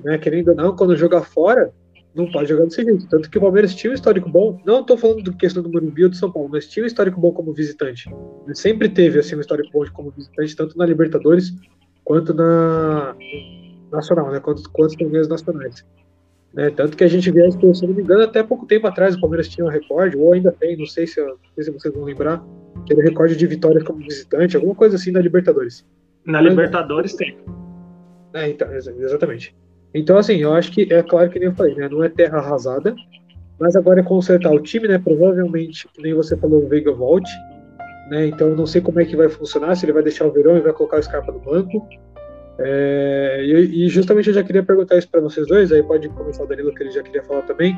né? 0.04 0.18
Querendo 0.18 0.50
ou 0.50 0.56
não, 0.56 0.76
quando 0.76 0.96
jogar 0.96 1.22
fora, 1.22 1.72
não 2.14 2.30
pode 2.32 2.50
jogar 2.50 2.66
desse 2.66 2.84
jeito. 2.84 3.08
Tanto 3.08 3.30
que 3.30 3.38
o 3.38 3.42
Palmeiras 3.42 3.74
tinha 3.74 3.92
um 3.92 3.94
histórico 3.94 4.30
bom. 4.30 4.60
Não 4.66 4.82
estou 4.82 4.98
falando 4.98 5.24
do 5.24 5.34
questão 5.34 5.64
do 5.64 5.72
Morumbi 5.72 6.04
ou 6.04 6.10
do 6.10 6.16
São 6.16 6.32
Paulo, 6.32 6.50
mas 6.52 6.68
tinha 6.68 6.84
um 6.84 6.88
histórico 6.88 7.20
bom 7.20 7.32
como 7.32 7.54
visitante. 7.54 8.10
Ele 8.46 8.56
sempre 8.56 8.90
teve 8.90 9.20
assim, 9.20 9.36
um 9.36 9.42
histórico 9.42 9.70
bom 9.72 9.86
como 9.94 10.12
visitante, 10.12 10.56
tanto 10.56 10.78
na 10.78 10.86
Libertadores 10.86 11.54
quanto 12.04 12.34
na 12.34 13.16
Nacional, 13.92 14.32
né? 14.32 14.40
Quanto, 14.40 14.70
quanto 14.72 14.98
torneios 14.98 15.28
nacionais. 15.28 15.86
Né? 16.54 16.70
Tanto 16.70 16.98
que 16.98 17.04
a 17.04 17.08
gente 17.08 17.30
vê, 17.32 17.50
se 17.52 17.88
não 17.88 17.94
me 17.94 18.02
engano, 18.02 18.24
até 18.24 18.44
pouco 18.44 18.66
tempo 18.66 18.88
atrás 18.88 19.16
o 19.16 19.22
Palmeiras 19.22 19.48
tinha 19.48 19.66
um 19.66 19.70
recorde, 19.70 20.18
ou 20.18 20.34
ainda 20.34 20.52
tem, 20.52 20.78
não 20.78 20.86
sei 20.86 21.08
se, 21.08 21.22
não 21.22 21.38
sei 21.56 21.64
se 21.66 21.72
vocês 21.72 21.94
vão 21.94 22.04
lembrar, 22.04 22.44
que 22.86 22.94
era 22.94 23.02
recorde 23.02 23.36
de 23.36 23.48
vitórias 23.48 23.84
como 23.84 24.00
visitante, 24.00 24.56
alguma 24.56 24.76
coisa 24.76 24.96
assim 24.96 25.12
na 25.12 25.20
Libertadores. 25.20 25.86
Na 26.26 26.42
Libertadores 26.42 27.14
tem. 27.14 27.38
É, 28.34 28.50
então, 28.50 28.72
exatamente. 28.74 29.56
Então, 29.94 30.18
assim, 30.18 30.38
eu 30.38 30.54
acho 30.54 30.72
que 30.72 30.92
é 30.92 31.04
claro 31.04 31.30
que 31.30 31.40
nem 31.40 31.50
eu 31.50 31.56
falei, 31.56 31.76
né? 31.76 31.90
Não 31.90 32.04
é 32.04 32.10
terra 32.10 32.38
arrasada, 32.38 32.96
mas 33.60 33.76
agora 33.76 34.00
é 34.00 34.04
consertar 34.04 34.52
o 34.52 34.60
time, 34.60 34.88
né? 34.88 34.98
Provavelmente, 34.98 35.88
nem 36.00 36.14
você 36.14 36.38
falou, 36.38 36.64
o 36.64 36.68
Veiga 36.68 36.92
volte, 36.92 37.32
né? 38.10 38.28
Então, 38.28 38.50
eu 38.50 38.56
não 38.56 38.66
sei 38.66 38.82
como 38.82 39.00
é 39.00 39.06
que 39.06 39.16
vai 39.16 39.30
funcionar, 39.30 39.76
se 39.76 39.86
ele 39.86 39.94
vai 39.94 40.04
deixar 40.04 40.26
o 40.26 40.32
Verão 40.32 40.58
e 40.58 40.62
vai 40.62 40.74
colocar 40.74 40.98
o 40.98 41.04
Scarpa 41.04 41.32
no 41.32 41.40
banco. 41.40 41.88
É, 42.60 43.42
e, 43.44 43.86
e, 43.86 43.90
justamente 43.90 44.28
eu 44.28 44.34
já 44.34 44.44
queria 44.44 44.64
perguntar 44.64 44.98
isso 44.98 45.10
para 45.10 45.22
vocês 45.22 45.48
dois, 45.48 45.72
aí 45.72 45.82
pode 45.82 46.08
começar 46.10 46.44
o 46.44 46.48
Danilo, 46.48 46.74
que 46.74 46.84
ele 46.84 46.92
já 46.92 47.02
queria 47.02 47.24
falar 47.24 47.42
também, 47.44 47.78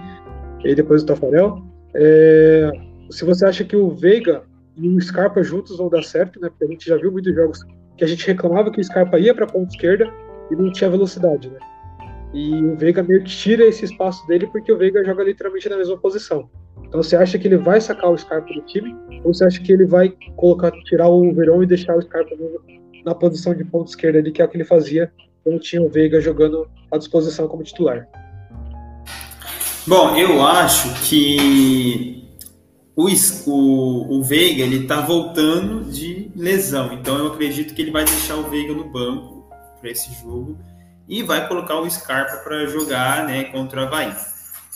e 0.63 0.75
depois 0.75 1.03
o 1.03 1.05
Tafarel. 1.05 1.61
É, 1.93 2.71
se 3.09 3.23
você 3.23 3.45
acha 3.45 3.63
que 3.63 3.75
o 3.75 3.89
Veiga 3.91 4.43
e 4.75 4.89
o 4.89 4.99
Scarpa 5.01 5.43
juntos 5.43 5.77
vão 5.77 5.89
dar 5.89 6.03
certo, 6.03 6.39
né? 6.39 6.49
Porque 6.49 6.65
a 6.65 6.67
gente 6.67 6.87
já 6.87 6.97
viu 6.97 7.11
muitos 7.11 7.33
jogos 7.33 7.59
que 7.97 8.03
a 8.03 8.07
gente 8.07 8.25
reclamava 8.25 8.71
que 8.71 8.81
o 8.81 8.83
Scarpa 8.83 9.19
ia 9.19 9.33
para 9.33 9.45
a 9.45 9.47
ponta 9.47 9.69
esquerda 9.69 10.11
e 10.51 10.55
não 10.55 10.71
tinha 10.71 10.89
velocidade, 10.89 11.49
né? 11.49 11.59
E 12.33 12.63
o 12.63 12.75
Veiga 12.75 13.03
meio 13.03 13.23
que 13.23 13.29
tira 13.29 13.63
esse 13.63 13.85
espaço 13.85 14.25
dele 14.25 14.47
porque 14.47 14.71
o 14.71 14.77
Veiga 14.77 15.05
joga 15.05 15.23
literalmente 15.23 15.69
na 15.69 15.77
mesma 15.77 15.97
posição. 15.97 16.49
Então 16.83 17.01
você 17.01 17.15
acha 17.15 17.37
que 17.37 17.47
ele 17.47 17.57
vai 17.57 17.79
sacar 17.79 18.11
o 18.11 18.17
Scarpa 18.17 18.51
do 18.53 18.61
time 18.61 18.95
ou 19.23 19.33
você 19.33 19.45
acha 19.45 19.61
que 19.61 19.71
ele 19.71 19.85
vai 19.85 20.13
colocar, 20.35 20.71
tirar 20.85 21.09
o 21.09 21.31
Verão 21.33 21.61
e 21.61 21.67
deixar 21.67 21.95
o 21.95 22.01
Scarpa 22.01 22.35
na 23.05 23.13
posição 23.13 23.53
de 23.53 23.63
ponta 23.63 23.91
esquerda 23.91 24.19
ali, 24.19 24.31
que 24.31 24.41
é 24.41 24.45
o 24.45 24.47
que 24.47 24.57
ele 24.57 24.65
fazia 24.65 25.11
quando 25.43 25.59
tinha 25.59 25.81
o 25.81 25.89
Veiga 25.89 26.19
jogando 26.21 26.67
à 26.91 26.97
disposição 26.97 27.47
como 27.47 27.63
titular? 27.63 28.07
Bom, 29.85 30.15
eu 30.15 30.41
acho 30.41 31.07
que 31.07 32.23
o, 32.95 33.07
o, 33.45 34.19
o 34.19 34.23
Veiga 34.23 34.63
ele 34.63 34.83
está 34.83 35.01
voltando 35.01 35.83
de 35.91 36.31
lesão, 36.35 36.93
então 36.93 37.17
eu 37.17 37.27
acredito 37.27 37.73
que 37.73 37.81
ele 37.81 37.91
vai 37.91 38.05
deixar 38.05 38.37
o 38.37 38.49
Veiga 38.49 38.73
no 38.73 38.85
banco 38.85 39.49
para 39.81 39.91
esse 39.91 40.13
jogo 40.21 40.57
e 41.13 41.21
vai 41.21 41.47
colocar 41.47 41.75
o 41.75 41.87
Scarpa 41.87 42.37
para 42.37 42.65
jogar 42.65 43.27
né, 43.27 43.43
contra 43.43 43.81
o 43.81 43.83
Havaí. 43.85 44.11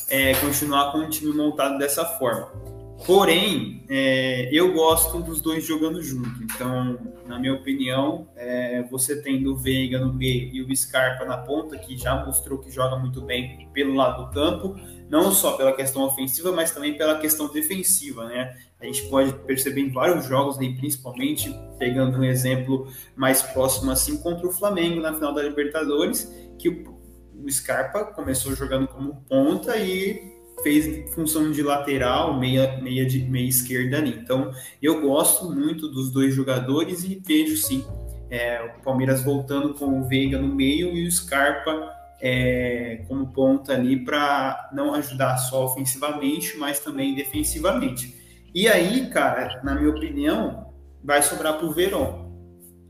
É, 0.08 0.36
continuar 0.36 0.92
com 0.92 1.00
o 1.00 1.10
time 1.10 1.34
montado 1.34 1.80
dessa 1.80 2.06
forma. 2.06 2.77
Porém, 3.06 3.86
é, 3.90 4.50
eu 4.52 4.74
gosto 4.74 5.20
dos 5.22 5.40
dois 5.40 5.66
jogando 5.66 6.02
junto. 6.02 6.44
Então, 6.44 6.98
na 7.26 7.40
minha 7.40 7.54
opinião, 7.54 8.28
é, 8.36 8.84
você 8.84 9.22
tendo 9.22 9.54
o 9.54 9.58
Veiga 9.58 10.00
no 10.00 10.14
meio 10.14 10.54
e 10.54 10.62
o 10.62 10.76
Scarpa 10.76 11.24
na 11.24 11.38
ponta, 11.38 11.78
que 11.78 11.96
já 11.96 12.26
mostrou 12.26 12.60
que 12.60 12.72
joga 12.72 12.98
muito 12.98 13.22
bem 13.22 13.70
pelo 13.72 13.94
lado 13.94 14.26
do 14.26 14.32
campo, 14.32 14.76
não 15.10 15.32
só 15.32 15.56
pela 15.56 15.74
questão 15.74 16.04
ofensiva, 16.04 16.52
mas 16.52 16.72
também 16.72 16.98
pela 16.98 17.18
questão 17.20 17.52
defensiva, 17.52 18.26
né? 18.26 18.58
A 18.80 18.86
gente 18.86 19.04
pode 19.10 19.34
perceber 19.46 19.82
em 19.82 19.92
vários 19.92 20.26
jogos, 20.26 20.58
né, 20.60 20.74
principalmente 20.78 21.54
pegando 21.80 22.18
um 22.18 22.24
exemplo 22.24 22.92
mais 23.16 23.42
próximo 23.42 23.92
assim 23.92 24.18
contra 24.18 24.48
o 24.48 24.52
Flamengo 24.52 25.02
na 25.02 25.14
final 25.14 25.34
da 25.34 25.42
Libertadores, 25.42 26.32
que 26.60 26.70
o 26.70 27.50
Scarpa 27.50 28.06
começou 28.06 28.56
jogando 28.56 28.88
como 28.88 29.24
ponta 29.30 29.78
e 29.78 30.37
fez 30.64 31.14
função 31.14 31.52
de 31.52 31.62
lateral, 31.62 32.40
meia, 32.40 32.80
meia, 32.82 33.06
de, 33.06 33.20
meia 33.20 33.48
esquerda 33.48 33.98
ali. 33.98 34.18
Então, 34.22 34.52
eu 34.82 35.02
gosto 35.02 35.50
muito 35.52 35.88
dos 35.88 36.12
dois 36.12 36.34
jogadores 36.34 37.04
e 37.04 37.22
vejo 37.26 37.58
sim 37.58 37.86
é, 38.30 38.62
o 38.78 38.82
Palmeiras 38.82 39.24
voltando 39.24 39.74
com 39.74 40.00
o 40.00 40.08
Veiga 40.08 40.38
no 40.38 40.54
meio 40.54 40.96
e 40.96 41.08
o 41.08 41.12
Scarpa 41.12 41.96
é, 42.20 43.04
como 43.08 43.32
ponta 43.32 43.74
ali 43.74 44.04
para 44.04 44.70
não 44.74 44.94
ajudar 44.94 45.38
só 45.38 45.66
ofensivamente, 45.66 46.58
mas 46.58 46.80
também 46.80 47.16
defensivamente. 47.16 48.16
E 48.54 48.68
aí, 48.68 49.10
cara, 49.10 49.62
na 49.64 49.76
minha 49.76 49.90
opinião, 49.90 50.74
vai 51.04 51.22
sobrar 51.22 51.58
para 51.58 51.66
o 51.66 51.72
Verón. 51.72 52.28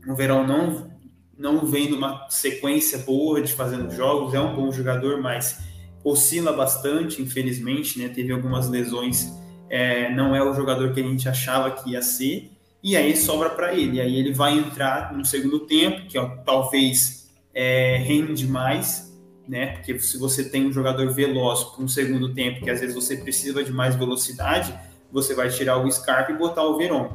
O 0.08 0.14
Verón 0.14 0.46
não, 0.46 0.90
não 1.36 1.66
vem 1.66 1.90
numa 1.90 2.26
sequência 2.30 2.98
boa 2.98 3.42
de 3.42 3.52
fazendo 3.52 3.90
jogos, 3.90 4.34
é 4.34 4.40
um 4.40 4.54
bom 4.54 4.72
jogador, 4.72 5.20
mas 5.20 5.60
oscila 6.04 6.52
bastante, 6.52 7.20
infelizmente, 7.20 7.98
né? 7.98 8.08
Teve 8.08 8.32
algumas 8.32 8.68
lesões, 8.68 9.32
é, 9.68 10.14
não 10.14 10.34
é 10.34 10.42
o 10.42 10.54
jogador 10.54 10.92
que 10.92 11.00
a 11.00 11.02
gente 11.02 11.28
achava 11.28 11.70
que 11.70 11.90
ia 11.90 12.02
ser, 12.02 12.50
e 12.82 12.96
aí 12.96 13.16
sobra 13.16 13.50
para 13.50 13.74
ele. 13.74 14.00
Aí 14.00 14.16
ele 14.16 14.32
vai 14.32 14.58
entrar 14.58 15.12
no 15.12 15.24
segundo 15.24 15.60
tempo, 15.60 16.06
que 16.06 16.18
ó, 16.18 16.28
talvez 16.44 17.28
é, 17.54 17.96
rende 17.98 18.46
mais, 18.46 19.12
né? 19.48 19.68
Porque 19.72 19.98
se 19.98 20.18
você 20.18 20.48
tem 20.48 20.66
um 20.66 20.72
jogador 20.72 21.10
veloz 21.12 21.64
para 21.64 21.84
um 21.84 21.88
segundo 21.88 22.32
tempo, 22.34 22.62
que 22.62 22.70
às 22.70 22.80
vezes 22.80 22.94
você 22.94 23.16
precisa 23.16 23.64
de 23.64 23.72
mais 23.72 23.96
velocidade, 23.96 24.74
você 25.10 25.34
vai 25.34 25.48
tirar 25.48 25.78
o 25.78 25.90
Scarpa 25.90 26.32
e 26.32 26.36
botar 26.36 26.62
o 26.64 26.76
Veron. 26.76 27.08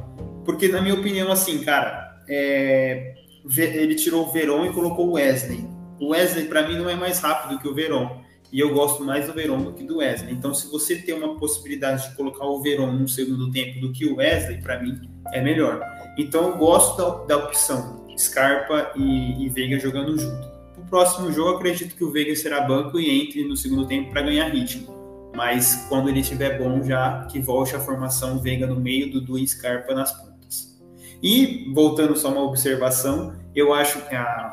Porque, 0.44 0.68
na 0.68 0.82
minha 0.82 0.94
opinião, 0.94 1.30
assim, 1.30 1.60
cara, 1.62 2.22
é... 2.28 3.14
ele 3.56 3.94
tirou 3.94 4.26
o 4.26 4.32
Veron 4.32 4.66
e 4.66 4.72
colocou 4.72 5.08
o 5.08 5.12
Wesley. 5.12 5.64
O 6.00 6.08
Wesley, 6.08 6.46
para 6.46 6.66
mim, 6.66 6.76
não 6.76 6.90
é 6.90 6.96
mais 6.96 7.20
rápido 7.20 7.60
que 7.60 7.68
o 7.68 7.74
Veron. 7.74 8.23
E 8.54 8.60
eu 8.60 8.72
gosto 8.72 9.02
mais 9.02 9.26
do 9.26 9.34
Veron 9.34 9.62
do 9.62 9.72
que 9.72 9.84
do 9.84 9.98
Wesley. 9.98 10.32
Então, 10.32 10.54
se 10.54 10.70
você 10.70 10.96
tem 10.96 11.14
uma 11.14 11.36
possibilidade 11.36 12.08
de 12.08 12.16
colocar 12.16 12.46
o 12.46 12.62
Veron 12.62 12.92
no 12.92 13.08
segundo 13.08 13.50
tempo 13.50 13.80
do 13.80 13.92
que 13.92 14.06
o 14.06 14.16
Wesley, 14.16 14.62
para 14.62 14.80
mim, 14.80 15.10
é 15.32 15.42
melhor. 15.42 15.82
Então, 16.16 16.50
eu 16.50 16.56
gosto 16.56 16.96
da, 16.96 17.36
da 17.36 17.44
opção 17.44 18.06
Scarpa 18.16 18.92
e, 18.96 19.44
e 19.44 19.48
Veiga 19.48 19.78
jogando 19.78 20.16
junto 20.16 20.54
próximo 20.94 21.32
jogo, 21.32 21.56
acredito 21.56 21.96
que 21.96 22.04
o 22.04 22.12
Veiga 22.12 22.36
será 22.36 22.60
banco 22.60 23.00
e 23.00 23.10
entre 23.10 23.42
no 23.42 23.56
segundo 23.56 23.84
tempo 23.84 24.12
para 24.12 24.22
ganhar 24.22 24.46
ritmo. 24.46 24.94
Mas 25.34 25.86
quando 25.88 26.08
ele 26.08 26.20
estiver 26.20 26.56
bom, 26.56 26.84
já 26.84 27.24
que 27.24 27.40
volte 27.40 27.74
a 27.74 27.80
formação 27.80 28.38
Veiga 28.38 28.64
no 28.64 28.78
meio, 28.78 29.10
do 29.10 29.20
Dudu 29.20 29.44
Scarpa 29.44 29.92
nas 29.92 30.12
pontas. 30.12 30.80
E, 31.20 31.68
voltando 31.74 32.16
só 32.16 32.30
uma 32.30 32.42
observação, 32.42 33.34
eu 33.56 33.74
acho 33.74 34.00
que 34.08 34.14
a, 34.14 34.52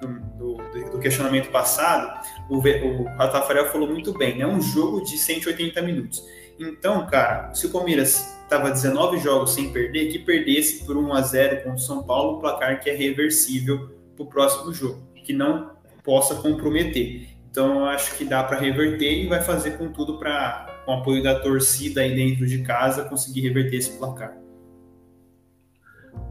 do, 0.00 0.56
do, 0.56 0.56
do, 0.98 1.00
questionamento 1.00 1.50
passado, 1.50 2.26
o, 2.48 2.56
o 2.58 3.04
Ratafarel 3.16 3.66
falou 3.66 3.88
muito 3.88 4.16
bem, 4.16 4.40
é 4.40 4.46
um 4.46 4.60
jogo 4.60 5.02
de 5.02 5.16
180 5.16 5.80
minutos. 5.82 6.22
Então, 6.58 7.06
cara, 7.06 7.54
se 7.54 7.66
o 7.66 7.70
Palmeiras 7.70 8.36
estava 8.42 8.70
19 8.70 9.18
jogos 9.18 9.54
sem 9.54 9.72
perder, 9.72 10.10
que 10.10 10.18
perdesse 10.18 10.84
por 10.84 10.96
1 10.96 11.12
a 11.14 11.22
0 11.22 11.56
contra 11.58 11.74
o 11.74 11.78
São 11.78 12.02
Paulo, 12.02 12.40
placar 12.40 12.80
que 12.80 12.90
é 12.90 12.94
reversível 12.94 13.96
para 14.16 14.24
o 14.24 14.26
próximo 14.26 14.72
jogo 14.72 15.08
que 15.24 15.32
não 15.32 15.72
possa 16.02 16.34
comprometer. 16.36 17.28
Então, 17.50 17.80
eu 17.80 17.84
acho 17.86 18.16
que 18.16 18.24
dá 18.24 18.42
para 18.42 18.58
reverter 18.58 19.24
e 19.24 19.26
vai 19.26 19.42
fazer 19.42 19.72
com 19.72 19.92
tudo 19.92 20.18
para, 20.18 20.82
com 20.84 20.92
o 20.92 20.94
apoio 20.94 21.22
da 21.22 21.38
torcida 21.38 22.00
aí 22.00 22.14
dentro 22.14 22.46
de 22.46 22.62
casa, 22.62 23.04
conseguir 23.04 23.42
reverter 23.42 23.76
esse 23.76 23.98
placar. 23.98 24.47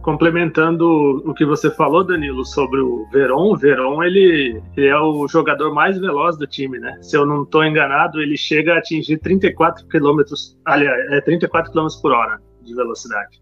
Complementando 0.02 1.22
o 1.26 1.34
que 1.34 1.46
você 1.46 1.70
falou, 1.70 2.04
Danilo, 2.04 2.46
sobre 2.46 2.80
o 2.80 3.06
Veron, 3.12 3.52
o 3.52 3.58
Veron 3.58 4.02
ele, 4.04 4.62
ele 4.76 4.88
é 4.88 4.98
o 4.98 5.28
jogador 5.28 5.74
mais 5.74 6.00
veloz 6.00 6.38
do 6.38 6.48
time, 6.48 6.80
né? 6.80 6.98
Se 7.02 7.18
eu 7.18 7.26
não 7.26 7.44
estou 7.44 7.64
enganado, 7.66 8.22
ele 8.22 8.38
chega 8.38 8.76
a 8.76 8.78
atingir 8.78 9.18
34 9.18 9.86
km, 9.88 10.22
aliás, 10.66 11.12
é 11.12 11.20
34 11.20 11.72
km 11.72 11.88
por 12.02 12.14
hora 12.14 12.40
de 12.62 12.74
velocidade. 12.74 13.42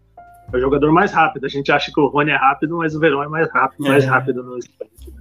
É 0.52 0.56
o 0.56 0.60
jogador 0.60 0.92
mais 0.92 1.12
rápido. 1.12 1.46
A 1.46 1.48
gente 1.48 1.70
acha 1.70 1.92
que 1.92 2.00
o 2.00 2.08
Rony 2.08 2.30
é 2.30 2.36
rápido, 2.36 2.78
mas 2.78 2.94
o 2.94 3.00
Veron 3.00 3.22
é 3.22 3.28
mais 3.28 3.50
rápido, 3.52 3.86
é. 3.86 3.90
mais 3.90 4.04
rápido 4.04 4.42
no 4.42 4.58
sprint. 4.58 5.14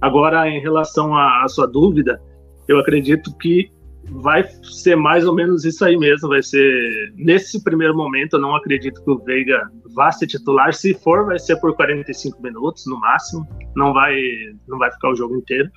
Agora, 0.00 0.48
em 0.48 0.60
relação 0.60 1.16
à 1.16 1.46
sua 1.48 1.66
dúvida, 1.66 2.20
eu 2.66 2.78
acredito 2.78 3.32
que 3.38 3.70
vai 4.10 4.44
ser 4.62 4.96
mais 4.96 5.26
ou 5.26 5.34
menos 5.34 5.64
isso 5.64 5.84
aí 5.84 5.96
mesmo. 5.96 6.28
Vai 6.28 6.42
ser 6.42 7.12
nesse 7.16 7.62
primeiro 7.62 7.96
momento. 7.96 8.34
Eu 8.34 8.40
não 8.40 8.54
acredito 8.54 9.02
que 9.02 9.10
o 9.10 9.18
Veiga 9.18 9.60
vá 9.94 10.10
ser 10.10 10.26
titular. 10.26 10.72
Se 10.74 10.94
for, 10.94 11.26
vai 11.26 11.38
ser 11.38 11.56
por 11.56 11.74
45 11.74 12.42
minutos 12.42 12.84
no 12.86 12.98
máximo. 12.98 13.46
Não 13.76 13.92
vai, 13.92 14.20
não 14.68 14.78
vai 14.78 14.90
ficar 14.92 15.10
o 15.10 15.16
jogo 15.16 15.36
inteiro. 15.36 15.70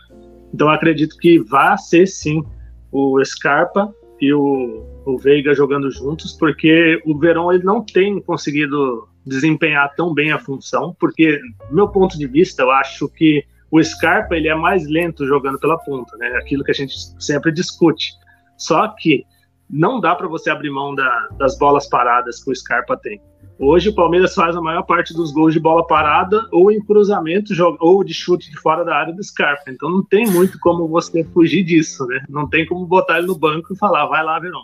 Então, 0.53 0.69
acredito 0.69 1.17
que 1.17 1.39
vai 1.39 1.77
ser 1.77 2.07
sim 2.07 2.43
o 2.91 3.23
Scarpa 3.23 3.93
e 4.21 4.33
o, 4.33 4.85
o 5.05 5.17
Veiga 5.17 5.53
jogando 5.53 5.91
juntos, 5.91 6.33
porque 6.33 7.01
o 7.05 7.17
Verão 7.17 7.51
ele 7.51 7.63
não 7.63 7.83
tem 7.83 8.21
conseguido 8.21 9.07
desempenhar 9.25 9.93
tão 9.95 10.13
bem 10.13 10.31
a 10.31 10.39
função. 10.39 10.95
Porque, 10.99 11.39
do 11.69 11.75
meu 11.75 11.88
ponto 11.89 12.17
de 12.17 12.27
vista, 12.27 12.63
eu 12.63 12.71
acho 12.71 13.09
que 13.09 13.43
o 13.75 13.83
Scarpa 13.83 14.35
ele 14.35 14.47
é 14.47 14.55
mais 14.55 14.88
lento 14.88 15.25
jogando 15.25 15.59
pela 15.59 15.77
ponta, 15.77 16.15
né? 16.17 16.27
Aquilo 16.38 16.63
que 16.63 16.71
a 16.71 16.73
gente 16.73 16.95
sempre 17.19 17.51
discute. 17.51 18.13
Só 18.57 18.88
que 18.88 19.25
não 19.69 19.99
dá 19.99 20.15
para 20.15 20.27
você 20.27 20.49
abrir 20.49 20.69
mão 20.69 20.95
da, 20.95 21.27
das 21.38 21.57
bolas 21.57 21.88
paradas 21.88 22.41
que 22.41 22.51
o 22.51 22.55
Scarpa 22.55 22.95
tem. 22.95 23.19
Hoje 23.59 23.89
o 23.89 23.95
Palmeiras 23.95 24.33
faz 24.33 24.55
a 24.55 24.61
maior 24.61 24.83
parte 24.83 25.13
dos 25.13 25.31
gols 25.31 25.53
de 25.53 25.59
bola 25.59 25.85
parada 25.85 26.45
ou 26.51 26.71
em 26.71 26.79
cruzamento 26.79 27.53
ou 27.79 28.03
de 28.03 28.13
chute 28.13 28.49
de 28.49 28.57
fora 28.59 28.85
da 28.85 28.95
área 28.95 29.13
do 29.13 29.23
Scarpa. 29.23 29.69
Então 29.69 29.89
não 29.89 30.03
tem 30.03 30.25
muito 30.25 30.57
como 30.59 30.88
você 30.88 31.23
fugir 31.23 31.63
disso, 31.63 32.05
né? 32.05 32.23
Não 32.29 32.47
tem 32.47 32.65
como 32.65 32.85
botar 32.85 33.17
ele 33.17 33.27
no 33.27 33.38
banco 33.38 33.73
e 33.73 33.77
falar, 33.77 34.05
vai 34.07 34.23
lá, 34.23 34.39
Verón. 34.39 34.63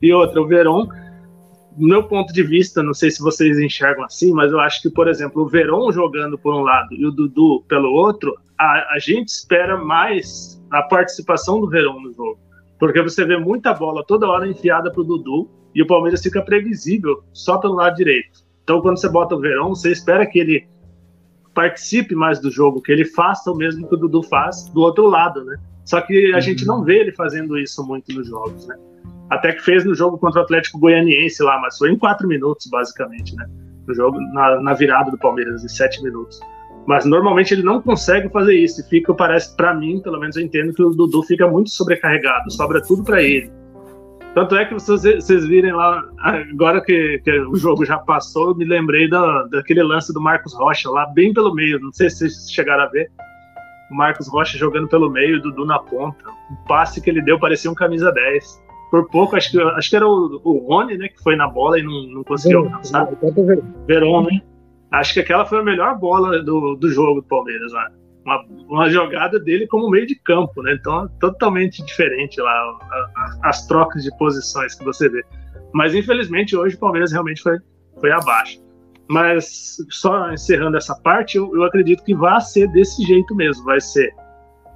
E 0.00 0.12
outra, 0.12 0.40
o 0.40 0.46
Verón 0.46 0.88
do 1.76 1.86
meu 1.86 2.04
ponto 2.04 2.32
de 2.32 2.42
vista, 2.42 2.82
não 2.82 2.94
sei 2.94 3.10
se 3.10 3.22
vocês 3.22 3.58
enxergam 3.58 4.04
assim, 4.04 4.32
mas 4.32 4.52
eu 4.52 4.60
acho 4.60 4.82
que, 4.82 4.90
por 4.90 5.08
exemplo, 5.08 5.42
o 5.42 5.48
Verón 5.48 5.90
jogando 5.90 6.38
por 6.38 6.54
um 6.54 6.60
lado 6.60 6.94
e 6.94 7.06
o 7.06 7.10
Dudu 7.10 7.64
pelo 7.68 7.90
outro, 7.92 8.34
a, 8.62 8.94
a 8.94 8.98
gente 9.00 9.28
espera 9.28 9.76
mais 9.76 10.62
a 10.70 10.82
participação 10.82 11.60
do 11.60 11.68
Verón 11.68 12.00
no 12.00 12.12
jogo. 12.12 12.38
Porque 12.78 13.02
você 13.02 13.24
vê 13.24 13.36
muita 13.36 13.74
bola 13.74 14.04
toda 14.06 14.28
hora 14.28 14.46
enfiada 14.48 14.90
para 14.90 15.00
o 15.00 15.04
Dudu 15.04 15.50
e 15.74 15.82
o 15.82 15.86
Palmeiras 15.86 16.22
fica 16.22 16.42
previsível 16.42 17.24
só 17.32 17.58
pelo 17.58 17.74
lado 17.74 17.96
direito. 17.96 18.40
Então, 18.62 18.80
quando 18.80 18.98
você 18.98 19.08
bota 19.08 19.34
o 19.34 19.40
Verón, 19.40 19.70
você 19.70 19.90
espera 19.90 20.26
que 20.26 20.38
ele 20.38 20.66
participe 21.52 22.14
mais 22.14 22.40
do 22.40 22.50
jogo, 22.50 22.80
que 22.80 22.92
ele 22.92 23.04
faça 23.04 23.50
o 23.50 23.56
mesmo 23.56 23.88
que 23.88 23.94
o 23.94 23.98
Dudu 23.98 24.22
faz 24.22 24.64
do 24.70 24.80
outro 24.80 25.06
lado, 25.06 25.44
né? 25.44 25.56
Só 25.84 26.00
que 26.00 26.32
a 26.32 26.36
uhum. 26.36 26.40
gente 26.40 26.64
não 26.64 26.84
vê 26.84 27.00
ele 27.00 27.12
fazendo 27.12 27.58
isso 27.58 27.84
muito 27.86 28.12
nos 28.14 28.28
jogos, 28.28 28.66
né? 28.66 28.76
Até 29.28 29.52
que 29.52 29.62
fez 29.62 29.84
no 29.84 29.94
jogo 29.94 30.18
contra 30.18 30.40
o 30.40 30.44
Atlético 30.44 30.78
Goianiense 30.78 31.42
lá, 31.42 31.58
mas 31.60 31.76
foi 31.76 31.90
em 31.90 31.98
quatro 31.98 32.28
minutos, 32.28 32.66
basicamente, 32.70 33.34
né? 33.34 33.46
No 33.86 33.94
jogo, 33.94 34.18
na, 34.32 34.60
na 34.60 34.74
virada 34.74 35.10
do 35.10 35.18
Palmeiras, 35.18 35.64
em 35.64 35.68
sete 35.68 36.02
minutos. 36.02 36.40
Mas 36.86 37.04
normalmente 37.04 37.54
ele 37.54 37.62
não 37.62 37.80
consegue 37.80 38.28
fazer 38.28 38.54
isso. 38.54 38.80
E 38.80 38.84
fica, 38.84 39.14
parece, 39.14 39.56
para 39.56 39.74
mim, 39.74 40.00
pelo 40.02 40.18
menos 40.18 40.36
eu 40.36 40.42
entendo 40.42 40.74
que 40.74 40.82
o 40.82 40.90
Dudu 40.90 41.22
fica 41.22 41.46
muito 41.48 41.70
sobrecarregado, 41.70 42.50
sobra 42.50 42.82
tudo 42.82 43.04
para 43.04 43.22
ele. 43.22 43.50
Tanto 44.34 44.56
é 44.56 44.64
que 44.64 44.72
vocês, 44.74 45.02
vocês 45.02 45.46
virem 45.46 45.72
lá, 45.72 46.02
agora 46.18 46.80
que, 46.80 47.20
que, 47.22 47.38
o 47.40 47.56
jogo 47.56 47.84
já 47.84 47.98
passou, 47.98 48.48
eu 48.48 48.54
me 48.54 48.64
lembrei 48.64 49.08
da, 49.08 49.42
daquele 49.44 49.82
lance 49.82 50.12
do 50.12 50.20
Marcos 50.20 50.54
Rocha 50.54 50.90
lá, 50.90 51.06
bem 51.06 51.34
pelo 51.34 51.54
meio. 51.54 51.78
Não 51.78 51.92
sei 51.92 52.08
se 52.08 52.30
vocês 52.30 52.50
chegaram 52.50 52.84
a 52.84 52.88
ver. 52.88 53.10
O 53.90 53.94
Marcos 53.94 54.28
Rocha 54.28 54.56
jogando 54.56 54.88
pelo 54.88 55.10
meio, 55.10 55.36
o 55.36 55.42
Dudu 55.42 55.66
na 55.66 55.78
ponta. 55.78 56.24
O 56.28 56.66
passe 56.66 57.00
que 57.00 57.10
ele 57.10 57.20
deu 57.20 57.38
parecia 57.38 57.70
um 57.70 57.74
camisa 57.74 58.10
10 58.10 58.62
por 58.92 59.08
pouco, 59.08 59.34
acho 59.36 59.50
que, 59.50 59.58
acho 59.58 59.88
que 59.88 59.96
era 59.96 60.06
o, 60.06 60.38
o 60.44 60.66
Rony, 60.68 60.98
né, 60.98 61.08
que 61.08 61.22
foi 61.22 61.34
na 61.34 61.48
bola 61.48 61.78
e 61.78 61.82
não, 61.82 62.02
não 62.08 62.22
conseguiu 62.22 62.58
alcançar. 62.58 63.08
Verón, 63.86 64.26
né? 64.26 64.42
Acho 64.92 65.14
que 65.14 65.20
aquela 65.20 65.46
foi 65.46 65.58
a 65.58 65.62
melhor 65.62 65.98
bola 65.98 66.42
do, 66.42 66.76
do 66.76 66.90
jogo 66.90 67.20
do 67.20 67.26
Palmeiras 67.26 67.72
lá. 67.72 67.90
Uma, 68.24 68.44
uma 68.68 68.90
jogada 68.90 69.40
dele 69.40 69.66
como 69.66 69.90
meio 69.90 70.06
de 70.06 70.14
campo, 70.14 70.62
né? 70.62 70.74
Então, 70.78 71.08
totalmente 71.18 71.84
diferente 71.84 72.40
lá, 72.40 72.52
a, 72.52 73.10
a, 73.16 73.48
as 73.48 73.66
trocas 73.66 74.04
de 74.04 74.16
posições 74.18 74.74
que 74.74 74.84
você 74.84 75.08
vê. 75.08 75.24
Mas, 75.72 75.94
infelizmente, 75.94 76.54
hoje 76.54 76.76
o 76.76 76.78
Palmeiras 76.78 77.10
realmente 77.10 77.42
foi, 77.42 77.58
foi 77.98 78.12
abaixo. 78.12 78.60
Mas, 79.08 79.78
só 79.90 80.30
encerrando 80.30 80.76
essa 80.76 80.94
parte, 80.94 81.36
eu, 81.36 81.54
eu 81.56 81.64
acredito 81.64 82.04
que 82.04 82.14
vai 82.14 82.40
ser 82.40 82.68
desse 82.68 83.02
jeito 83.02 83.34
mesmo. 83.34 83.64
Vai 83.64 83.80
ser 83.80 84.14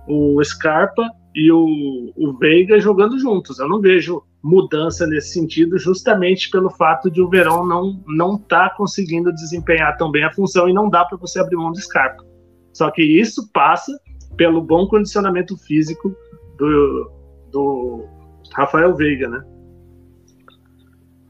o 0.09 0.43
Scarpa 0.43 1.09
e 1.35 1.53
o, 1.53 2.13
o 2.17 2.37
Veiga 2.39 2.81
jogando 2.81 3.19
juntos. 3.19 3.59
Eu 3.59 3.69
não 3.69 3.81
vejo 3.81 4.23
mudança 4.47 5.05
nesse 5.09 5.33
sentido, 5.33 5.77
justamente 5.77 6.49
pelo 6.51 6.71
fato 6.71 7.11
de 7.11 7.21
o 7.21 7.29
Verão 7.29 7.67
não 7.67 8.01
não 8.07 8.39
tá 8.39 8.71
conseguindo 8.71 9.33
desempenhar 9.33 9.97
tão 9.97 10.11
bem 10.11 10.23
a 10.23 10.33
função 10.33 10.69
e 10.69 10.73
não 10.73 10.89
dá 10.89 11.05
para 11.05 11.19
você 11.19 11.41
abrir 11.41 11.57
mão 11.57 11.73
do 11.73 11.81
Scarpa. 11.81 12.25
Só 12.73 12.89
que 12.93 13.03
isso 13.03 13.51
passa 13.53 13.93
pelo 14.37 14.63
bom 14.63 14.87
condicionamento 14.87 15.57
físico 15.57 16.15
do, 16.57 17.11
do 17.51 18.05
Rafael 18.55 18.95
Veiga, 18.95 19.29
né? 19.29 19.45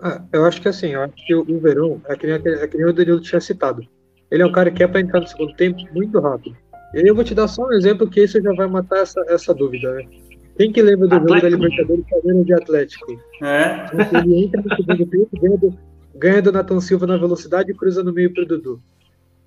Ah, 0.00 0.22
eu 0.30 0.44
acho 0.44 0.60
que 0.60 0.68
assim, 0.68 0.88
eu 0.88 1.00
acho 1.00 1.14
que 1.26 1.34
o, 1.34 1.60
Verão 1.60 2.02
é 2.08 2.16
que, 2.16 2.26
nem, 2.26 2.34
é 2.36 2.68
que 2.68 2.76
nem 2.76 2.86
o 2.86 2.92
Danilo 2.92 3.20
tinha 3.20 3.40
citado. 3.40 3.82
Ele 4.30 4.42
é 4.42 4.46
um 4.46 4.52
cara 4.52 4.70
que 4.70 4.82
é 4.82 4.86
para 4.86 5.00
entrar 5.00 5.20
no 5.20 5.26
segundo 5.26 5.54
tempo 5.54 5.78
muito 5.94 6.20
rápido. 6.20 6.54
E 6.94 7.08
eu 7.08 7.14
vou 7.14 7.24
te 7.24 7.34
dar 7.34 7.48
só 7.48 7.66
um 7.66 7.72
exemplo 7.72 8.10
que 8.10 8.22
isso 8.22 8.42
já 8.42 8.52
vai 8.52 8.66
matar 8.66 8.98
essa, 8.98 9.24
essa 9.28 9.54
dúvida, 9.54 9.90
né? 9.94 10.04
Quem 10.56 10.72
que 10.72 10.80
lembra 10.80 11.06
do 11.06 11.14
jogo 11.14 11.40
da 11.40 11.48
Libertadores 11.48 12.04
Palmeiras 12.08 12.46
de 12.46 12.54
Atlético? 12.54 13.20
É. 13.42 13.86
Ele 14.22 14.44
entra 14.44 14.62
no 14.62 14.76
segundo 14.76 15.06
tempo, 15.06 15.28
ganha 15.40 15.58
do, 15.58 15.78
ganha 16.14 16.42
do 16.42 16.52
Nathan 16.52 16.80
Silva 16.80 17.06
na 17.06 17.16
velocidade 17.16 17.70
e 17.70 17.74
cruza 17.74 18.02
no 18.02 18.12
meio 18.12 18.32
pro 18.32 18.46
Dudu. 18.46 18.80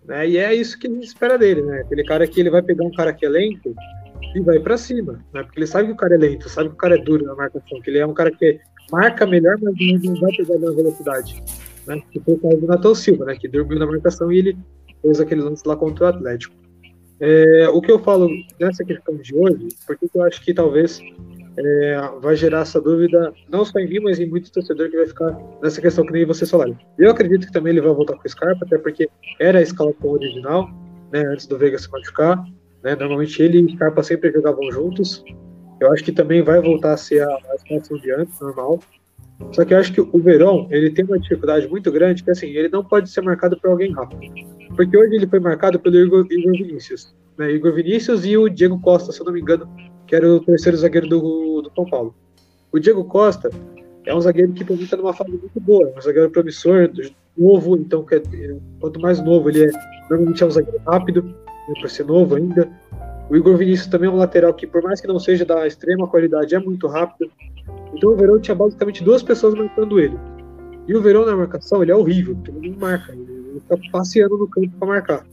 Né? 0.05 0.29
E 0.29 0.37
é 0.37 0.53
isso 0.53 0.77
que 0.77 0.87
a 0.87 0.89
gente 0.89 1.05
espera 1.05 1.37
dele, 1.37 1.61
né? 1.61 1.81
Aquele 1.81 2.03
cara 2.03 2.27
que 2.27 2.39
ele 2.39 2.49
vai 2.49 2.61
pegar 2.61 2.85
um 2.85 2.91
cara 2.91 3.11
que 3.11 3.25
é 3.25 3.29
lento 3.29 3.75
e 4.35 4.39
vai 4.41 4.59
para 4.59 4.77
cima, 4.77 5.13
né? 5.33 5.43
Porque 5.43 5.59
ele 5.59 5.67
sabe 5.67 5.87
que 5.87 5.93
o 5.93 5.97
cara 5.97 6.13
é 6.13 6.17
lento, 6.17 6.47
sabe 6.47 6.69
que 6.69 6.75
o 6.75 6.77
cara 6.77 6.95
é 6.95 7.03
duro 7.03 7.25
na 7.25 7.35
marcação, 7.35 7.81
que 7.81 7.89
ele 7.89 7.99
é 7.99 8.05
um 8.05 8.13
cara 8.13 8.31
que 8.31 8.59
marca 8.91 9.25
melhor, 9.25 9.57
mas 9.61 9.73
não 10.03 10.15
vai 10.19 10.31
pegar 10.35 10.59
na 10.59 10.71
velocidade. 10.71 11.43
Né? 11.87 12.01
Que 12.11 12.19
foi 12.19 12.35
o 12.35 12.39
caso 12.39 12.57
do 12.57 12.67
Nathan 12.67 12.95
Silva, 12.95 13.25
né? 13.25 13.35
Que 13.35 13.47
dormiu 13.47 13.79
na 13.79 13.87
marcação 13.87 14.31
e 14.31 14.37
ele 14.37 14.57
fez 15.01 15.19
aquele 15.19 15.41
lance 15.41 15.67
lá 15.67 15.75
contra 15.75 16.05
o 16.05 16.07
Atlético. 16.07 16.55
É, 17.19 17.67
o 17.69 17.81
que 17.81 17.91
eu 17.91 17.99
falo 17.99 18.29
nessa 18.59 18.83
questão 18.83 19.15
de 19.17 19.35
hoje, 19.35 19.67
porque 19.85 20.09
eu 20.13 20.23
acho 20.23 20.41
que 20.43 20.53
talvez 20.53 21.01
é, 21.57 22.01
vai 22.21 22.35
gerar 22.35 22.61
essa 22.61 22.79
dúvida, 22.79 23.33
não 23.49 23.65
só 23.65 23.79
em 23.79 23.89
mim, 23.89 23.99
mas 23.99 24.19
em 24.19 24.29
muitos 24.29 24.49
torcedores 24.49 24.91
que 24.91 24.97
vai 24.97 25.07
ficar 25.07 25.37
nessa 25.61 25.81
questão 25.81 26.05
que 26.05 26.13
nem 26.13 26.25
você 26.25 26.45
falaram. 26.45 26.77
Eu 26.97 27.11
acredito 27.11 27.47
que 27.47 27.51
também 27.51 27.71
ele 27.71 27.81
vai 27.81 27.93
voltar 27.93 28.15
com 28.15 28.25
o 28.25 28.29
Scarpa, 28.29 28.65
até 28.65 28.77
porque 28.77 29.09
era 29.39 29.59
a 29.59 29.61
escalação 29.61 30.09
original, 30.09 30.69
né, 31.11 31.25
antes 31.25 31.45
do 31.47 31.57
Veiga 31.57 31.77
se 31.77 31.91
machucar. 31.91 32.41
Né, 32.81 32.95
normalmente 32.95 33.41
ele 33.43 33.59
e 33.59 33.75
Scarpa 33.75 34.01
sempre 34.03 34.31
jogavam 34.31 34.71
juntos. 34.71 35.23
Eu 35.81 35.91
acho 35.91 36.03
que 36.03 36.13
também 36.13 36.41
vai 36.41 36.61
voltar 36.61 36.93
a 36.93 36.97
ser 36.97 37.21
a, 37.21 37.27
a 37.27 37.55
escalação 37.55 37.97
de 37.97 38.11
antes, 38.11 38.39
normal. 38.39 38.79
Só 39.51 39.65
que 39.65 39.73
eu 39.73 39.77
acho 39.77 39.93
que 39.93 40.01
o 40.01 40.19
Verão, 40.19 40.67
ele 40.69 40.91
tem 40.91 41.05
uma 41.05 41.19
dificuldade 41.19 41.67
muito 41.67 41.91
grande, 41.91 42.23
que 42.23 42.31
assim, 42.31 42.47
ele 42.47 42.69
não 42.69 42.83
pode 42.83 43.09
ser 43.09 43.21
marcado 43.21 43.59
por 43.59 43.71
alguém 43.71 43.93
rápido. 43.93 44.21
Porque 44.75 44.95
hoje 44.95 45.15
ele 45.15 45.27
foi 45.27 45.39
marcado 45.39 45.79
pelo 45.79 45.95
Igor, 45.95 46.25
Igor 46.29 46.51
Vinícius. 46.51 47.15
Né? 47.37 47.51
Igor 47.53 47.73
Vinícius 47.73 48.25
e 48.25 48.37
o 48.37 48.49
Diego 48.49 48.79
Costa, 48.81 49.11
se 49.11 49.21
eu 49.21 49.25
não 49.25 49.33
me 49.33 49.41
engano, 49.41 49.67
que 50.05 50.15
era 50.15 50.27
o 50.27 50.39
terceiro 50.39 50.77
zagueiro 50.77 51.07
do, 51.07 51.61
do 51.61 51.71
São 51.73 51.85
Paulo. 51.85 52.13
O 52.71 52.79
Diego 52.79 53.03
Costa 53.05 53.49
é 54.05 54.13
um 54.13 54.21
zagueiro 54.21 54.53
que 54.53 54.63
para 54.63 54.75
mim 54.75 54.83
está 54.83 54.97
numa 54.97 55.13
fase 55.13 55.31
muito 55.31 55.59
boa, 55.59 55.89
é 55.89 55.97
um 55.97 56.01
zagueiro 56.01 56.29
promissor, 56.29 56.89
novo, 57.37 57.77
então 57.77 58.05
quanto 58.79 58.99
mais 58.99 59.23
novo 59.23 59.49
ele 59.49 59.65
é, 59.65 59.71
normalmente 60.09 60.43
é 60.43 60.45
um 60.45 60.51
zagueiro 60.51 60.81
rápido, 60.85 61.23
né, 61.23 61.73
para 61.79 61.87
ser 61.87 62.05
novo 62.05 62.35
ainda. 62.35 62.69
O 63.29 63.35
Igor 63.35 63.55
Vinícius 63.55 63.87
também 63.87 64.09
é 64.09 64.11
um 64.11 64.17
lateral 64.17 64.53
que, 64.53 64.65
por 64.65 64.81
mais 64.81 64.99
que 64.99 65.07
não 65.07 65.19
seja 65.19 65.45
da 65.45 65.65
extrema 65.65 66.07
qualidade, 66.07 66.55
é 66.55 66.59
muito 66.59 66.87
rápido. 66.87 67.31
Então 67.93 68.11
o 68.11 68.15
Verão 68.15 68.39
tinha 68.39 68.55
basicamente 68.55 69.03
duas 69.03 69.23
pessoas 69.23 69.53
marcando 69.53 69.99
ele. 69.99 70.17
E 70.87 70.95
o 70.95 71.01
Verão 71.01 71.25
na 71.25 71.35
marcação, 71.35 71.83
ele 71.83 71.91
é 71.91 71.95
horrível, 71.95 72.35
ele 72.47 72.69
não 72.69 72.79
marca, 72.79 73.13
ele 73.13 73.61
fica 73.61 73.79
passeando 73.91 74.37
no 74.37 74.47
campo 74.47 74.71
para 74.79 74.87
marcar. 74.87 75.25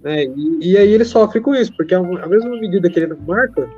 Né? 0.00 0.24
E, 0.24 0.72
e, 0.72 0.76
aí 0.76 0.92
ele 0.92 1.04
sofre 1.04 1.40
com 1.40 1.54
isso, 1.54 1.74
porque 1.76 1.94
a, 1.94 1.98
a, 1.98 2.26
mesma 2.28 2.50
medida 2.50 2.88
que 2.88 3.00
ele 3.00 3.08
não 3.08 3.18
marca, 3.26 3.68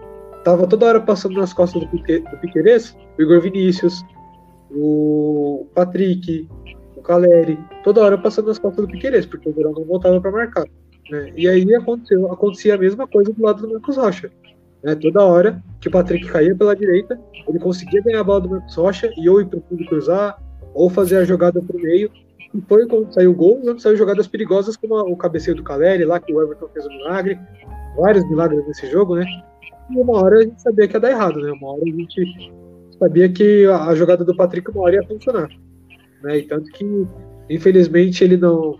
tava 0.45 0.67
toda 0.67 0.87
hora 0.87 1.01
passando 1.01 1.39
nas 1.39 1.53
costas 1.53 1.83
do, 1.83 1.89
Pique, 1.89 2.19
do 2.19 2.37
Piqueires, 2.39 2.97
o 3.19 3.23
Igor 3.23 3.41
Vinícius, 3.41 4.05
o 4.71 5.67
Patrick, 5.75 6.49
o 6.97 7.03
Caleri, 7.03 7.59
toda 7.83 8.03
hora 8.03 8.19
passando 8.19 8.49
nas 8.49 8.59
costas 8.59 8.87
do 8.87 8.91
Piqueires, 8.91 9.27
porque 9.27 9.49
o 9.49 9.53
Verão 9.53 9.73
não 9.73 9.85
voltava 9.85 10.21
para 10.21 10.31
marcar. 10.31 10.67
Né? 11.11 11.33
E 11.37 11.49
aí 11.49 11.75
aconteceu, 11.75 12.31
acontecia 12.31 12.75
a 12.75 12.79
mesma 12.79 13.07
coisa 13.07 13.33
do 13.33 13.43
lado 13.43 13.63
do 13.63 13.73
Marcos 13.73 13.97
Rocha. 13.97 14.31
Né? 14.83 14.95
Toda 14.95 15.25
hora 15.25 15.63
que 15.81 15.89
o 15.89 15.91
Patrick 15.91 16.27
caía 16.29 16.55
pela 16.55 16.75
direita, 16.75 17.19
ele 17.49 17.59
conseguia 17.59 18.03
ganhar 18.03 18.21
a 18.21 18.25
bola 18.25 18.41
do 18.41 18.51
Marcos 18.51 18.75
Rocha 18.75 19.11
e 19.17 19.29
ou 19.29 19.41
ir 19.41 19.47
para 19.47 19.59
o 19.59 19.63
fundo 19.63 19.85
cruzar, 19.87 20.39
ou 20.75 20.89
fazer 20.89 21.17
a 21.19 21.25
jogada 21.25 21.61
para 21.61 21.77
o 21.77 21.81
meio, 21.81 22.11
e 22.55 22.61
foi 22.63 22.87
quando 22.87 23.13
saiu 23.13 23.31
o 23.31 23.35
gol, 23.35 23.61
quando 23.61 23.81
saiu 23.81 23.97
jogadas 23.97 24.27
perigosas, 24.27 24.77
como 24.77 24.99
o 24.99 25.17
cabeceio 25.17 25.57
do 25.57 25.63
Caleri, 25.63 26.05
lá 26.05 26.19
que 26.19 26.33
o 26.33 26.43
Everton 26.43 26.69
fez 26.69 26.87
um 26.87 26.91
milagre, 26.91 27.39
vários 27.97 28.29
milagres 28.29 28.67
nesse 28.67 28.91
jogo, 28.91 29.17
né? 29.17 29.25
E 29.91 29.99
uma 29.99 30.23
hora 30.23 30.39
a 30.39 30.43
gente 30.43 30.61
sabia 30.61 30.89
que 30.89 30.95
ia 30.95 31.01
dar 31.01 31.11
errado, 31.11 31.41
né? 31.41 31.51
Uma 31.53 31.73
hora 31.73 31.83
a 31.83 31.87
gente 31.87 32.53
sabia 32.99 33.29
que 33.29 33.67
a 33.67 33.95
jogada 33.95 34.25
do 34.25 34.37
Patrick 34.37 34.71
uma 34.71 34.83
hora 34.83 34.97
ia 34.97 35.07
funcionar. 35.07 35.49
Né? 36.23 36.39
E 36.39 36.43
tanto 36.43 36.71
que, 36.73 37.07
infelizmente, 37.49 38.23
ele 38.23 38.37
não, 38.37 38.79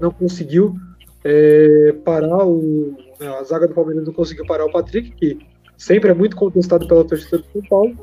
não 0.00 0.10
conseguiu 0.10 0.74
é, 1.24 1.94
parar 2.04 2.46
o. 2.46 2.94
Né, 3.18 3.28
a 3.28 3.42
zaga 3.42 3.66
do 3.66 3.74
Palmeiras 3.74 4.04
não 4.04 4.12
conseguiu 4.12 4.46
parar 4.46 4.66
o 4.66 4.72
Patrick, 4.72 5.10
que 5.12 5.38
sempre 5.76 6.10
é 6.10 6.14
muito 6.14 6.36
contestado 6.36 6.86
pela 6.86 7.04
torcida 7.04 7.38
do 7.38 7.44
São 7.52 7.62
Paulo, 7.68 7.96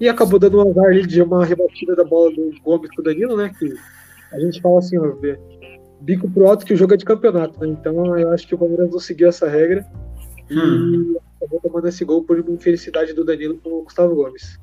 e 0.00 0.08
acabou 0.08 0.38
dando 0.38 0.58
um 0.58 0.70
azar 0.70 0.86
ali 0.86 1.06
de 1.06 1.22
uma 1.22 1.44
rebatida 1.44 1.94
da 1.96 2.04
bola 2.04 2.30
do 2.30 2.52
Gomes 2.62 2.90
com 2.94 3.00
o 3.00 3.04
Danilo, 3.04 3.36
né? 3.36 3.52
Que 3.58 3.72
a 4.32 4.40
gente 4.40 4.60
fala 4.60 4.78
assim, 4.78 4.98
ó, 4.98 5.12
bico 6.00 6.30
pro 6.30 6.48
alto 6.48 6.64
que 6.64 6.74
o 6.74 6.76
jogo 6.76 6.94
é 6.94 6.96
de 6.96 7.04
campeonato, 7.04 7.58
né? 7.60 7.68
Então 7.68 8.16
eu 8.16 8.30
acho 8.30 8.46
que 8.46 8.54
o 8.54 8.58
Palmeiras 8.58 8.90
não 8.90 8.98
seguiu 8.98 9.28
essa 9.28 9.48
regra 9.48 9.86
hum. 10.50 11.14
e 11.14 11.16
acabou 11.36 11.60
tomando 11.60 11.88
esse 11.88 12.04
gol 12.04 12.22
por 12.22 12.38
uma 12.38 12.50
infelicidade 12.52 13.12
do 13.12 13.24
Danilo 13.24 13.58
com 13.58 13.70
o 13.70 13.84
Gustavo 13.84 14.14
Gomes. 14.14 14.58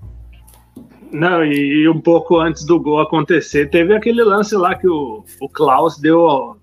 Não, 1.11 1.45
e 1.45 1.87
um 1.87 2.01
pouco 2.01 2.39
antes 2.39 2.65
do 2.65 2.79
gol 2.79 2.99
acontecer, 2.99 3.69
teve 3.69 3.93
aquele 3.93 4.23
lance 4.23 4.55
lá 4.55 4.75
que 4.75 4.87
o, 4.87 5.23
o 5.39 5.49
Klaus 5.49 5.97
deu. 5.97 6.57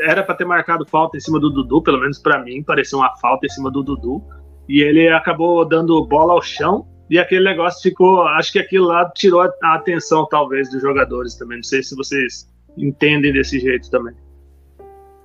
Era 0.00 0.22
para 0.22 0.34
ter 0.34 0.44
marcado 0.44 0.86
falta 0.86 1.16
em 1.16 1.20
cima 1.20 1.38
do 1.38 1.50
Dudu, 1.50 1.82
pelo 1.82 2.00
menos 2.00 2.18
para 2.18 2.42
mim, 2.42 2.62
pareceu 2.62 2.98
uma 2.98 3.14
falta 3.16 3.46
em 3.46 3.50
cima 3.50 3.70
do 3.70 3.82
Dudu. 3.82 4.22
E 4.68 4.80
ele 4.80 5.08
acabou 5.08 5.64
dando 5.64 6.04
bola 6.06 6.32
ao 6.32 6.42
chão 6.42 6.86
e 7.10 7.18
aquele 7.18 7.44
negócio 7.44 7.82
ficou. 7.82 8.22
Acho 8.22 8.52
que 8.52 8.58
aquilo 8.58 8.86
lá 8.86 9.10
tirou 9.10 9.42
a 9.42 9.74
atenção, 9.74 10.26
talvez, 10.26 10.70
dos 10.70 10.80
jogadores 10.80 11.34
também. 11.34 11.58
Não 11.58 11.64
sei 11.64 11.82
se 11.82 11.94
vocês 11.94 12.48
entendem 12.76 13.32
desse 13.32 13.58
jeito 13.60 13.90
também. 13.90 14.14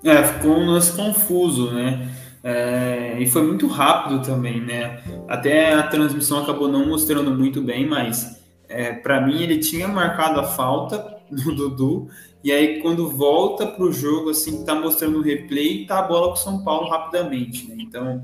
É, 0.03 0.23
ficou 0.23 0.51
um 0.51 0.65
lance 0.65 0.95
confuso, 0.95 1.71
né? 1.71 2.09
É, 2.43 3.17
e 3.19 3.27
foi 3.27 3.43
muito 3.43 3.67
rápido 3.67 4.21
também, 4.21 4.61
né? 4.61 5.01
Até 5.27 5.73
a 5.73 5.83
transmissão 5.83 6.43
acabou 6.43 6.67
não 6.67 6.87
mostrando 6.87 7.31
muito 7.31 7.61
bem, 7.61 7.87
mas 7.87 8.41
é, 8.69 8.93
para 8.93 9.21
mim 9.21 9.41
ele 9.41 9.57
tinha 9.57 9.87
marcado 9.87 10.39
a 10.39 10.43
falta 10.43 11.16
no 11.31 11.55
Dudu, 11.55 12.07
e 12.43 12.51
aí 12.51 12.81
quando 12.81 13.09
volta 13.09 13.65
para 13.67 13.83
o 13.83 13.91
jogo, 13.91 14.29
assim, 14.29 14.63
tá 14.63 14.75
mostrando 14.75 15.19
o 15.19 15.21
replay, 15.21 15.85
tá 15.85 15.99
a 15.99 16.03
bola 16.03 16.27
com 16.27 16.33
o 16.33 16.37
São 16.37 16.63
Paulo 16.63 16.89
rapidamente, 16.89 17.67
né? 17.67 17.75
Então 17.79 18.23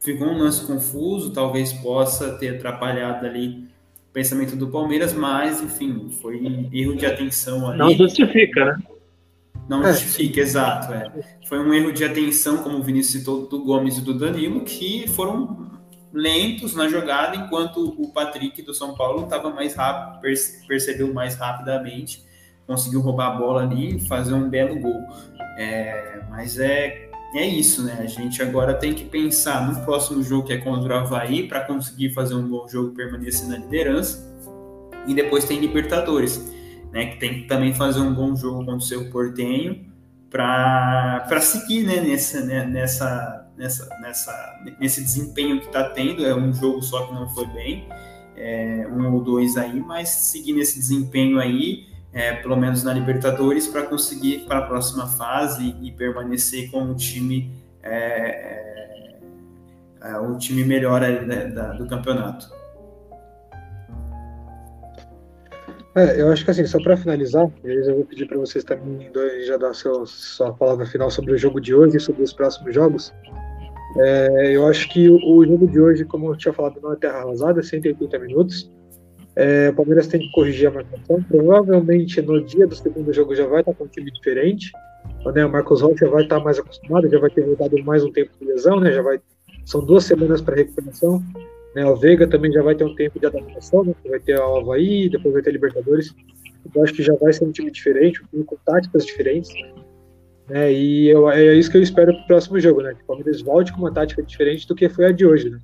ficou 0.00 0.28
um 0.28 0.38
lance 0.38 0.64
confuso, 0.66 1.32
talvez 1.32 1.72
possa 1.72 2.36
ter 2.38 2.56
atrapalhado 2.56 3.26
ali 3.26 3.66
o 4.08 4.12
pensamento 4.12 4.54
do 4.54 4.68
Palmeiras, 4.68 5.12
mas 5.12 5.62
enfim, 5.62 6.08
foi 6.20 6.68
erro 6.72 6.96
de 6.96 7.06
atenção 7.06 7.68
ali. 7.68 7.78
Não 7.78 7.90
justifica, 7.90 8.64
né? 8.64 8.78
Não 9.68 9.82
é. 9.84 9.92
justifica, 9.92 10.40
exato. 10.40 10.92
É. 10.92 11.10
Foi 11.48 11.58
um 11.58 11.74
erro 11.74 11.92
de 11.92 12.04
atenção, 12.04 12.58
como 12.58 12.78
o 12.78 12.82
Vinícius 12.82 13.20
citou, 13.20 13.46
do 13.46 13.64
Gomes 13.64 13.98
e 13.98 14.00
do 14.00 14.14
Danilo, 14.14 14.60
que 14.60 15.08
foram 15.08 15.66
lentos 16.12 16.74
na 16.74 16.88
jogada, 16.88 17.36
enquanto 17.36 17.94
o 18.00 18.12
Patrick 18.12 18.62
do 18.62 18.72
São 18.72 18.94
Paulo 18.94 19.24
estava 19.24 19.50
mais 19.50 19.74
rápido, 19.74 20.20
percebeu 20.66 21.12
mais 21.12 21.34
rapidamente, 21.34 22.24
conseguiu 22.66 23.00
roubar 23.00 23.32
a 23.32 23.36
bola 23.36 23.62
ali 23.62 23.96
e 23.96 24.00
fazer 24.00 24.34
um 24.34 24.48
belo 24.48 24.78
gol. 24.78 25.00
É, 25.58 26.20
mas 26.30 26.58
é 26.58 27.06
é 27.34 27.46
isso, 27.46 27.82
né? 27.82 27.98
A 28.00 28.06
gente 28.06 28.40
agora 28.42 28.72
tem 28.72 28.94
que 28.94 29.04
pensar 29.04 29.66
no 29.66 29.84
próximo 29.84 30.22
jogo 30.22 30.46
que 30.46 30.52
é 30.54 30.58
contra 30.58 30.94
o 30.94 30.98
Havaí 30.98 31.46
para 31.46 31.60
conseguir 31.60 32.10
fazer 32.10 32.34
um 32.34 32.48
bom 32.48 32.66
jogo 32.66 32.92
e 32.92 32.94
permanecer 32.94 33.48
na 33.48 33.58
liderança. 33.58 34.24
E 35.06 35.14
depois 35.14 35.44
tem 35.44 35.60
Libertadores, 35.60 36.52
né? 36.92 37.06
Que 37.06 37.18
tem 37.18 37.42
que 37.42 37.48
também 37.48 37.74
fazer 37.74 38.00
um 38.00 38.14
bom 38.14 38.34
jogo 38.34 38.58
contra 38.58 38.76
o 38.76 38.80
seu 38.80 39.10
Portenho 39.10 39.86
para 40.30 41.40
seguir 41.40 41.84
né? 41.84 42.00
nessa, 42.00 42.40
né? 42.40 42.64
nessa, 42.64 43.46
nessa, 43.56 43.88
nessa, 44.00 44.60
nesse 44.80 45.02
desempenho 45.02 45.60
que 45.60 45.66
está 45.66 45.90
tendo. 45.90 46.24
É 46.24 46.34
um 46.34 46.54
jogo 46.54 46.82
só 46.82 47.06
que 47.06 47.12
não 47.12 47.28
foi 47.28 47.46
bem, 47.48 47.86
é, 48.34 48.88
um 48.90 49.12
ou 49.12 49.22
dois 49.22 49.56
aí, 49.56 49.78
mas 49.78 50.08
seguir 50.08 50.54
nesse 50.54 50.78
desempenho 50.78 51.38
aí 51.38 51.86
é, 52.16 52.32
pelo 52.32 52.56
menos 52.56 52.82
na 52.82 52.94
Libertadores, 52.94 53.68
para 53.68 53.82
conseguir 53.82 54.46
para 54.48 54.60
a 54.60 54.62
próxima 54.62 55.06
fase 55.06 55.76
e 55.82 55.92
permanecer 55.92 56.70
com 56.70 56.90
o 56.90 56.94
time 56.94 57.52
é, 57.82 57.92
é, 57.92 59.16
é 60.00 60.18
o 60.18 60.38
time 60.38 60.64
melhor 60.64 61.02
né, 61.02 61.44
da, 61.48 61.74
do 61.74 61.86
campeonato. 61.86 62.50
É, 65.94 66.20
eu 66.20 66.32
acho 66.32 66.42
que 66.42 66.50
assim, 66.50 66.64
só 66.66 66.82
para 66.82 66.96
finalizar, 66.96 67.50
eu 67.62 67.96
vou 67.96 68.04
pedir 68.06 68.26
para 68.26 68.38
vocês 68.38 68.64
também 68.64 69.10
já 69.44 69.58
dar 69.58 69.74
seu, 69.74 70.06
sua 70.06 70.54
palavra 70.54 70.86
final 70.86 71.10
sobre 71.10 71.32
o 71.32 71.38
jogo 71.38 71.60
de 71.60 71.74
hoje 71.74 71.98
e 71.98 72.00
sobre 72.00 72.22
os 72.22 72.32
próximos 72.32 72.74
jogos. 72.74 73.12
É, 73.98 74.56
eu 74.56 74.66
acho 74.66 74.88
que 74.88 75.08
o, 75.10 75.16
o, 75.16 75.44
jogo 75.44 75.66
de 75.66 75.78
hoje, 75.78 76.04
como 76.06 76.30
eu 76.30 76.36
tinha 76.36 76.54
falado, 76.54 76.80
não 76.82 76.94
é 76.94 76.96
terra 76.96 77.18
arrasada, 77.18 77.62
180 77.62 78.18
minutos. 78.20 78.70
É, 79.36 79.68
o 79.68 79.74
Palmeiras 79.74 80.06
tem 80.06 80.20
que 80.20 80.30
corrigir 80.32 80.68
a 80.68 80.70
marcação. 80.70 81.22
Provavelmente 81.22 82.22
no 82.22 82.42
dia 82.42 82.66
do 82.66 82.74
segundo 82.74 83.12
jogo 83.12 83.34
já 83.34 83.46
vai 83.46 83.60
estar 83.60 83.74
com 83.74 83.84
um 83.84 83.88
time 83.88 84.10
diferente. 84.10 84.72
Né? 85.34 85.44
O 85.44 85.52
Marcos 85.52 85.82
Rocha 85.82 86.08
vai 86.08 86.22
estar 86.22 86.40
mais 86.40 86.58
acostumado, 86.58 87.08
já 87.08 87.18
vai 87.18 87.30
ter 87.30 87.44
voltado 87.44 87.82
mais 87.84 88.02
um 88.02 88.10
tempo 88.10 88.30
de 88.40 88.46
lesão, 88.46 88.80
né? 88.80 88.92
Já 88.92 89.02
vai, 89.02 89.20
são 89.64 89.84
duas 89.84 90.04
semanas 90.04 90.40
para 90.40 90.56
recuperação. 90.56 91.22
Né? 91.74 91.84
O 91.84 91.96
Veiga 91.96 92.26
também 92.26 92.50
já 92.50 92.62
vai 92.62 92.74
ter 92.74 92.84
um 92.84 92.94
tempo 92.94 93.20
de 93.20 93.26
adaptação, 93.26 93.84
né? 93.84 93.94
Vai 94.08 94.20
ter 94.20 94.38
o 94.38 94.56
Havaí, 94.56 95.10
depois 95.10 95.34
vai 95.34 95.42
ter 95.42 95.50
a 95.50 95.52
Libertadores. 95.52 96.14
Eu 96.74 96.82
acho 96.82 96.94
que 96.94 97.02
já 97.02 97.14
vai 97.14 97.32
ser 97.32 97.44
um 97.44 97.52
time 97.52 97.70
diferente, 97.70 98.22
um 98.22 98.26
time 98.26 98.44
com 98.44 98.56
táticas 98.64 99.04
diferentes. 99.04 99.52
Né? 100.48 100.72
E 100.72 101.08
eu, 101.08 101.28
é 101.30 101.54
isso 101.54 101.70
que 101.70 101.76
eu 101.76 101.82
espero 101.82 102.12
para 102.12 102.22
o 102.22 102.26
próximo 102.26 102.58
jogo, 102.58 102.80
né? 102.80 102.94
Que 102.94 103.02
o 103.02 103.06
Palmeiras 103.06 103.42
volte 103.42 103.72
com 103.72 103.80
uma 103.80 103.92
tática 103.92 104.22
diferente 104.22 104.66
do 104.66 104.74
que 104.74 104.88
foi 104.88 105.06
a 105.06 105.12
de 105.12 105.26
hoje, 105.26 105.50
né? 105.50 105.58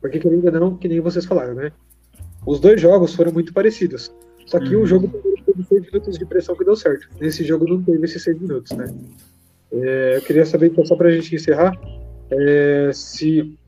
Porque 0.00 0.18
querendo 0.18 0.44
ou 0.44 0.52
não, 0.52 0.76
que 0.76 0.88
nem 0.88 1.00
vocês 1.00 1.24
falaram, 1.24 1.54
né? 1.54 1.72
Os 2.46 2.60
dois 2.60 2.80
jogos 2.80 3.14
foram 3.14 3.32
muito 3.32 3.52
parecidos. 3.52 4.14
Só 4.46 4.60
que 4.60 4.76
uhum. 4.76 4.82
o 4.82 4.86
jogo 4.86 5.08
teve 5.44 5.64
seis 5.64 5.84
minutos 5.86 6.16
de 6.16 6.24
pressão 6.24 6.54
que 6.54 6.64
deu 6.64 6.76
certo. 6.76 7.08
Nesse 7.20 7.44
jogo 7.44 7.66
não 7.68 7.82
teve 7.82 8.04
esses 8.04 8.22
seis 8.22 8.40
minutos, 8.40 8.70
né? 8.72 8.86
É, 9.72 10.16
eu 10.16 10.22
queria 10.22 10.46
saber, 10.46 10.68
então, 10.68 10.84
só 10.84 10.94
para 10.94 11.08
a 11.08 11.10
gente 11.10 11.34
encerrar, 11.34 11.76
é, 12.30 12.90
se 12.92 13.58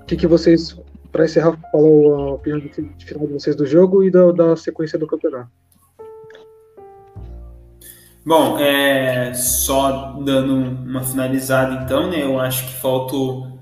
o 0.00 0.04
que, 0.04 0.16
que 0.16 0.26
vocês, 0.26 0.76
para 1.12 1.24
encerrar, 1.24 1.56
falam 1.70 2.14
a 2.14 2.34
opinião 2.34 2.58
de, 2.58 2.68
de, 2.68 3.04
final 3.06 3.26
de 3.26 3.32
vocês 3.32 3.54
do 3.54 3.64
jogo 3.64 4.02
e 4.02 4.10
da, 4.10 4.32
da 4.32 4.56
sequência 4.56 4.98
do 4.98 5.06
campeonato. 5.06 5.50
Bom, 8.26 8.58
é, 8.58 9.32
só 9.34 10.18
dando 10.24 10.54
uma 10.54 11.02
finalizada 11.02 11.84
então, 11.84 12.10
né? 12.10 12.24
Eu 12.24 12.40
acho 12.40 12.66
que 12.66 12.74
faltou 12.74 13.53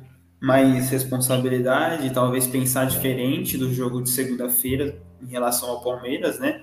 mais 0.42 0.90
responsabilidade, 0.90 2.12
talvez 2.12 2.48
pensar 2.48 2.86
diferente 2.86 3.56
do 3.56 3.72
jogo 3.72 4.02
de 4.02 4.10
segunda-feira 4.10 5.00
em 5.22 5.26
relação 5.26 5.70
ao 5.70 5.80
Palmeiras, 5.80 6.40
né? 6.40 6.62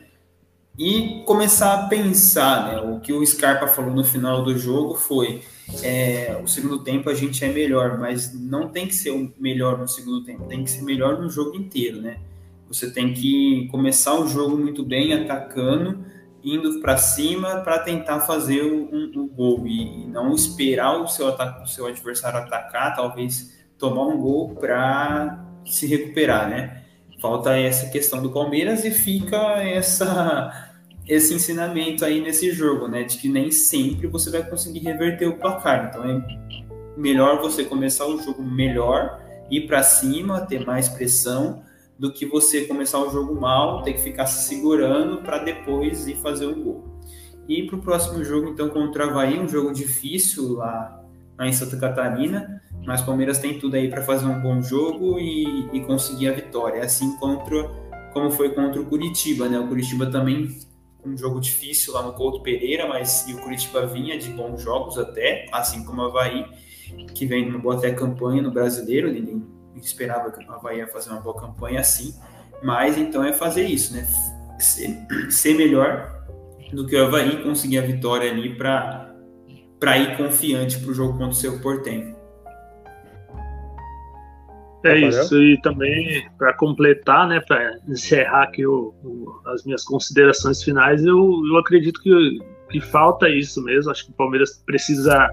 E 0.77 1.23
começar 1.25 1.73
a 1.73 1.87
pensar, 1.87 2.67
né? 2.67 2.81
O 2.81 2.99
que 2.99 3.13
o 3.13 3.25
Scarpa 3.25 3.67
falou 3.67 3.95
no 3.95 4.03
final 4.03 4.43
do 4.43 4.57
jogo 4.57 4.95
foi: 4.95 5.43
é, 5.81 6.37
o 6.43 6.47
segundo 6.47 6.79
tempo 6.83 7.09
a 7.09 7.13
gente 7.13 7.45
é 7.45 7.47
melhor, 7.53 7.97
mas 7.97 8.33
não 8.33 8.67
tem 8.67 8.85
que 8.85 8.93
ser 8.93 9.11
o 9.11 9.33
melhor 9.39 9.77
no 9.77 9.87
segundo 9.87 10.25
tempo, 10.25 10.43
tem 10.43 10.61
que 10.61 10.71
ser 10.71 10.83
melhor 10.83 11.17
no 11.17 11.29
jogo 11.29 11.55
inteiro, 11.55 12.01
né? 12.01 12.17
Você 12.67 12.91
tem 12.91 13.13
que 13.13 13.69
começar 13.71 14.19
o 14.19 14.27
jogo 14.27 14.57
muito 14.57 14.83
bem, 14.83 15.13
atacando, 15.13 16.03
indo 16.43 16.81
para 16.81 16.97
cima 16.97 17.61
para 17.61 17.79
tentar 17.79 18.19
fazer 18.19 18.61
o, 18.61 18.89
um, 18.93 19.11
um 19.15 19.27
gol 19.29 19.65
e, 19.65 20.03
e, 20.03 20.07
não 20.07 20.33
esperar 20.35 21.01
o 21.01 21.07
seu, 21.07 21.27
o 21.27 21.65
seu 21.65 21.87
adversário 21.87 22.39
atacar, 22.39 22.93
talvez 22.93 23.57
tomar 23.79 24.05
um 24.05 24.17
gol 24.19 24.49
para 24.55 25.43
se 25.65 25.87
recuperar, 25.87 26.49
né? 26.49 26.83
Falta 27.19 27.57
essa 27.57 27.89
questão 27.89 28.21
do 28.21 28.31
Palmeiras 28.31 28.85
e 28.85 28.91
fica 28.91 29.37
essa 29.63 30.69
esse 31.07 31.33
ensinamento 31.33 32.05
aí 32.05 32.21
nesse 32.21 32.51
jogo, 32.51 32.87
né? 32.87 33.03
De 33.03 33.17
que 33.17 33.27
nem 33.27 33.49
sempre 33.51 34.05
você 34.05 34.29
vai 34.29 34.47
conseguir 34.47 34.79
reverter 34.79 35.25
o 35.27 35.37
placar. 35.37 35.87
Então 35.89 36.03
é 36.03 36.21
melhor 36.95 37.41
você 37.41 37.63
começar 37.63 38.05
o 38.05 38.21
jogo 38.21 38.43
melhor, 38.43 39.19
ir 39.49 39.65
para 39.65 39.81
cima, 39.81 40.41
ter 40.41 40.63
mais 40.65 40.87
pressão, 40.87 41.63
do 41.99 42.13
que 42.13 42.25
você 42.25 42.65
começar 42.65 42.99
o 42.99 43.09
jogo 43.09 43.39
mal, 43.39 43.83
ter 43.83 43.93
que 43.93 43.99
ficar 43.99 44.25
se 44.25 44.47
segurando 44.47 45.21
para 45.21 45.39
depois 45.39 46.07
ir 46.07 46.15
fazer 46.15 46.45
o 46.45 46.55
gol. 46.55 46.89
E 47.47 47.63
para 47.63 47.75
o 47.75 47.81
próximo 47.81 48.23
jogo, 48.23 48.47
então, 48.47 48.69
contra 48.69 49.05
o 49.05 49.09
Havaí, 49.09 49.37
um 49.37 49.49
jogo 49.49 49.73
difícil 49.73 50.53
lá, 50.53 51.03
lá 51.37 51.47
em 51.47 51.51
Santa 51.51 51.75
Catarina. 51.77 52.61
Mas 52.85 53.01
o 53.01 53.05
Palmeiras 53.05 53.39
tem 53.39 53.59
tudo 53.59 53.75
aí 53.75 53.89
para 53.89 54.01
fazer 54.01 54.25
um 54.25 54.39
bom 54.39 54.61
jogo 54.61 55.19
e, 55.19 55.69
e, 55.73 55.81
conseguir 55.81 56.29
a 56.29 56.33
vitória. 56.33 56.83
Assim 56.83 57.15
contra, 57.17 57.69
como 58.13 58.31
foi 58.31 58.49
contra 58.49 58.81
o 58.81 58.85
Curitiba, 58.85 59.47
né? 59.47 59.59
O 59.59 59.67
Curitiba 59.67 60.07
também 60.07 60.57
um 61.05 61.17
jogo 61.17 61.39
difícil 61.39 61.93
lá 61.93 62.03
no 62.03 62.13
Couto 62.13 62.41
Pereira, 62.41 62.87
mas 62.87 63.27
e 63.27 63.33
o 63.33 63.37
Curitiba 63.39 63.85
vinha 63.85 64.17
de 64.17 64.29
bons 64.29 64.61
jogos 64.61 64.97
até, 64.97 65.47
assim 65.51 65.83
como 65.83 66.01
o 66.01 66.05
Havaí, 66.05 66.45
que 67.13 67.25
vem 67.25 67.45
numa 67.45 67.59
boa 67.59 67.75
até 67.75 67.91
campanha 67.93 68.41
no 68.41 68.51
brasileiro, 68.51 69.11
ninguém 69.11 69.45
esperava 69.75 70.31
que 70.31 70.45
o 70.45 70.51
Havaí 70.51 70.79
ia 70.79 70.87
fazer 70.87 71.11
uma 71.11 71.21
boa 71.21 71.39
campanha 71.39 71.79
assim, 71.79 72.13
mas 72.61 72.97
então 72.97 73.23
é 73.23 73.31
fazer 73.31 73.63
isso, 73.63 73.93
né? 73.93 74.05
Ser, 74.59 74.97
ser 75.29 75.55
melhor 75.55 76.25
do 76.73 76.85
que 76.85 76.95
o 76.95 77.05
Havaí, 77.05 77.41
conseguir 77.43 77.77
a 77.79 77.81
vitória 77.81 78.29
ali 78.29 78.55
para 78.55 79.97
ir 79.97 80.17
confiante 80.17 80.79
para 80.79 80.91
o 80.91 80.93
jogo 80.93 81.13
contra 81.13 81.29
o 81.29 81.33
seu 81.33 81.61
Portenho. 81.61 82.18
É 84.83 84.97
isso, 84.97 85.41
e 85.41 85.59
também 85.61 86.25
para 86.37 86.53
completar, 86.53 87.27
né, 87.27 87.41
para 87.41 87.77
encerrar 87.87 88.43
aqui 88.43 88.65
o, 88.65 88.93
o, 89.03 89.41
as 89.47 89.65
minhas 89.65 89.83
considerações 89.83 90.63
finais, 90.63 91.03
eu, 91.03 91.41
eu 91.49 91.57
acredito 91.57 92.01
que, 92.01 92.39
que 92.69 92.79
falta 92.79 93.27
isso 93.27 93.61
mesmo. 93.61 93.91
Acho 93.91 94.05
que 94.05 94.11
o 94.11 94.15
Palmeiras 94.15 94.63
precisa 94.65 95.29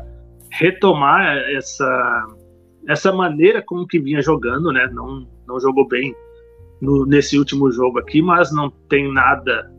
retomar 0.51 1.37
essa, 1.51 2.27
essa 2.89 3.13
maneira 3.13 3.63
como 3.63 3.87
que 3.87 4.01
vinha 4.01 4.21
jogando, 4.21 4.73
né? 4.73 4.91
Não, 4.93 5.29
não 5.47 5.61
jogou 5.61 5.87
bem 5.87 6.13
no, 6.81 7.07
nesse 7.07 7.39
último 7.39 7.71
jogo 7.71 8.01
aqui, 8.01 8.21
mas 8.21 8.53
não 8.53 8.69
tem 8.89 9.13
nada 9.13 9.71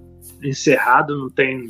encerrado, 0.41 1.17
não 1.17 1.29
tem 1.29 1.67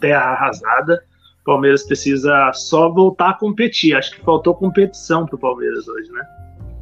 terra 0.00 0.32
arrasada. 0.32 1.00
O 1.42 1.44
Palmeiras 1.44 1.84
precisa 1.84 2.52
só 2.52 2.88
voltar 2.88 3.30
a 3.30 3.34
competir. 3.34 3.94
Acho 3.94 4.10
que 4.16 4.24
faltou 4.24 4.52
competição 4.52 5.26
para 5.26 5.36
o 5.36 5.38
Palmeiras 5.38 5.86
hoje, 5.86 6.10
né? 6.10 6.26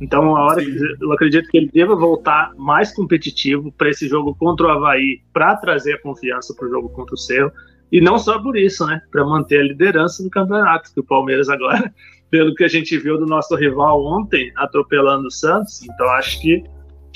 Então, 0.05 0.37
a 0.37 0.45
hora 0.45 0.63
que 0.63 0.79
eu 1.01 1.13
acredito 1.13 1.49
que 1.49 1.57
ele 1.57 1.71
deva 1.73 1.97
voltar 1.97 2.53
mais 2.59 2.95
competitivo 2.95 3.73
para 3.73 3.89
esse 3.89 4.07
jogo 4.07 4.35
contra 4.35 4.67
o 4.67 4.71
Havaí, 4.71 5.23
para 5.33 5.57
trazer 5.57 5.95
a 5.95 6.03
confiança 6.03 6.55
para 6.55 6.67
o 6.67 6.71
jogo 6.71 6.91
contra 6.91 7.15
o 7.15 7.19
Cerro. 7.19 7.51
E 7.91 8.03
não 8.03 8.19
só 8.19 8.39
por 8.39 8.55
isso, 8.55 8.87
né? 8.87 9.01
Para 9.11 9.25
manter 9.25 9.61
a 9.61 9.63
liderança 9.63 10.23
do 10.23 10.29
campeonato, 10.29 10.93
que 10.93 11.01
o 11.01 11.05
Palmeiras 11.05 11.49
agora, 11.49 11.91
pelo 12.31 12.55
que 12.55 12.65
a 12.65 12.69
gente 12.69 12.99
viu 12.99 13.17
do 13.17 13.25
nosso 13.25 13.57
rival 13.57 14.05
ontem, 14.05 14.53
atropelando 14.59 15.29
o 15.29 15.31
Santos, 15.31 15.83
então 15.83 16.07
acho 16.11 16.39
que 16.43 16.63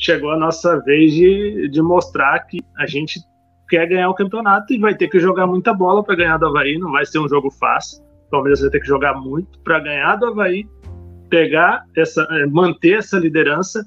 chegou 0.01 0.31
a 0.31 0.38
nossa 0.38 0.79
vez 0.81 1.12
de, 1.12 1.68
de 1.68 1.83
mostrar 1.83 2.38
que 2.46 2.59
a 2.79 2.87
gente 2.87 3.20
quer 3.68 3.87
ganhar 3.87 4.09
o 4.09 4.14
campeonato 4.14 4.72
e 4.72 4.79
vai 4.79 4.94
ter 4.94 5.09
que 5.09 5.20
jogar 5.20 5.46
muita 5.46 5.74
bola 5.74 6.03
para 6.03 6.16
ganhar 6.16 6.38
do 6.38 6.46
Havaí, 6.46 6.79
não 6.79 6.92
vai 6.92 7.05
ser 7.05 7.18
um 7.18 7.29
jogo 7.29 7.51
fácil. 7.51 8.03
O 8.29 8.31
Palmeiras 8.31 8.62
vai 8.62 8.70
ter 8.70 8.81
que 8.81 8.87
jogar 8.87 9.12
muito 9.14 9.59
para 9.61 9.79
ganhar 9.79 10.16
do 10.16 10.27
Havaí 10.27 10.66
pegar 11.29 11.85
essa, 11.97 12.23
é, 12.31 12.47
manter 12.47 12.99
essa 12.99 13.19
liderança, 13.19 13.85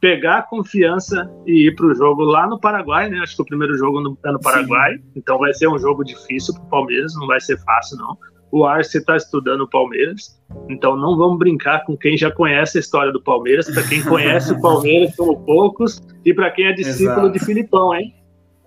pegar 0.00 0.38
a 0.38 0.42
confiança 0.42 1.30
e 1.46 1.68
ir 1.68 1.76
para 1.76 1.86
o 1.86 1.94
jogo 1.94 2.24
lá 2.24 2.46
no 2.46 2.58
Paraguai, 2.58 3.08
né? 3.08 3.20
Acho 3.20 3.36
que 3.36 3.42
o 3.42 3.46
primeiro 3.46 3.76
jogo 3.76 4.00
no, 4.00 4.18
é 4.24 4.32
no 4.32 4.40
Paraguai, 4.40 4.96
Sim. 4.96 5.04
então 5.16 5.38
vai 5.38 5.54
ser 5.54 5.68
um 5.68 5.78
jogo 5.78 6.04
difícil 6.04 6.54
para 6.54 6.64
o 6.64 6.68
Palmeiras, 6.68 7.14
não 7.14 7.26
vai 7.26 7.40
ser 7.40 7.56
fácil 7.62 7.98
não. 7.98 8.16
O 8.50 8.66
Arce 8.66 8.98
está 8.98 9.16
estudando 9.16 9.62
o 9.62 9.70
Palmeiras, 9.70 10.38
então 10.68 10.96
não 10.96 11.16
vamos 11.16 11.38
brincar 11.38 11.84
com 11.86 11.96
quem 11.96 12.18
já 12.18 12.30
conhece 12.30 12.76
a 12.76 12.80
história 12.80 13.10
do 13.10 13.22
Palmeiras, 13.22 13.70
para 13.70 13.82
quem 13.84 14.02
conhece 14.04 14.52
o 14.52 14.60
Palmeiras 14.60 15.14
são 15.14 15.34
poucos 15.44 16.02
e 16.24 16.34
para 16.34 16.50
quem 16.50 16.66
é 16.66 16.72
discípulo 16.72 17.28
Exato. 17.28 17.32
de 17.32 17.44
Filipão, 17.44 17.94
hein? 17.94 18.14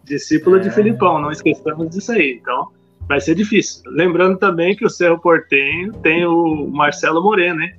Discípulo 0.04 0.56
é. 0.56 0.60
de 0.60 0.72
Filipão, 0.72 1.22
não 1.22 1.32
esqueçamos 1.32 1.90
disso 1.90 2.12
aí. 2.14 2.40
Então 2.42 2.70
vai 3.08 3.20
ser 3.20 3.36
difícil. 3.36 3.84
Lembrando 3.92 4.38
também 4.38 4.76
que 4.76 4.86
o 4.86 4.90
Cerro 4.90 5.20
Portenho 5.20 5.92
tem 6.02 6.26
o 6.26 6.68
Marcelo 6.68 7.22
Moreno, 7.22 7.60
né? 7.60 7.74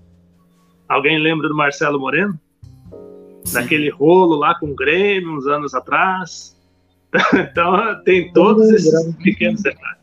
Alguém 0.88 1.18
lembra 1.18 1.48
do 1.48 1.54
Marcelo 1.54 1.98
Moreno? 1.98 2.38
Sim. 3.44 3.54
Daquele 3.54 3.90
rolo 3.90 4.36
lá 4.36 4.58
com 4.58 4.66
o 4.66 4.74
Grêmio 4.74 5.36
uns 5.36 5.46
anos 5.46 5.74
atrás. 5.74 6.56
então 7.34 8.02
tem 8.04 8.32
todos 8.32 8.70
esses 8.70 9.14
pequenos 9.16 9.62
detalhes. 9.62 10.00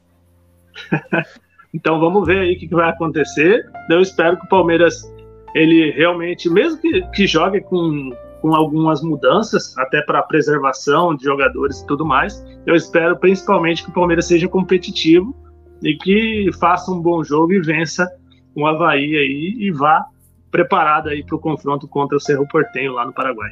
então 1.73 1.99
vamos 1.99 2.25
ver 2.25 2.39
aí 2.39 2.55
o 2.55 2.59
que, 2.59 2.67
vai 2.67 2.89
acontecer. 2.89 3.69
Eu 3.89 4.01
espero 4.01 4.37
que 4.37 4.45
o 4.45 4.49
Palmeiras 4.49 5.11
ele 5.53 5.91
realmente, 5.91 6.49
mesmo 6.49 6.81
que, 6.81 7.01
que 7.11 7.27
jogue 7.27 7.61
com, 7.61 8.11
com 8.41 8.55
algumas 8.55 9.01
mudanças, 9.01 9.77
até 9.77 10.01
para 10.01 10.21
preservação 10.23 11.15
de 11.15 11.23
jogadores 11.23 11.79
e 11.79 11.87
tudo 11.87 12.05
mais, 12.05 12.43
eu 12.65 12.75
espero 12.75 13.15
principalmente 13.17 13.83
que 13.83 13.89
o 13.89 13.93
Palmeiras 13.93 14.25
seja 14.25 14.47
competitivo 14.47 15.35
e 15.83 15.95
que 15.95 16.49
faça 16.59 16.91
um 16.91 16.99
bom 16.99 17.23
jogo 17.23 17.53
e 17.53 17.61
vença 17.61 18.09
o 18.55 18.65
Havaí 18.65 19.15
aí 19.15 19.55
e 19.59 19.71
vá 19.71 20.05
preparada 20.53 21.09
aí 21.09 21.25
para 21.25 21.35
o 21.35 21.39
confronto 21.39 21.87
contra 21.87 22.15
o 22.15 22.21
Cerro 22.21 22.47
Portenho 22.47 22.93
lá 22.93 23.03
no 23.03 23.11
Paraguai. 23.11 23.49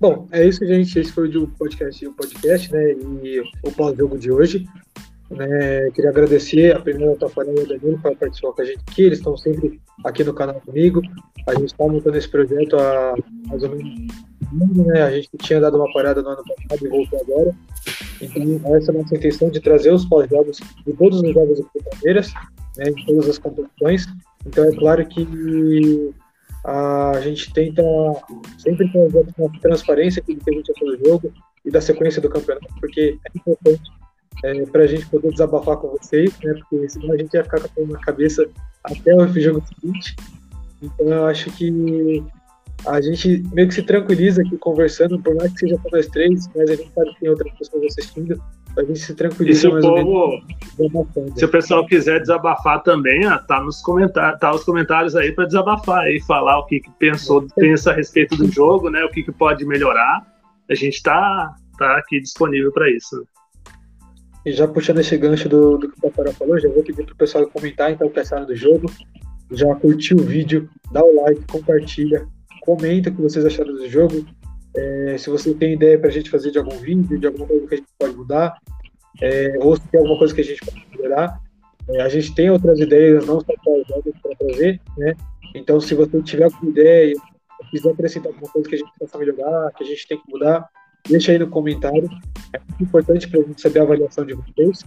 Bom, 0.00 0.26
é 0.32 0.46
isso, 0.46 0.66
gente. 0.66 0.98
Esse 0.98 1.12
foi 1.12 1.28
o 1.36 1.46
podcast, 1.46 2.06
o 2.06 2.14
podcast, 2.14 2.72
né? 2.72 2.92
E 3.22 3.40
o 3.62 3.72
pós-jogo 3.72 4.18
de 4.18 4.32
hoje. 4.32 4.66
Né, 5.30 5.88
queria 5.92 6.10
agradecer 6.10 6.74
a 6.74 6.80
primeira 6.80 7.14
Tafarel 7.14 7.54
e 7.54 7.60
a 7.60 7.64
Danilo 7.64 8.00
para 8.00 8.16
participar 8.16 8.52
com 8.52 8.62
a 8.62 8.64
gente 8.64 8.80
aqui. 8.88 9.02
Eles 9.02 9.18
estão 9.18 9.36
sempre 9.36 9.80
aqui 10.04 10.24
no 10.24 10.34
canal 10.34 10.60
comigo. 10.60 11.02
A 11.46 11.54
gente 11.54 11.66
está 11.66 11.86
montando 11.86 12.16
esse 12.16 12.28
projeto 12.28 12.76
há 12.76 13.14
mais 13.46 13.62
ou 13.62 13.70
menos 13.70 14.10
né? 14.86 15.02
A 15.02 15.10
gente 15.10 15.28
tinha 15.38 15.60
dado 15.60 15.76
uma 15.76 15.92
parada 15.92 16.22
no 16.22 16.30
ano 16.30 16.42
passado 16.42 16.86
e 16.86 16.88
voltou 16.88 17.20
agora. 17.20 17.54
Então, 18.20 18.76
essa 18.76 18.90
é 18.90 18.94
a 18.94 18.98
nossa 18.98 19.16
intenção 19.16 19.50
de 19.50 19.60
trazer 19.60 19.92
os 19.92 20.04
pós-jogos 20.06 20.58
de 20.84 20.92
todos 20.94 21.20
os 21.20 21.32
jogos 21.32 21.58
do 21.58 21.70
né, 22.76 22.92
todas 23.06 23.28
as 23.28 23.38
competições. 23.38 24.06
Então, 24.46 24.64
é 24.64 24.74
claro 24.74 25.06
que 25.06 26.12
A 26.64 27.20
gente 27.20 27.52
tenta 27.52 27.82
sempre 28.58 28.90
trazer 28.92 29.26
uma 29.38 29.60
transparência 29.60 30.22
que 30.22 30.32
a 30.32 30.52
gente 30.52 30.72
achou 30.72 30.98
jogo 31.04 31.32
e 31.64 31.70
da 31.70 31.80
sequência 31.80 32.20
do 32.20 32.28
campeonato, 32.28 32.66
porque 32.80 33.18
é 33.24 33.38
importante 33.38 33.90
é, 34.44 34.64
para 34.66 34.84
a 34.84 34.86
gente 34.86 35.06
poder 35.06 35.30
desabafar 35.30 35.76
com 35.76 35.88
vocês, 35.88 36.32
né? 36.42 36.54
Porque 36.54 36.88
senão 36.88 37.14
a 37.14 37.18
gente 37.18 37.34
ia 37.34 37.44
ficar 37.44 37.60
com 37.60 37.94
a 37.94 38.00
cabeça 38.00 38.46
até 38.84 39.14
o 39.14 39.28
jogo 39.40 39.62
seguinte. 39.66 40.16
Então 40.82 41.08
eu 41.08 41.26
acho 41.26 41.50
que 41.52 42.24
a 42.86 43.00
gente 43.00 43.42
meio 43.52 43.68
que 43.68 43.74
se 43.74 43.82
tranquiliza 43.82 44.42
aqui 44.42 44.56
conversando, 44.56 45.20
por 45.20 45.34
mais 45.34 45.52
que 45.52 45.60
seja 45.60 45.78
com 45.78 45.90
nós 45.92 46.06
três, 46.06 46.48
mas 46.54 46.70
a 46.70 46.74
gente 46.74 46.90
sabe 46.92 47.12
que 47.14 47.20
tem 47.20 47.28
outras 47.28 47.52
pessoas 47.58 47.84
assistindo, 47.84 48.42
a 48.76 48.84
gente 48.84 48.98
se 49.00 49.14
tranquiliza 49.14 49.58
e 49.58 49.60
se 49.60 49.68
mais 49.68 49.84
o 49.84 49.94
povo, 50.76 51.32
Se 51.36 51.44
o 51.44 51.48
pessoal 51.48 51.86
quiser 51.86 52.20
desabafar 52.20 52.82
também, 52.82 53.26
ó, 53.26 53.38
tá 53.38 53.60
nos 53.62 53.82
comentários, 53.82 54.40
tá 54.40 54.54
os 54.54 54.64
comentários 54.64 55.16
aí 55.16 55.32
para 55.32 55.46
desabafar 55.46 56.06
e 56.08 56.20
falar 56.22 56.58
o 56.58 56.66
que, 56.66 56.80
que 56.80 56.90
pensou, 56.98 57.46
pensa 57.56 57.90
a 57.90 57.94
respeito 57.94 58.36
do 58.36 58.50
jogo, 58.50 58.90
né? 58.90 59.04
O 59.04 59.10
que, 59.10 59.22
que 59.22 59.32
pode 59.32 59.64
melhorar. 59.66 60.26
A 60.70 60.74
gente 60.74 61.02
tá, 61.02 61.54
tá 61.76 61.98
aqui 61.98 62.20
disponível 62.20 62.72
para 62.72 62.88
isso. 62.90 63.16
Né? 63.16 63.22
E 64.46 64.52
já 64.52 64.66
puxando 64.66 65.00
esse 65.00 65.16
gancho 65.16 65.48
do, 65.48 65.76
do 65.76 65.88
que 65.88 65.98
o 65.98 66.10
Papará 66.10 66.32
falou, 66.32 66.58
já 66.58 66.68
vou 66.68 66.82
pedir 66.82 67.04
pro 67.04 67.16
pessoal 67.16 67.46
comentar 67.48 67.90
então 67.90 68.06
o 68.06 68.10
que 68.10 68.20
acharam 68.20 68.46
do 68.46 68.56
jogo. 68.56 68.90
Já 69.50 69.74
curtiu 69.74 70.16
o 70.16 70.22
vídeo, 70.22 70.70
dá 70.92 71.02
o 71.02 71.22
like, 71.22 71.44
compartilha, 71.48 72.26
comenta 72.62 73.10
o 73.10 73.14
que 73.14 73.20
vocês 73.20 73.44
acharam 73.44 73.74
do 73.74 73.88
jogo. 73.88 74.24
É, 74.76 75.16
se 75.18 75.28
você 75.28 75.52
tem 75.54 75.74
ideia 75.74 75.98
para 75.98 76.08
a 76.08 76.12
gente 76.12 76.30
fazer 76.30 76.50
de 76.50 76.58
algum 76.58 76.76
vídeo, 76.78 77.18
de 77.18 77.26
alguma 77.26 77.46
coisa 77.46 77.66
que 77.66 77.74
a 77.74 77.78
gente 77.78 77.88
pode 77.98 78.16
mudar, 78.16 78.58
é, 79.20 79.58
ou 79.60 79.76
se 79.76 79.82
tem 79.88 80.00
alguma 80.00 80.18
coisa 80.18 80.34
que 80.34 80.40
a 80.40 80.44
gente 80.44 80.60
pode 80.64 80.86
melhorar. 80.90 81.40
É, 81.88 82.02
a 82.02 82.08
gente 82.08 82.34
tem 82.34 82.50
outras 82.50 82.78
ideias, 82.78 83.26
não 83.26 83.40
só 83.40 83.52
para 83.64 83.82
jogos 83.88 84.14
para 84.22 84.36
trazer, 84.36 84.80
né? 84.96 85.14
Então, 85.54 85.80
se 85.80 85.94
você 85.94 86.22
tiver 86.22 86.44
alguma 86.44 86.70
ideia, 86.70 87.14
quiser 87.70 87.90
acrescentar 87.90 88.32
alguma 88.32 88.50
coisa 88.50 88.68
que 88.68 88.74
a 88.76 88.78
gente 88.78 88.92
possa 88.98 89.18
melhorar, 89.18 89.72
que 89.72 89.84
a 89.84 89.86
gente 89.86 90.06
tem 90.06 90.18
que 90.18 90.30
mudar, 90.30 90.68
deixa 91.08 91.32
aí 91.32 91.38
no 91.38 91.48
comentário. 91.48 92.08
É 92.52 92.58
muito 92.58 92.84
importante 92.84 93.28
para 93.28 93.40
a 93.40 93.42
gente 93.42 93.60
saber 93.60 93.80
a 93.80 93.82
avaliação 93.82 94.24
de 94.24 94.34
vocês. 94.34 94.84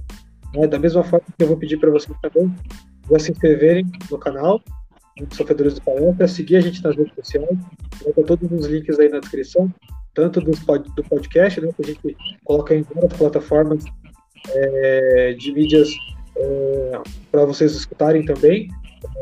Né? 0.56 0.68
Da 0.68 0.80
mesma 0.80 1.04
forma 1.04 1.26
que 1.38 1.44
eu 1.44 1.48
vou 1.48 1.58
pedir 1.58 1.78
para 1.78 1.92
vocês 1.92 2.16
também, 2.22 2.54
já 3.10 3.20
se 3.20 3.32
inscreverem 3.32 3.86
no 4.10 4.18
canal, 4.18 4.62
Sofredores 5.32 5.76
do 5.76 5.82
Palestra, 5.82 6.28
seguir 6.28 6.57
a 6.57 6.61
gente 6.61 6.84
nas 6.84 6.95
redes 6.95 7.14
sociais, 7.14 7.57
ter 8.03 8.24
todos 8.24 8.51
os 8.51 8.66
links 8.66 8.99
aí 8.99 9.09
na 9.09 9.20
descrição, 9.20 9.74
tanto 10.14 10.41
do, 10.41 10.51
do 10.51 11.03
podcast, 11.03 11.61
né, 11.61 11.70
que 11.76 11.82
a 11.84 11.88
gente 11.88 12.18
coloca 12.43 12.76
em 12.76 12.82
várias 12.82 13.14
plataformas 13.14 13.84
é, 14.49 15.34
de 15.34 15.53
mídias 15.53 15.89
é, 16.36 17.01
para 17.32 17.45
vocês 17.45 17.74
escutarem 17.74 18.26
também, 18.26 18.68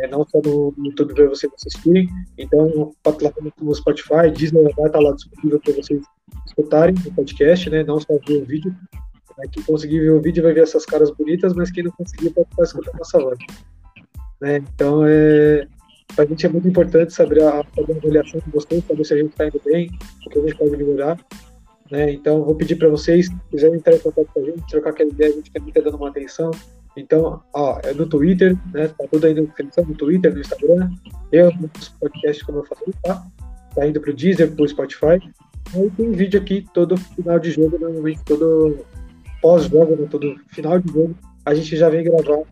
é, 0.01 0.07
não 0.07 0.25
só 0.27 0.41
no, 0.43 0.73
YouTube 0.77 1.13
para 1.13 1.27
vocês 1.27 1.51
assistirem. 1.53 2.07
Então, 2.37 2.93
plataformas 3.03 3.53
como 3.57 3.75
Spotify, 3.75 4.31
Disney 4.33 4.63
vai 4.75 4.87
estar 4.87 4.99
lá 4.99 5.11
disponível 5.13 5.59
para 5.59 5.73
vocês 5.73 6.01
escutarem 6.45 6.95
o 7.05 7.13
podcast, 7.13 7.69
né, 7.69 7.83
não 7.83 7.99
só 7.99 8.17
ver 8.27 8.41
o 8.41 8.45
vídeo. 8.45 8.73
É, 9.39 9.47
quem 9.47 9.63
conseguir 9.63 9.99
ver 9.99 10.11
o 10.11 10.21
vídeo 10.21 10.43
vai 10.43 10.53
ver 10.53 10.63
essas 10.63 10.85
caras 10.85 11.11
bonitas, 11.11 11.53
mas 11.53 11.71
quem 11.71 11.83
não 11.83 11.91
conseguir 11.91 12.29
pode 12.31 12.47
estar 12.49 12.63
escutando 12.63 12.97
nossa 12.97 13.19
voz. 13.19 13.37
Né? 14.41 14.57
Então, 14.57 15.05
é, 15.05 15.67
para 16.15 16.25
a 16.25 16.27
gente 16.27 16.45
é 16.45 16.49
muito 16.49 16.67
importante 16.67 17.13
saber 17.13 17.43
a, 17.43 17.63
fazer 17.63 17.93
a 17.93 17.97
avaliação 17.97 18.39
de 18.45 18.51
vocês, 18.51 18.83
saber 18.85 19.05
se 19.05 19.13
a 19.13 19.17
gente 19.17 19.31
está 19.31 19.47
indo 19.47 19.61
bem, 19.65 19.89
o 20.25 20.29
que 20.29 20.39
a 20.39 20.41
gente 20.41 20.55
pode 20.55 20.71
melhorar. 20.71 21.19
Né? 21.89 22.13
Então, 22.13 22.43
vou 22.43 22.55
pedir 22.55 22.75
para 22.75 22.87
vocês, 22.87 23.27
se 23.27 23.35
quiserem 23.49 23.75
entrar 23.75 23.93
em 23.93 23.99
contato 23.99 24.27
com 24.33 24.39
a 24.39 24.43
gente, 24.43 24.67
trocar 24.69 24.91
aquela 24.91 25.09
ideia, 25.09 25.31
a 25.31 25.35
gente 25.35 25.51
também 25.51 25.69
está 25.69 25.81
dando 25.81 25.97
uma 25.97 26.09
atenção. 26.09 26.51
Então, 26.95 27.41
ó, 27.53 27.79
é 27.83 27.93
no 27.93 28.05
Twitter, 28.05 28.57
né? 28.73 28.89
Tá 28.89 29.05
tudo 29.09 29.25
aí 29.25 29.33
na 29.33 29.41
descrição, 29.41 29.85
no 29.85 29.95
Twitter, 29.95 30.33
no 30.33 30.41
Instagram. 30.41 30.89
Eu, 31.31 31.51
nos 31.53 31.89
podcasts, 31.89 32.43
como 32.43 32.59
eu 32.59 32.65
falei, 32.65 32.93
tá? 33.03 33.25
Tá 33.75 33.87
indo 33.87 34.01
pro 34.01 34.13
Deezer, 34.13 34.51
pro 34.53 34.67
Spotify. 34.67 35.19
Aí 35.73 35.89
tem 35.95 36.11
vídeo 36.11 36.39
aqui 36.39 36.65
todo 36.73 36.97
final 36.97 37.39
de 37.39 37.51
jogo, 37.51 37.79
normalmente 37.79 38.21
todo 38.25 38.85
pós-jogo, 39.41 39.95
né? 39.95 40.07
todo 40.09 40.35
final 40.49 40.79
de 40.79 40.91
jogo, 40.91 41.15
a 41.45 41.53
gente 41.53 41.75
já 41.75 41.89
vem 41.89 42.03
gravar 42.03 42.43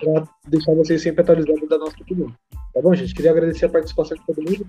para 0.00 0.28
deixar 0.48 0.74
vocês 0.74 1.02
sempre 1.02 1.22
atualizados 1.22 1.68
da 1.68 1.78
nossa 1.78 1.96
opinião. 2.00 2.32
Tá 2.74 2.82
bom, 2.82 2.94
gente? 2.94 3.14
Queria 3.14 3.30
agradecer 3.30 3.66
a 3.66 3.68
participação 3.68 4.16
de 4.16 4.26
todo 4.26 4.42
mundo. 4.42 4.68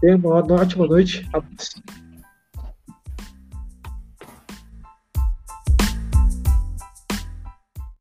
Tenha 0.00 0.16
uma 0.16 0.36
ótima 0.54 0.86
noite. 0.86 1.28
Abraço. 1.32 1.82